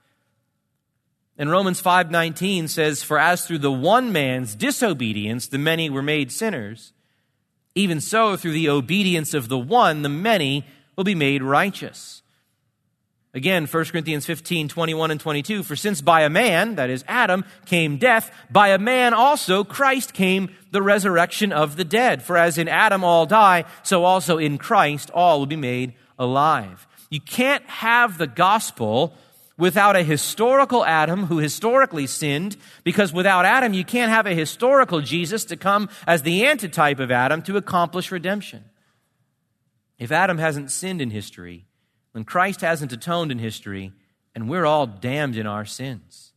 And 1.36 1.50
Romans 1.50 1.80
5:19 1.82 2.68
says 2.68 3.02
for 3.02 3.18
as 3.18 3.46
through 3.46 3.58
the 3.58 3.72
one 3.72 4.12
man's 4.12 4.54
disobedience 4.54 5.48
the 5.48 5.58
many 5.58 5.90
were 5.90 6.02
made 6.02 6.32
sinners, 6.32 6.93
even 7.74 8.00
so, 8.00 8.36
through 8.36 8.52
the 8.52 8.68
obedience 8.68 9.34
of 9.34 9.48
the 9.48 9.58
one, 9.58 10.02
the 10.02 10.08
many 10.08 10.64
will 10.96 11.04
be 11.04 11.14
made 11.14 11.42
righteous. 11.42 12.22
Again, 13.34 13.66
1 13.66 13.84
Corinthians 13.86 14.24
15, 14.26 14.68
21 14.68 15.10
and 15.10 15.20
22. 15.20 15.64
For 15.64 15.74
since 15.74 16.00
by 16.00 16.22
a 16.22 16.30
man, 16.30 16.76
that 16.76 16.88
is 16.88 17.04
Adam, 17.08 17.44
came 17.66 17.96
death, 17.98 18.30
by 18.48 18.68
a 18.68 18.78
man 18.78 19.12
also 19.12 19.64
Christ 19.64 20.14
came 20.14 20.54
the 20.70 20.82
resurrection 20.82 21.50
of 21.50 21.74
the 21.74 21.84
dead. 21.84 22.22
For 22.22 22.36
as 22.36 22.58
in 22.58 22.68
Adam 22.68 23.02
all 23.02 23.26
die, 23.26 23.64
so 23.82 24.04
also 24.04 24.38
in 24.38 24.56
Christ 24.56 25.10
all 25.10 25.40
will 25.40 25.46
be 25.46 25.56
made 25.56 25.94
alive. 26.16 26.86
You 27.10 27.20
can't 27.20 27.64
have 27.66 28.18
the 28.18 28.28
gospel 28.28 29.14
without 29.56 29.96
a 29.96 30.02
historical 30.02 30.84
Adam 30.84 31.26
who 31.26 31.38
historically 31.38 32.06
sinned, 32.06 32.56
because 32.82 33.12
without 33.12 33.44
Adam, 33.44 33.72
you 33.72 33.84
can't 33.84 34.10
have 34.10 34.26
a 34.26 34.34
historical 34.34 35.00
Jesus 35.00 35.44
to 35.46 35.56
come 35.56 35.88
as 36.06 36.22
the 36.22 36.46
antitype 36.46 36.98
of 36.98 37.10
Adam 37.10 37.42
to 37.42 37.56
accomplish 37.56 38.10
redemption. 38.10 38.64
If 39.98 40.10
Adam 40.10 40.38
hasn't 40.38 40.70
sinned 40.70 41.00
in 41.00 41.10
history, 41.10 41.66
when 42.12 42.24
Christ 42.24 42.60
hasn't 42.60 42.92
atoned 42.92 43.30
in 43.32 43.38
history, 43.38 43.92
and 44.34 44.48
we're 44.48 44.66
all 44.66 44.86
damned 44.86 45.36
in 45.36 45.46
our 45.46 45.64
sins. 45.64 46.32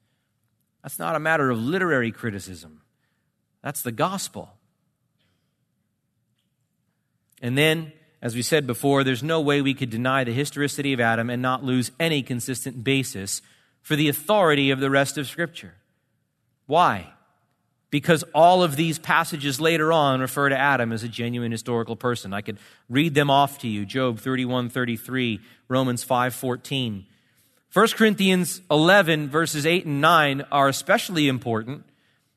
That's 0.83 0.99
not 0.99 1.15
a 1.15 1.19
matter 1.19 1.49
of 1.49 1.59
literary 1.59 2.11
criticism. 2.11 2.81
That's 3.63 3.81
the 3.81 3.91
gospel. 3.91 4.53
And 7.41 7.57
then, 7.57 7.91
as 8.21 8.35
we 8.35 8.41
said 8.41 8.65
before, 8.65 9.03
there's 9.03 9.23
no 9.23 9.39
way 9.41 9.61
we 9.61 9.73
could 9.73 9.89
deny 9.89 10.23
the 10.23 10.33
historicity 10.33 10.93
of 10.93 10.99
Adam 10.99 11.29
and 11.29 11.41
not 11.41 11.63
lose 11.63 11.91
any 11.99 12.23
consistent 12.23 12.83
basis 12.83 13.41
for 13.81 13.95
the 13.95 14.09
authority 14.09 14.71
of 14.71 14.79
the 14.79 14.89
rest 14.89 15.17
of 15.17 15.27
Scripture. 15.27 15.75
Why? 16.65 17.13
Because 17.89 18.23
all 18.33 18.63
of 18.63 18.75
these 18.75 18.99
passages 18.99 19.61
later 19.61 19.93
on 19.93 20.19
refer 20.19 20.49
to 20.49 20.57
Adam 20.57 20.91
as 20.91 21.03
a 21.03 21.07
genuine 21.07 21.51
historical 21.51 21.95
person. 21.95 22.33
I 22.33 22.41
could 22.41 22.57
read 22.89 23.13
them 23.13 23.29
off 23.29 23.59
to 23.59 23.67
you 23.67 23.85
Job 23.85 24.19
31 24.19 24.69
33, 24.69 25.39
Romans 25.69 26.03
5 26.03 26.33
14. 26.33 27.05
1 27.73 27.87
Corinthians 27.89 28.61
11, 28.71 29.29
verses 29.29 29.65
8 29.65 29.85
and 29.85 30.01
9 30.01 30.45
are 30.51 30.67
especially 30.67 31.27
important 31.27 31.83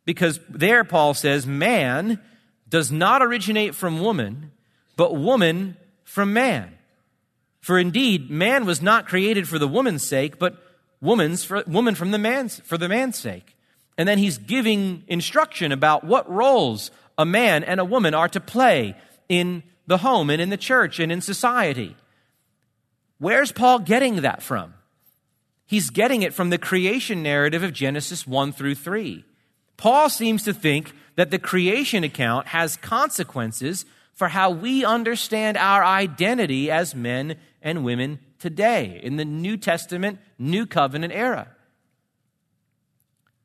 because 0.04 0.38
there 0.48 0.84
Paul 0.84 1.14
says, 1.14 1.46
Man 1.46 2.20
does 2.68 2.92
not 2.92 3.22
originate 3.22 3.74
from 3.74 4.00
woman, 4.00 4.52
but 5.00 5.16
woman 5.16 5.78
from 6.04 6.34
man. 6.34 6.76
For 7.60 7.78
indeed, 7.78 8.30
man 8.30 8.66
was 8.66 8.82
not 8.82 9.08
created 9.08 9.48
for 9.48 9.58
the 9.58 9.66
woman's 9.66 10.06
sake, 10.06 10.38
but 10.38 10.62
woman's 11.00 11.42
for, 11.42 11.64
woman 11.66 11.94
from 11.94 12.10
the 12.10 12.18
man's, 12.18 12.60
for 12.66 12.76
the 12.76 12.86
man's 12.86 13.18
sake. 13.18 13.56
And 13.96 14.06
then 14.06 14.18
he's 14.18 14.36
giving 14.36 15.04
instruction 15.08 15.72
about 15.72 16.04
what 16.04 16.30
roles 16.30 16.90
a 17.16 17.24
man 17.24 17.64
and 17.64 17.80
a 17.80 17.84
woman 17.86 18.12
are 18.12 18.28
to 18.28 18.40
play 18.40 18.94
in 19.26 19.62
the 19.86 19.96
home 19.96 20.28
and 20.28 20.38
in 20.38 20.50
the 20.50 20.58
church 20.58 21.00
and 21.00 21.10
in 21.10 21.22
society. 21.22 21.96
Where's 23.16 23.52
Paul 23.52 23.78
getting 23.78 24.16
that 24.16 24.42
from? 24.42 24.74
He's 25.64 25.88
getting 25.88 26.20
it 26.20 26.34
from 26.34 26.50
the 26.50 26.58
creation 26.58 27.22
narrative 27.22 27.62
of 27.62 27.72
Genesis 27.72 28.26
1 28.26 28.52
through 28.52 28.74
3. 28.74 29.24
Paul 29.78 30.10
seems 30.10 30.42
to 30.42 30.52
think 30.52 30.92
that 31.16 31.30
the 31.30 31.38
creation 31.38 32.04
account 32.04 32.48
has 32.48 32.76
consequences 32.76 33.86
for 34.20 34.28
how 34.28 34.50
we 34.50 34.84
understand 34.84 35.56
our 35.56 35.82
identity 35.82 36.70
as 36.70 36.94
men 36.94 37.36
and 37.62 37.82
women 37.82 38.18
today 38.38 39.00
in 39.02 39.16
the 39.16 39.24
New 39.24 39.56
Testament, 39.56 40.18
New 40.38 40.66
Covenant 40.66 41.14
era. 41.14 41.48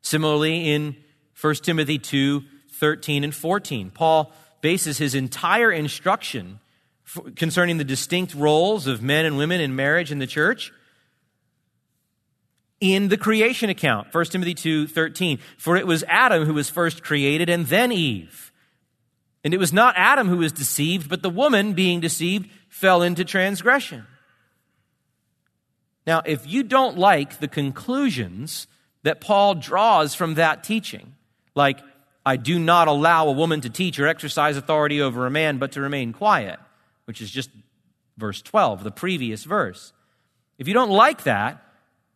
Similarly, 0.01 0.69
in 0.69 0.97
1 1.39 1.55
Timothy 1.63 1.97
2 1.97 2.43
13 2.73 3.23
and 3.23 3.33
14, 3.33 3.89
Paul 3.89 4.33
bases 4.59 4.97
his 4.97 5.15
entire 5.15 5.71
instruction 5.71 6.59
concerning 7.37 7.77
the 7.77 7.85
distinct 7.85 8.35
roles 8.35 8.85
of 8.85 9.01
men 9.01 9.23
and 9.23 9.37
women 9.37 9.61
in 9.61 9.77
marriage 9.77 10.11
in 10.11 10.19
the 10.19 10.27
church 10.27 10.73
in 12.81 13.07
the 13.07 13.15
creation 13.15 13.69
account 13.69 14.13
1 14.13 14.25
timothy 14.25 14.53
2 14.53 14.87
13 14.87 15.39
for 15.57 15.77
it 15.77 15.87
was 15.87 16.03
adam 16.09 16.43
who 16.43 16.53
was 16.53 16.69
first 16.69 17.03
created 17.03 17.47
and 17.47 17.67
then 17.67 17.91
eve 17.91 18.51
and 19.45 19.53
it 19.53 19.57
was 19.57 19.71
not 19.71 19.93
adam 19.95 20.27
who 20.27 20.37
was 20.37 20.51
deceived 20.51 21.07
but 21.07 21.21
the 21.21 21.29
woman 21.29 21.73
being 21.73 22.01
deceived 22.01 22.49
fell 22.67 23.01
into 23.01 23.23
transgression 23.23 24.05
now 26.05 26.21
if 26.25 26.45
you 26.45 26.63
don't 26.63 26.97
like 26.97 27.39
the 27.39 27.47
conclusions 27.47 28.67
that 29.03 29.21
paul 29.21 29.55
draws 29.55 30.13
from 30.13 30.33
that 30.33 30.63
teaching 30.63 31.13
like 31.55 31.79
i 32.25 32.35
do 32.35 32.59
not 32.59 32.89
allow 32.89 33.27
a 33.27 33.31
woman 33.31 33.61
to 33.61 33.69
teach 33.69 33.97
or 33.97 34.07
exercise 34.07 34.57
authority 34.57 35.01
over 35.01 35.25
a 35.25 35.31
man 35.31 35.57
but 35.57 35.71
to 35.71 35.79
remain 35.79 36.11
quiet 36.11 36.59
which 37.05 37.21
is 37.21 37.31
just 37.31 37.49
verse 38.17 38.41
12 38.41 38.83
the 38.83 38.91
previous 38.91 39.45
verse 39.45 39.93
if 40.57 40.67
you 40.67 40.73
don't 40.73 40.91
like 40.91 41.23
that 41.23 41.61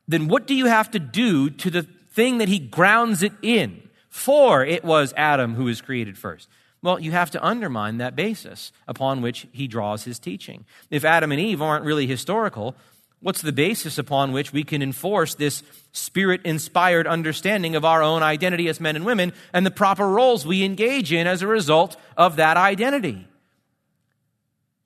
then 0.09 0.27
what 0.27 0.47
do 0.47 0.55
you 0.55 0.65
have 0.65 0.89
to 0.91 0.99
do 0.99 1.51
to 1.51 1.69
the 1.69 1.83
thing 1.83 2.39
that 2.39 2.49
he 2.49 2.59
grounds 2.59 3.23
it 3.23 3.31
in? 3.41 3.87
For 4.09 4.65
it 4.65 4.83
was 4.83 5.13
Adam 5.15 5.53
who 5.53 5.65
was 5.65 5.81
created 5.81 6.17
first. 6.17 6.49
Well, 6.81 6.99
you 6.99 7.11
have 7.11 7.31
to 7.31 7.45
undermine 7.45 7.97
that 7.97 8.15
basis 8.15 8.71
upon 8.87 9.21
which 9.21 9.47
he 9.51 9.67
draws 9.67 10.03
his 10.03 10.19
teaching. 10.19 10.65
If 10.89 11.03
Adam 11.03 11.31
and 11.31 11.41
Eve 11.41 11.61
aren't 11.61 11.83
really 11.83 12.07
historical, 12.07 12.75
what's 13.19 13.41
the 13.41 13.51
basis 13.51 13.97
upon 13.97 14.31
which 14.31 14.53
we 14.53 14.63
can 14.63 14.81
enforce 14.81 15.35
this 15.35 15.61
spirit 15.91 16.41
inspired 16.45 17.05
understanding 17.05 17.75
of 17.75 17.83
our 17.83 18.01
own 18.01 18.23
identity 18.23 18.69
as 18.69 18.79
men 18.79 18.95
and 18.95 19.05
women 19.05 19.33
and 19.51 19.65
the 19.65 19.71
proper 19.71 20.07
roles 20.07 20.45
we 20.45 20.63
engage 20.63 21.11
in 21.11 21.27
as 21.27 21.41
a 21.41 21.47
result 21.47 21.97
of 22.15 22.37
that 22.37 22.55
identity? 22.55 23.27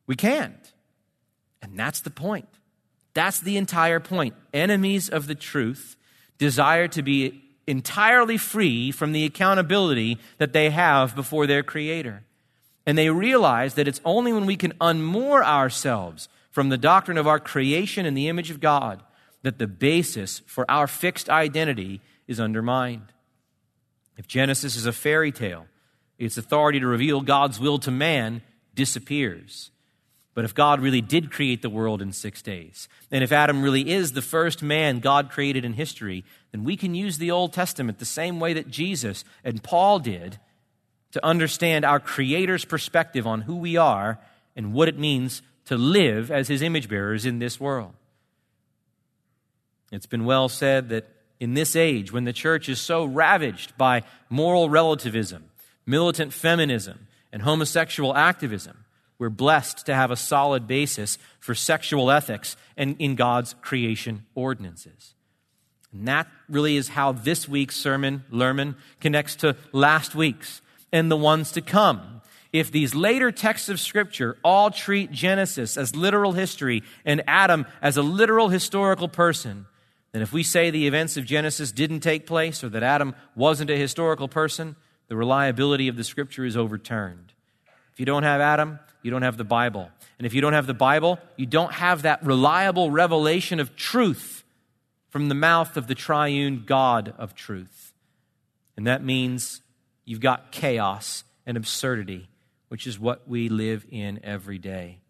We 0.08 0.16
can't. 0.16 0.74
And 1.62 1.78
that's 1.80 2.02
the 2.02 2.10
point. 2.10 2.50
That's 3.14 3.40
the 3.40 3.58
entire 3.58 4.00
point. 4.00 4.34
Enemies 4.52 5.10
of 5.10 5.28
the 5.28 5.36
truth 5.36 5.96
desire 6.40 6.88
to 6.90 7.04
be 7.04 7.43
entirely 7.68 8.38
free 8.38 8.92
from 8.92 9.12
the 9.12 9.26
accountability 9.26 10.18
that 10.38 10.54
they 10.54 10.70
have 10.70 11.16
before 11.16 11.48
their 11.48 11.64
Creator. 11.64 12.24
And 12.86 12.98
they 12.98 13.10
realize 13.10 13.76
that 13.76 13.88
it's 13.88 14.02
only 14.04 14.34
when 14.34 14.46
we 14.46 14.58
can 14.58 14.74
unmoor 14.82 15.44
ourselves 15.44 16.28
from 16.52 16.70
the 16.70 16.78
doctrine 16.78 17.18
of 17.18 17.28
our 17.28 17.40
creation 17.40 18.06
in 18.06 18.14
the 18.14 18.28
image 18.28 18.52
of 18.52 18.60
God 18.60 19.02
that 19.42 19.60
the 19.60 19.68
basis 19.68 20.40
for 20.46 20.70
our 20.70 20.88
fixed 20.88 21.30
identity 21.30 22.02
is 22.28 22.40
undermined. 22.40 23.12
If 24.18 24.28
Genesis 24.28 24.76
is 24.76 24.86
a 24.86 24.94
fairy 24.94 25.32
tale, 25.32 25.66
its 26.18 26.38
authority 26.38 26.80
to 26.80 26.88
reveal 26.88 27.22
God's 27.22 27.60
will 27.60 27.80
to 27.80 27.92
man 27.92 28.42
disappears. 28.76 29.72
But 30.34 30.46
if 30.46 30.56
God 30.56 30.80
really 30.80 31.02
did 31.02 31.32
create 31.32 31.62
the 31.62 31.70
world 31.70 32.02
in 32.02 32.12
six 32.12 32.42
days, 32.42 32.88
and 33.12 33.24
if 33.24 33.32
Adam 33.32 33.62
really 33.62 33.92
is 33.92 34.14
the 34.14 34.22
first 34.22 34.64
man 34.64 35.00
God 35.00 35.30
created 35.30 35.64
in 35.64 35.74
history, 35.74 36.24
then 36.54 36.64
we 36.64 36.78
can 36.78 36.94
use 36.94 37.18
the 37.18 37.32
Old 37.32 37.52
Testament 37.52 37.98
the 37.98 38.06
same 38.06 38.40
way 38.40 38.54
that 38.54 38.70
Jesus 38.70 39.26
and 39.44 39.62
Paul 39.64 40.00
did 40.00 40.40
to 41.12 41.26
understand 41.26 41.84
our 41.84 42.00
Creator's 42.00 42.64
perspective 42.64 43.26
on 43.26 43.42
who 43.42 43.56
we 43.56 43.76
are 43.76 44.20
and 44.56 44.72
what 44.72 44.88
it 44.88 44.98
means 44.98 45.42
to 45.66 45.78
live 45.78 46.30
as 46.30 46.48
His 46.48 46.62
image 46.62 46.88
bearers 46.88 47.26
in 47.26 47.40
this 47.40 47.60
world. 47.60 47.94
It's 49.92 50.06
been 50.06 50.26
well 50.26 50.48
said 50.48 50.90
that 50.90 51.10
in 51.40 51.56
this 51.56 51.76
age, 51.76 52.12
when 52.12 52.24
the 52.24 52.34
church 52.34 52.70
is 52.70 52.80
so 52.80 53.04
ravaged 53.04 53.76
by 53.76 54.04
moral 54.30 54.70
relativism, 54.70 55.46
militant 55.86 56.34
feminism, 56.34 57.08
and 57.32 57.42
homosexual 57.42 58.16
activism, 58.16 58.86
we're 59.18 59.30
blessed 59.30 59.86
to 59.88 59.96
have 59.96 60.12
a 60.12 60.16
solid 60.16 60.68
basis 60.68 61.18
for 61.40 61.56
sexual 61.56 62.12
ethics 62.12 62.56
and 62.78 62.96
in 63.00 63.16
God's 63.16 63.56
creation 63.62 64.26
ordinances. 64.36 65.16
And 65.94 66.08
that 66.08 66.28
really 66.50 66.76
is 66.76 66.90
how 66.90 67.12
this 67.12 67.48
week's 67.48 67.76
sermon, 67.76 68.24
Lerman, 68.32 68.76
connects 69.00 69.36
to 69.38 69.56
last 69.72 70.16
week's 70.16 70.62
and 70.92 71.10
the 71.10 71.18
ones 71.18 71.52
to 71.54 71.62
come. 71.62 72.22
If 72.52 72.72
these 72.72 72.94
later 72.94 73.32
texts 73.32 73.70
of 73.70 73.80
Scripture 73.80 74.38
all 74.44 74.70
treat 74.70 75.12
Genesis 75.12 75.78
as 75.78 75.96
literal 75.96 76.34
history 76.34 76.84
and 77.04 77.24
Adam 77.28 77.66
as 77.82 77.98
a 77.98 78.04
literal 78.04 78.50
historical 78.50 79.08
person, 79.08 79.66
then 80.12 80.22
if 80.22 80.32
we 80.32 80.44
say 80.44 80.70
the 80.70 80.86
events 80.86 81.18
of 81.18 81.26
Genesis 81.26 81.72
didn't 81.72 82.02
take 82.02 82.28
place 82.28 82.64
or 82.64 82.70
that 82.70 82.84
Adam 82.84 83.16
wasn't 83.36 83.72
a 83.72 83.78
historical 83.78 84.28
person, 84.28 84.76
the 85.08 85.16
reliability 85.16 85.88
of 85.88 85.96
the 85.96 86.04
Scripture 86.04 86.46
is 86.46 86.56
overturned. 86.56 87.34
If 87.92 88.00
you 88.00 88.06
don't 88.06 88.24
have 88.24 88.40
Adam, 88.40 88.80
you 89.02 89.10
don't 89.10 89.24
have 89.24 89.38
the 89.38 89.44
Bible. 89.44 89.90
And 90.20 90.28
if 90.28 90.34
you 90.34 90.42
don't 90.42 90.54
have 90.54 90.68
the 90.68 90.74
Bible, 90.76 91.20
you 91.38 91.48
don't 91.48 91.74
have 91.74 92.04
that 92.04 92.24
reliable 92.24 92.92
revelation 92.92 93.60
of 93.60 93.76
truth 93.76 94.43
from 95.14 95.30
the 95.30 95.36
mouth 95.36 95.78
of 95.78 95.86
the 95.86 95.94
triune 95.94 96.64
God 96.66 97.14
of 97.20 97.36
truth. 97.36 97.94
And 98.76 98.88
that 98.88 99.04
means 99.04 99.62
you've 100.06 100.20
got 100.20 100.52
chaos 100.52 101.24
and 101.46 101.56
absurdity, 101.56 102.30
which 102.70 102.88
is 102.88 103.00
what 103.00 103.28
we 103.28 103.48
live 103.48 103.86
in 103.92 104.20
every 104.24 104.58
day. 104.58 105.02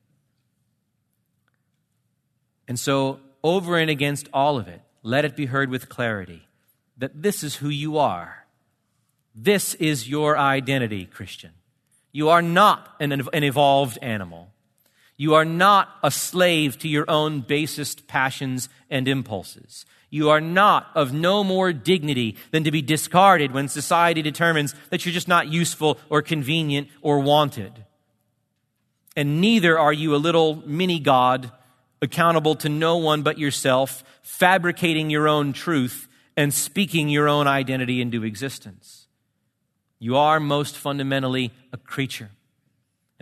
And 2.68 2.78
so, 2.78 3.22
over 3.45 3.78
and 3.78 3.89
against 3.89 4.28
all 4.34 4.58
of 4.58 4.68
it, 4.68 4.82
let 5.04 5.24
it 5.24 5.38
be 5.38 5.45
heard 5.45 5.70
with 5.70 5.88
clarity 5.88 6.49
that 6.97 7.22
this 7.24 7.41
is 7.41 7.56
who 7.56 7.70
you 7.70 7.97
are. 7.97 8.45
This 9.34 9.74
is 9.76 10.10
your 10.10 10.38
identity, 10.38 11.06
Christian. 11.06 11.51
You 12.12 12.28
are 12.28 12.41
not 12.41 12.93
an, 12.99 13.14
an 13.14 13.43
evolved 13.45 13.97
animal. 14.01 14.49
You 15.18 15.36
are 15.36 15.45
not 15.45 15.89
a 16.03 16.11
slave 16.11 16.78
to 16.80 16.88
your 16.88 17.05
own 17.07 17.41
basest 17.41 18.07
passions 18.07 18.70
and 18.89 19.07
impulses. 19.07 19.86
You 20.09 20.30
are 20.30 20.41
not 20.41 20.88
of 20.95 21.14
no 21.14 21.43
more 21.43 21.74
dignity 21.74 22.38
than 22.51 22.64
to 22.66 22.72
be 22.72 22.82
discarded 22.82 23.51
when 23.51 23.68
society 23.68 24.22
determines 24.22 24.76
that 24.89 25.05
you're 25.05 25.14
just 25.14 25.28
not 25.28 25.47
useful 25.47 25.97
or 26.09 26.22
convenient 26.22 26.88
or 27.01 27.20
wanted. 27.20 27.86
And 29.16 29.41
neither 29.41 29.78
are 29.78 29.93
you 29.93 30.16
a 30.16 30.18
little 30.18 30.64
mini 30.68 30.99
God 30.99 31.51
accountable 32.01 32.55
to 32.55 32.70
no 32.70 32.97
one 32.97 33.24
but 33.24 33.39
yourself, 33.39 34.03
fabricating 34.22 35.09
your 35.09 35.28
own 35.28 35.53
truth 35.53 36.07
and 36.36 36.53
speaking 36.53 37.09
your 37.09 37.30
own 37.30 37.47
identity 37.47 38.01
into 38.01 38.24
existence. 38.24 39.07
You 39.99 40.18
are 40.18 40.39
most 40.39 40.76
fundamentally 40.76 41.53
a 41.72 41.78
creature. 41.78 42.30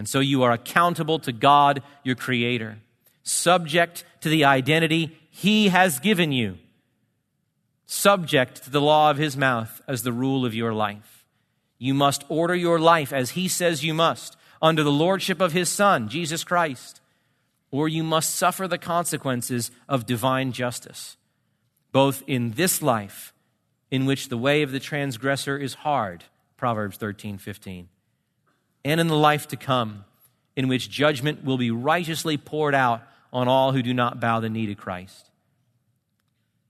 And 0.02 0.10
so 0.10 0.20
you 0.20 0.42
are 0.42 0.52
accountable 0.52 1.20
to 1.20 1.32
God, 1.32 1.84
your 2.04 2.16
Creator, 2.16 2.80
subject 3.22 4.04
to 4.22 4.30
the 4.30 4.46
identity 4.46 5.16
He 5.30 5.68
has 5.68 6.00
given 6.00 6.32
you, 6.32 6.58
subject 7.86 8.64
to 8.64 8.72
the 8.72 8.82
law 8.82 9.12
of 9.12 9.18
His 9.18 9.38
mouth 9.38 9.80
as 9.88 10.02
the 10.02 10.12
rule 10.12 10.44
of 10.44 10.56
your 10.56 10.74
life. 10.74 11.28
You 11.78 11.94
must 11.94 12.26
order 12.30 12.56
your 12.56 12.80
life 12.80 13.14
as 13.14 13.38
He 13.38 13.48
says 13.48 13.86
you 13.86 13.94
must, 13.94 14.38
under 14.60 14.82
the 14.82 14.92
lordship 14.92 15.40
of 15.40 15.52
His 15.52 15.70
Son, 15.70 16.10
Jesus 16.10 16.44
Christ, 16.44 17.00
or 17.70 17.88
you 17.88 18.02
must 18.02 18.34
suffer 18.34 18.68
the 18.68 18.80
consequences 18.80 19.70
of 19.88 20.08
divine 20.08 20.52
justice, 20.52 21.16
both 21.92 22.24
in 22.26 22.54
this 22.54 22.82
life, 22.82 23.36
in 23.92 24.08
which 24.08 24.30
the 24.30 24.38
way 24.40 24.64
of 24.64 24.72
the 24.72 24.80
transgressor 24.80 25.60
is 25.60 25.76
hard, 25.76 26.24
Proverbs 26.58 26.98
13, 26.98 27.38
15, 27.38 27.88
and 28.84 29.00
in 29.00 29.08
the 29.08 29.16
life 29.16 29.48
to 29.50 29.56
come, 29.56 30.06
in 30.56 30.68
which 30.68 30.90
judgment 30.90 31.44
will 31.44 31.58
be 31.58 31.72
righteously 31.72 32.38
poured 32.38 32.76
out 32.76 33.04
on 33.32 33.48
all 33.48 33.72
who 33.72 33.82
do 33.82 33.94
not 33.94 34.20
bow 34.20 34.40
the 34.40 34.50
knee 34.50 34.68
to 34.68 34.76
Christ. 34.76 35.30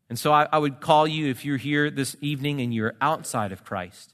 And 0.10 0.20
so 0.20 0.34
I, 0.34 0.48
I, 0.52 0.58
would 0.58 0.82
call 0.82 1.08
you, 1.08 1.30
if 1.30 1.46
you're 1.46 1.58
here 1.58 1.90
this 1.90 2.18
evening 2.20 2.60
and 2.60 2.74
you're 2.74 2.96
outside 3.00 3.52
of 3.52 3.64
Christ, 3.64 4.14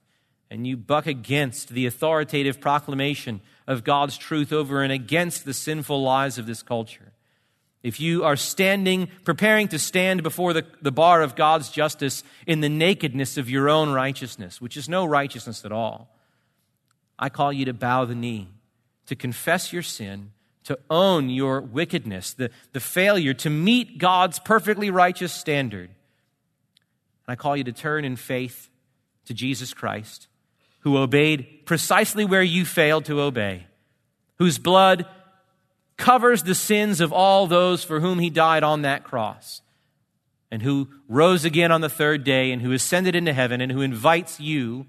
and 0.50 0.66
you 0.66 0.78
buck 0.78 1.08
against 1.08 1.70
the 1.70 1.88
authoritative 1.88 2.62
proclamation 2.62 3.42
of 3.66 3.84
God's 3.84 4.18
truth 4.18 4.54
over 4.54 4.82
and 4.82 4.94
against 4.94 5.44
the 5.44 5.54
sinful 5.54 6.02
lies 6.02 6.38
of 6.38 6.46
this 6.46 6.64
culture, 6.64 7.14
if 7.84 8.00
you 8.00 8.24
are 8.24 8.36
standing, 8.36 9.08
preparing 9.24 9.68
to 9.70 9.80
stand 9.80 10.24
before 10.24 10.54
the, 10.54 10.66
the 10.82 10.92
bar 10.92 11.22
of 11.22 11.36
God's 11.36 11.70
justice 11.70 12.24
in 12.46 12.62
the 12.62 12.70
nakedness 12.70 13.38
of 13.38 13.50
your 13.50 13.70
own 13.70 13.92
righteousness, 13.92 14.62
which 14.62 14.78
is 14.78 14.88
no 14.88 15.06
righteousness 15.06 15.66
at 15.66 15.72
all, 15.72 16.16
I 17.20 17.30
call 17.30 17.52
you 17.52 17.66
to 17.66 17.74
bow 17.74 18.06
the 18.06 18.16
knee, 18.16 18.50
to 19.08 19.16
confess 19.16 19.74
your 19.74 19.84
sin, 19.84 20.32
to 20.66 20.78
own 20.90 21.30
your 21.30 21.62
wickedness, 21.62 22.34
the, 22.34 22.52
the 22.74 22.80
failure 22.80 23.34
to 23.34 23.50
meet 23.50 23.98
God's 23.98 24.40
perfectly 24.40 24.92
righteous 24.92 25.32
standard. 25.32 25.90
And 25.90 27.34
I 27.34 27.36
call 27.36 27.56
you 27.56 27.64
to 27.64 27.72
turn 27.72 28.06
in 28.06 28.16
faith 28.16 28.70
to 29.26 29.34
Jesus 29.34 29.74
Christ 29.74 30.28
who 30.88 30.98
obeyed 30.98 31.66
precisely 31.66 32.24
where 32.24 32.42
you 32.42 32.64
failed 32.64 33.04
to 33.04 33.20
obey, 33.20 33.68
whose 34.38 34.58
blood 34.58 35.06
covers 35.98 36.44
the 36.44 36.56
sins 36.56 37.02
of 37.02 37.12
all 37.12 37.46
those 37.46 37.84
for 37.84 38.00
whom 38.00 38.20
he 38.20 38.30
died 38.30 38.64
on 38.64 38.84
that 38.84 39.04
cross, 39.04 39.62
and 40.50 40.62
who 40.62 40.88
rose 41.10 41.44
again 41.44 41.74
on 41.74 41.82
the 41.82 41.90
third 41.90 42.24
day, 42.24 42.52
and 42.52 42.62
who 42.62 42.72
ascended 42.72 43.16
into 43.16 43.34
heaven, 43.34 43.60
and 43.60 43.70
who 43.70 43.82
invites 43.82 44.40
you 44.40 44.86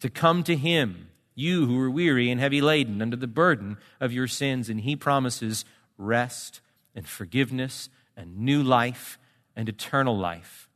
to 0.00 0.10
come 0.10 0.42
to 0.42 0.56
him, 0.56 1.09
you 1.34 1.66
who 1.66 1.78
are 1.80 1.90
weary 1.90 2.30
and 2.30 2.40
heavy 2.40 2.60
laden 2.60 3.00
under 3.00 3.16
the 3.16 3.26
burden 3.26 3.78
of 4.00 4.12
your 4.12 4.26
sins, 4.26 4.68
and 4.68 4.80
he 4.80 4.96
promises 4.96 5.64
rest 5.96 6.60
and 6.94 7.06
forgiveness 7.06 7.88
and 8.16 8.38
new 8.38 8.62
life 8.62 9.18
and 9.56 9.68
eternal 9.68 10.16
life. 10.16 10.68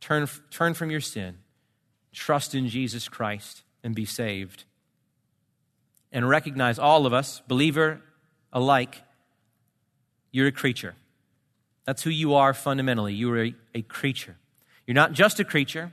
Turn, 0.00 0.28
turn 0.50 0.74
from 0.74 0.90
your 0.90 1.00
sin 1.00 1.38
trust 2.12 2.54
in 2.54 2.68
Jesus 2.68 3.08
Christ 3.08 3.62
and 3.82 3.94
be 3.94 4.04
saved. 4.04 4.64
And 6.10 6.28
recognize 6.28 6.78
all 6.78 7.06
of 7.06 7.12
us, 7.12 7.42
believer 7.46 8.00
alike, 8.52 9.02
you're 10.32 10.48
a 10.48 10.52
creature. 10.52 10.94
That's 11.84 12.02
who 12.02 12.10
you 12.10 12.34
are 12.34 12.54
fundamentally. 12.54 13.14
You're 13.14 13.44
a, 13.44 13.54
a 13.74 13.82
creature. 13.82 14.36
You're 14.86 14.94
not 14.94 15.12
just 15.12 15.38
a 15.38 15.44
creature, 15.44 15.92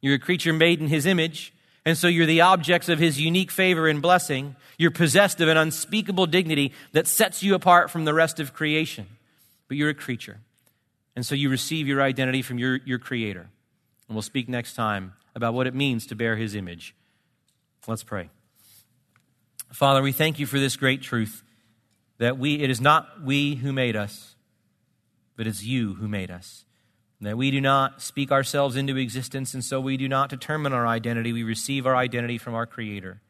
you're 0.00 0.14
a 0.14 0.18
creature 0.18 0.52
made 0.52 0.80
in 0.80 0.88
his 0.88 1.06
image. 1.06 1.53
And 1.86 1.98
so 1.98 2.08
you're 2.08 2.26
the 2.26 2.40
objects 2.40 2.88
of 2.88 2.98
his 2.98 3.20
unique 3.20 3.50
favor 3.50 3.88
and 3.88 4.00
blessing. 4.00 4.56
You're 4.78 4.90
possessed 4.90 5.40
of 5.40 5.48
an 5.48 5.56
unspeakable 5.56 6.26
dignity 6.26 6.72
that 6.92 7.06
sets 7.06 7.42
you 7.42 7.54
apart 7.54 7.90
from 7.90 8.04
the 8.04 8.14
rest 8.14 8.40
of 8.40 8.54
creation. 8.54 9.06
But 9.68 9.76
you're 9.76 9.90
a 9.90 9.94
creature. 9.94 10.40
And 11.14 11.24
so 11.24 11.34
you 11.34 11.50
receive 11.50 11.86
your 11.86 12.02
identity 12.02 12.42
from 12.42 12.58
your, 12.58 12.80
your 12.84 12.98
creator. 12.98 13.48
And 14.08 14.14
we'll 14.14 14.22
speak 14.22 14.48
next 14.48 14.74
time 14.74 15.12
about 15.34 15.54
what 15.54 15.66
it 15.66 15.74
means 15.74 16.06
to 16.06 16.14
bear 16.14 16.36
his 16.36 16.54
image. 16.54 16.94
Let's 17.86 18.02
pray. 18.02 18.30
Father, 19.72 20.02
we 20.02 20.12
thank 20.12 20.38
you 20.38 20.46
for 20.46 20.58
this 20.58 20.76
great 20.76 21.02
truth 21.02 21.42
that 22.18 22.38
we 22.38 22.62
it 22.62 22.70
is 22.70 22.80
not 22.80 23.22
we 23.22 23.56
who 23.56 23.72
made 23.72 23.96
us, 23.96 24.36
but 25.36 25.46
it's 25.46 25.62
you 25.64 25.94
who 25.94 26.08
made 26.08 26.30
us. 26.30 26.63
That 27.24 27.38
we 27.38 27.50
do 27.50 27.60
not 27.60 28.02
speak 28.02 28.30
ourselves 28.30 28.76
into 28.76 28.96
existence, 28.96 29.54
and 29.54 29.64
so 29.64 29.80
we 29.80 29.96
do 29.96 30.08
not 30.08 30.28
determine 30.28 30.74
our 30.74 30.86
identity. 30.86 31.32
We 31.32 31.42
receive 31.42 31.86
our 31.86 31.96
identity 31.96 32.36
from 32.36 32.54
our 32.54 32.66
Creator. 32.66 33.20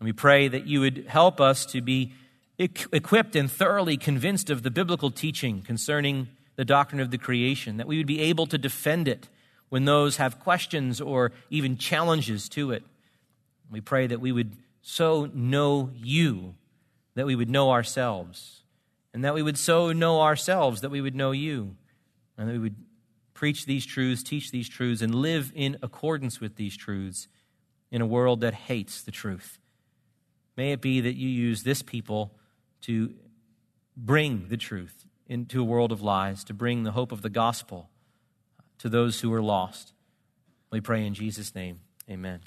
And 0.00 0.06
we 0.06 0.12
pray 0.12 0.48
that 0.48 0.66
you 0.66 0.80
would 0.80 1.04
help 1.06 1.38
us 1.38 1.66
to 1.66 1.82
be 1.82 2.12
equipped 2.58 3.36
and 3.36 3.50
thoroughly 3.50 3.98
convinced 3.98 4.48
of 4.48 4.62
the 4.62 4.70
biblical 4.70 5.10
teaching 5.10 5.60
concerning 5.60 6.28
the 6.56 6.64
doctrine 6.64 7.00
of 7.00 7.10
the 7.10 7.18
creation, 7.18 7.76
that 7.76 7.86
we 7.86 7.98
would 7.98 8.06
be 8.06 8.20
able 8.20 8.46
to 8.46 8.56
defend 8.56 9.06
it 9.06 9.28
when 9.68 9.84
those 9.84 10.16
have 10.16 10.40
questions 10.40 10.98
or 10.98 11.30
even 11.50 11.76
challenges 11.76 12.48
to 12.48 12.72
it. 12.72 12.82
We 13.70 13.82
pray 13.82 14.06
that 14.06 14.20
we 14.20 14.32
would 14.32 14.56
so 14.80 15.28
know 15.34 15.90
you 15.94 16.54
that 17.16 17.26
we 17.26 17.36
would 17.36 17.50
know 17.50 17.70
ourselves, 17.70 18.62
and 19.12 19.22
that 19.24 19.34
we 19.34 19.42
would 19.42 19.58
so 19.58 19.92
know 19.92 20.22
ourselves 20.22 20.80
that 20.80 20.90
we 20.90 21.02
would 21.02 21.14
know 21.14 21.32
you, 21.32 21.76
and 22.38 22.48
that 22.48 22.52
we 22.52 22.58
would 22.60 22.76
preach 23.34 23.66
these 23.66 23.84
truths, 23.84 24.22
teach 24.22 24.50
these 24.50 24.68
truths, 24.68 25.02
and 25.02 25.14
live 25.14 25.52
in 25.54 25.76
accordance 25.82 26.40
with 26.40 26.56
these 26.56 26.76
truths 26.76 27.28
in 27.90 28.00
a 28.00 28.06
world 28.06 28.40
that 28.40 28.54
hates 28.54 29.02
the 29.02 29.10
truth. 29.10 29.58
May 30.56 30.72
it 30.72 30.80
be 30.80 31.00
that 31.00 31.14
you 31.14 31.28
use 31.28 31.62
this 31.62 31.82
people 31.82 32.34
to 32.82 33.14
bring 33.96 34.48
the 34.48 34.56
truth 34.56 35.06
into 35.26 35.60
a 35.60 35.64
world 35.64 35.92
of 35.92 36.00
lies, 36.00 36.42
to 36.44 36.54
bring 36.54 36.84
the 36.84 36.92
hope 36.92 37.12
of 37.12 37.22
the 37.22 37.30
gospel 37.30 37.90
to 38.78 38.88
those 38.88 39.20
who 39.20 39.32
are 39.32 39.42
lost. 39.42 39.92
We 40.70 40.80
pray 40.80 41.06
in 41.06 41.14
Jesus' 41.14 41.54
name. 41.54 41.80
Amen. 42.08 42.40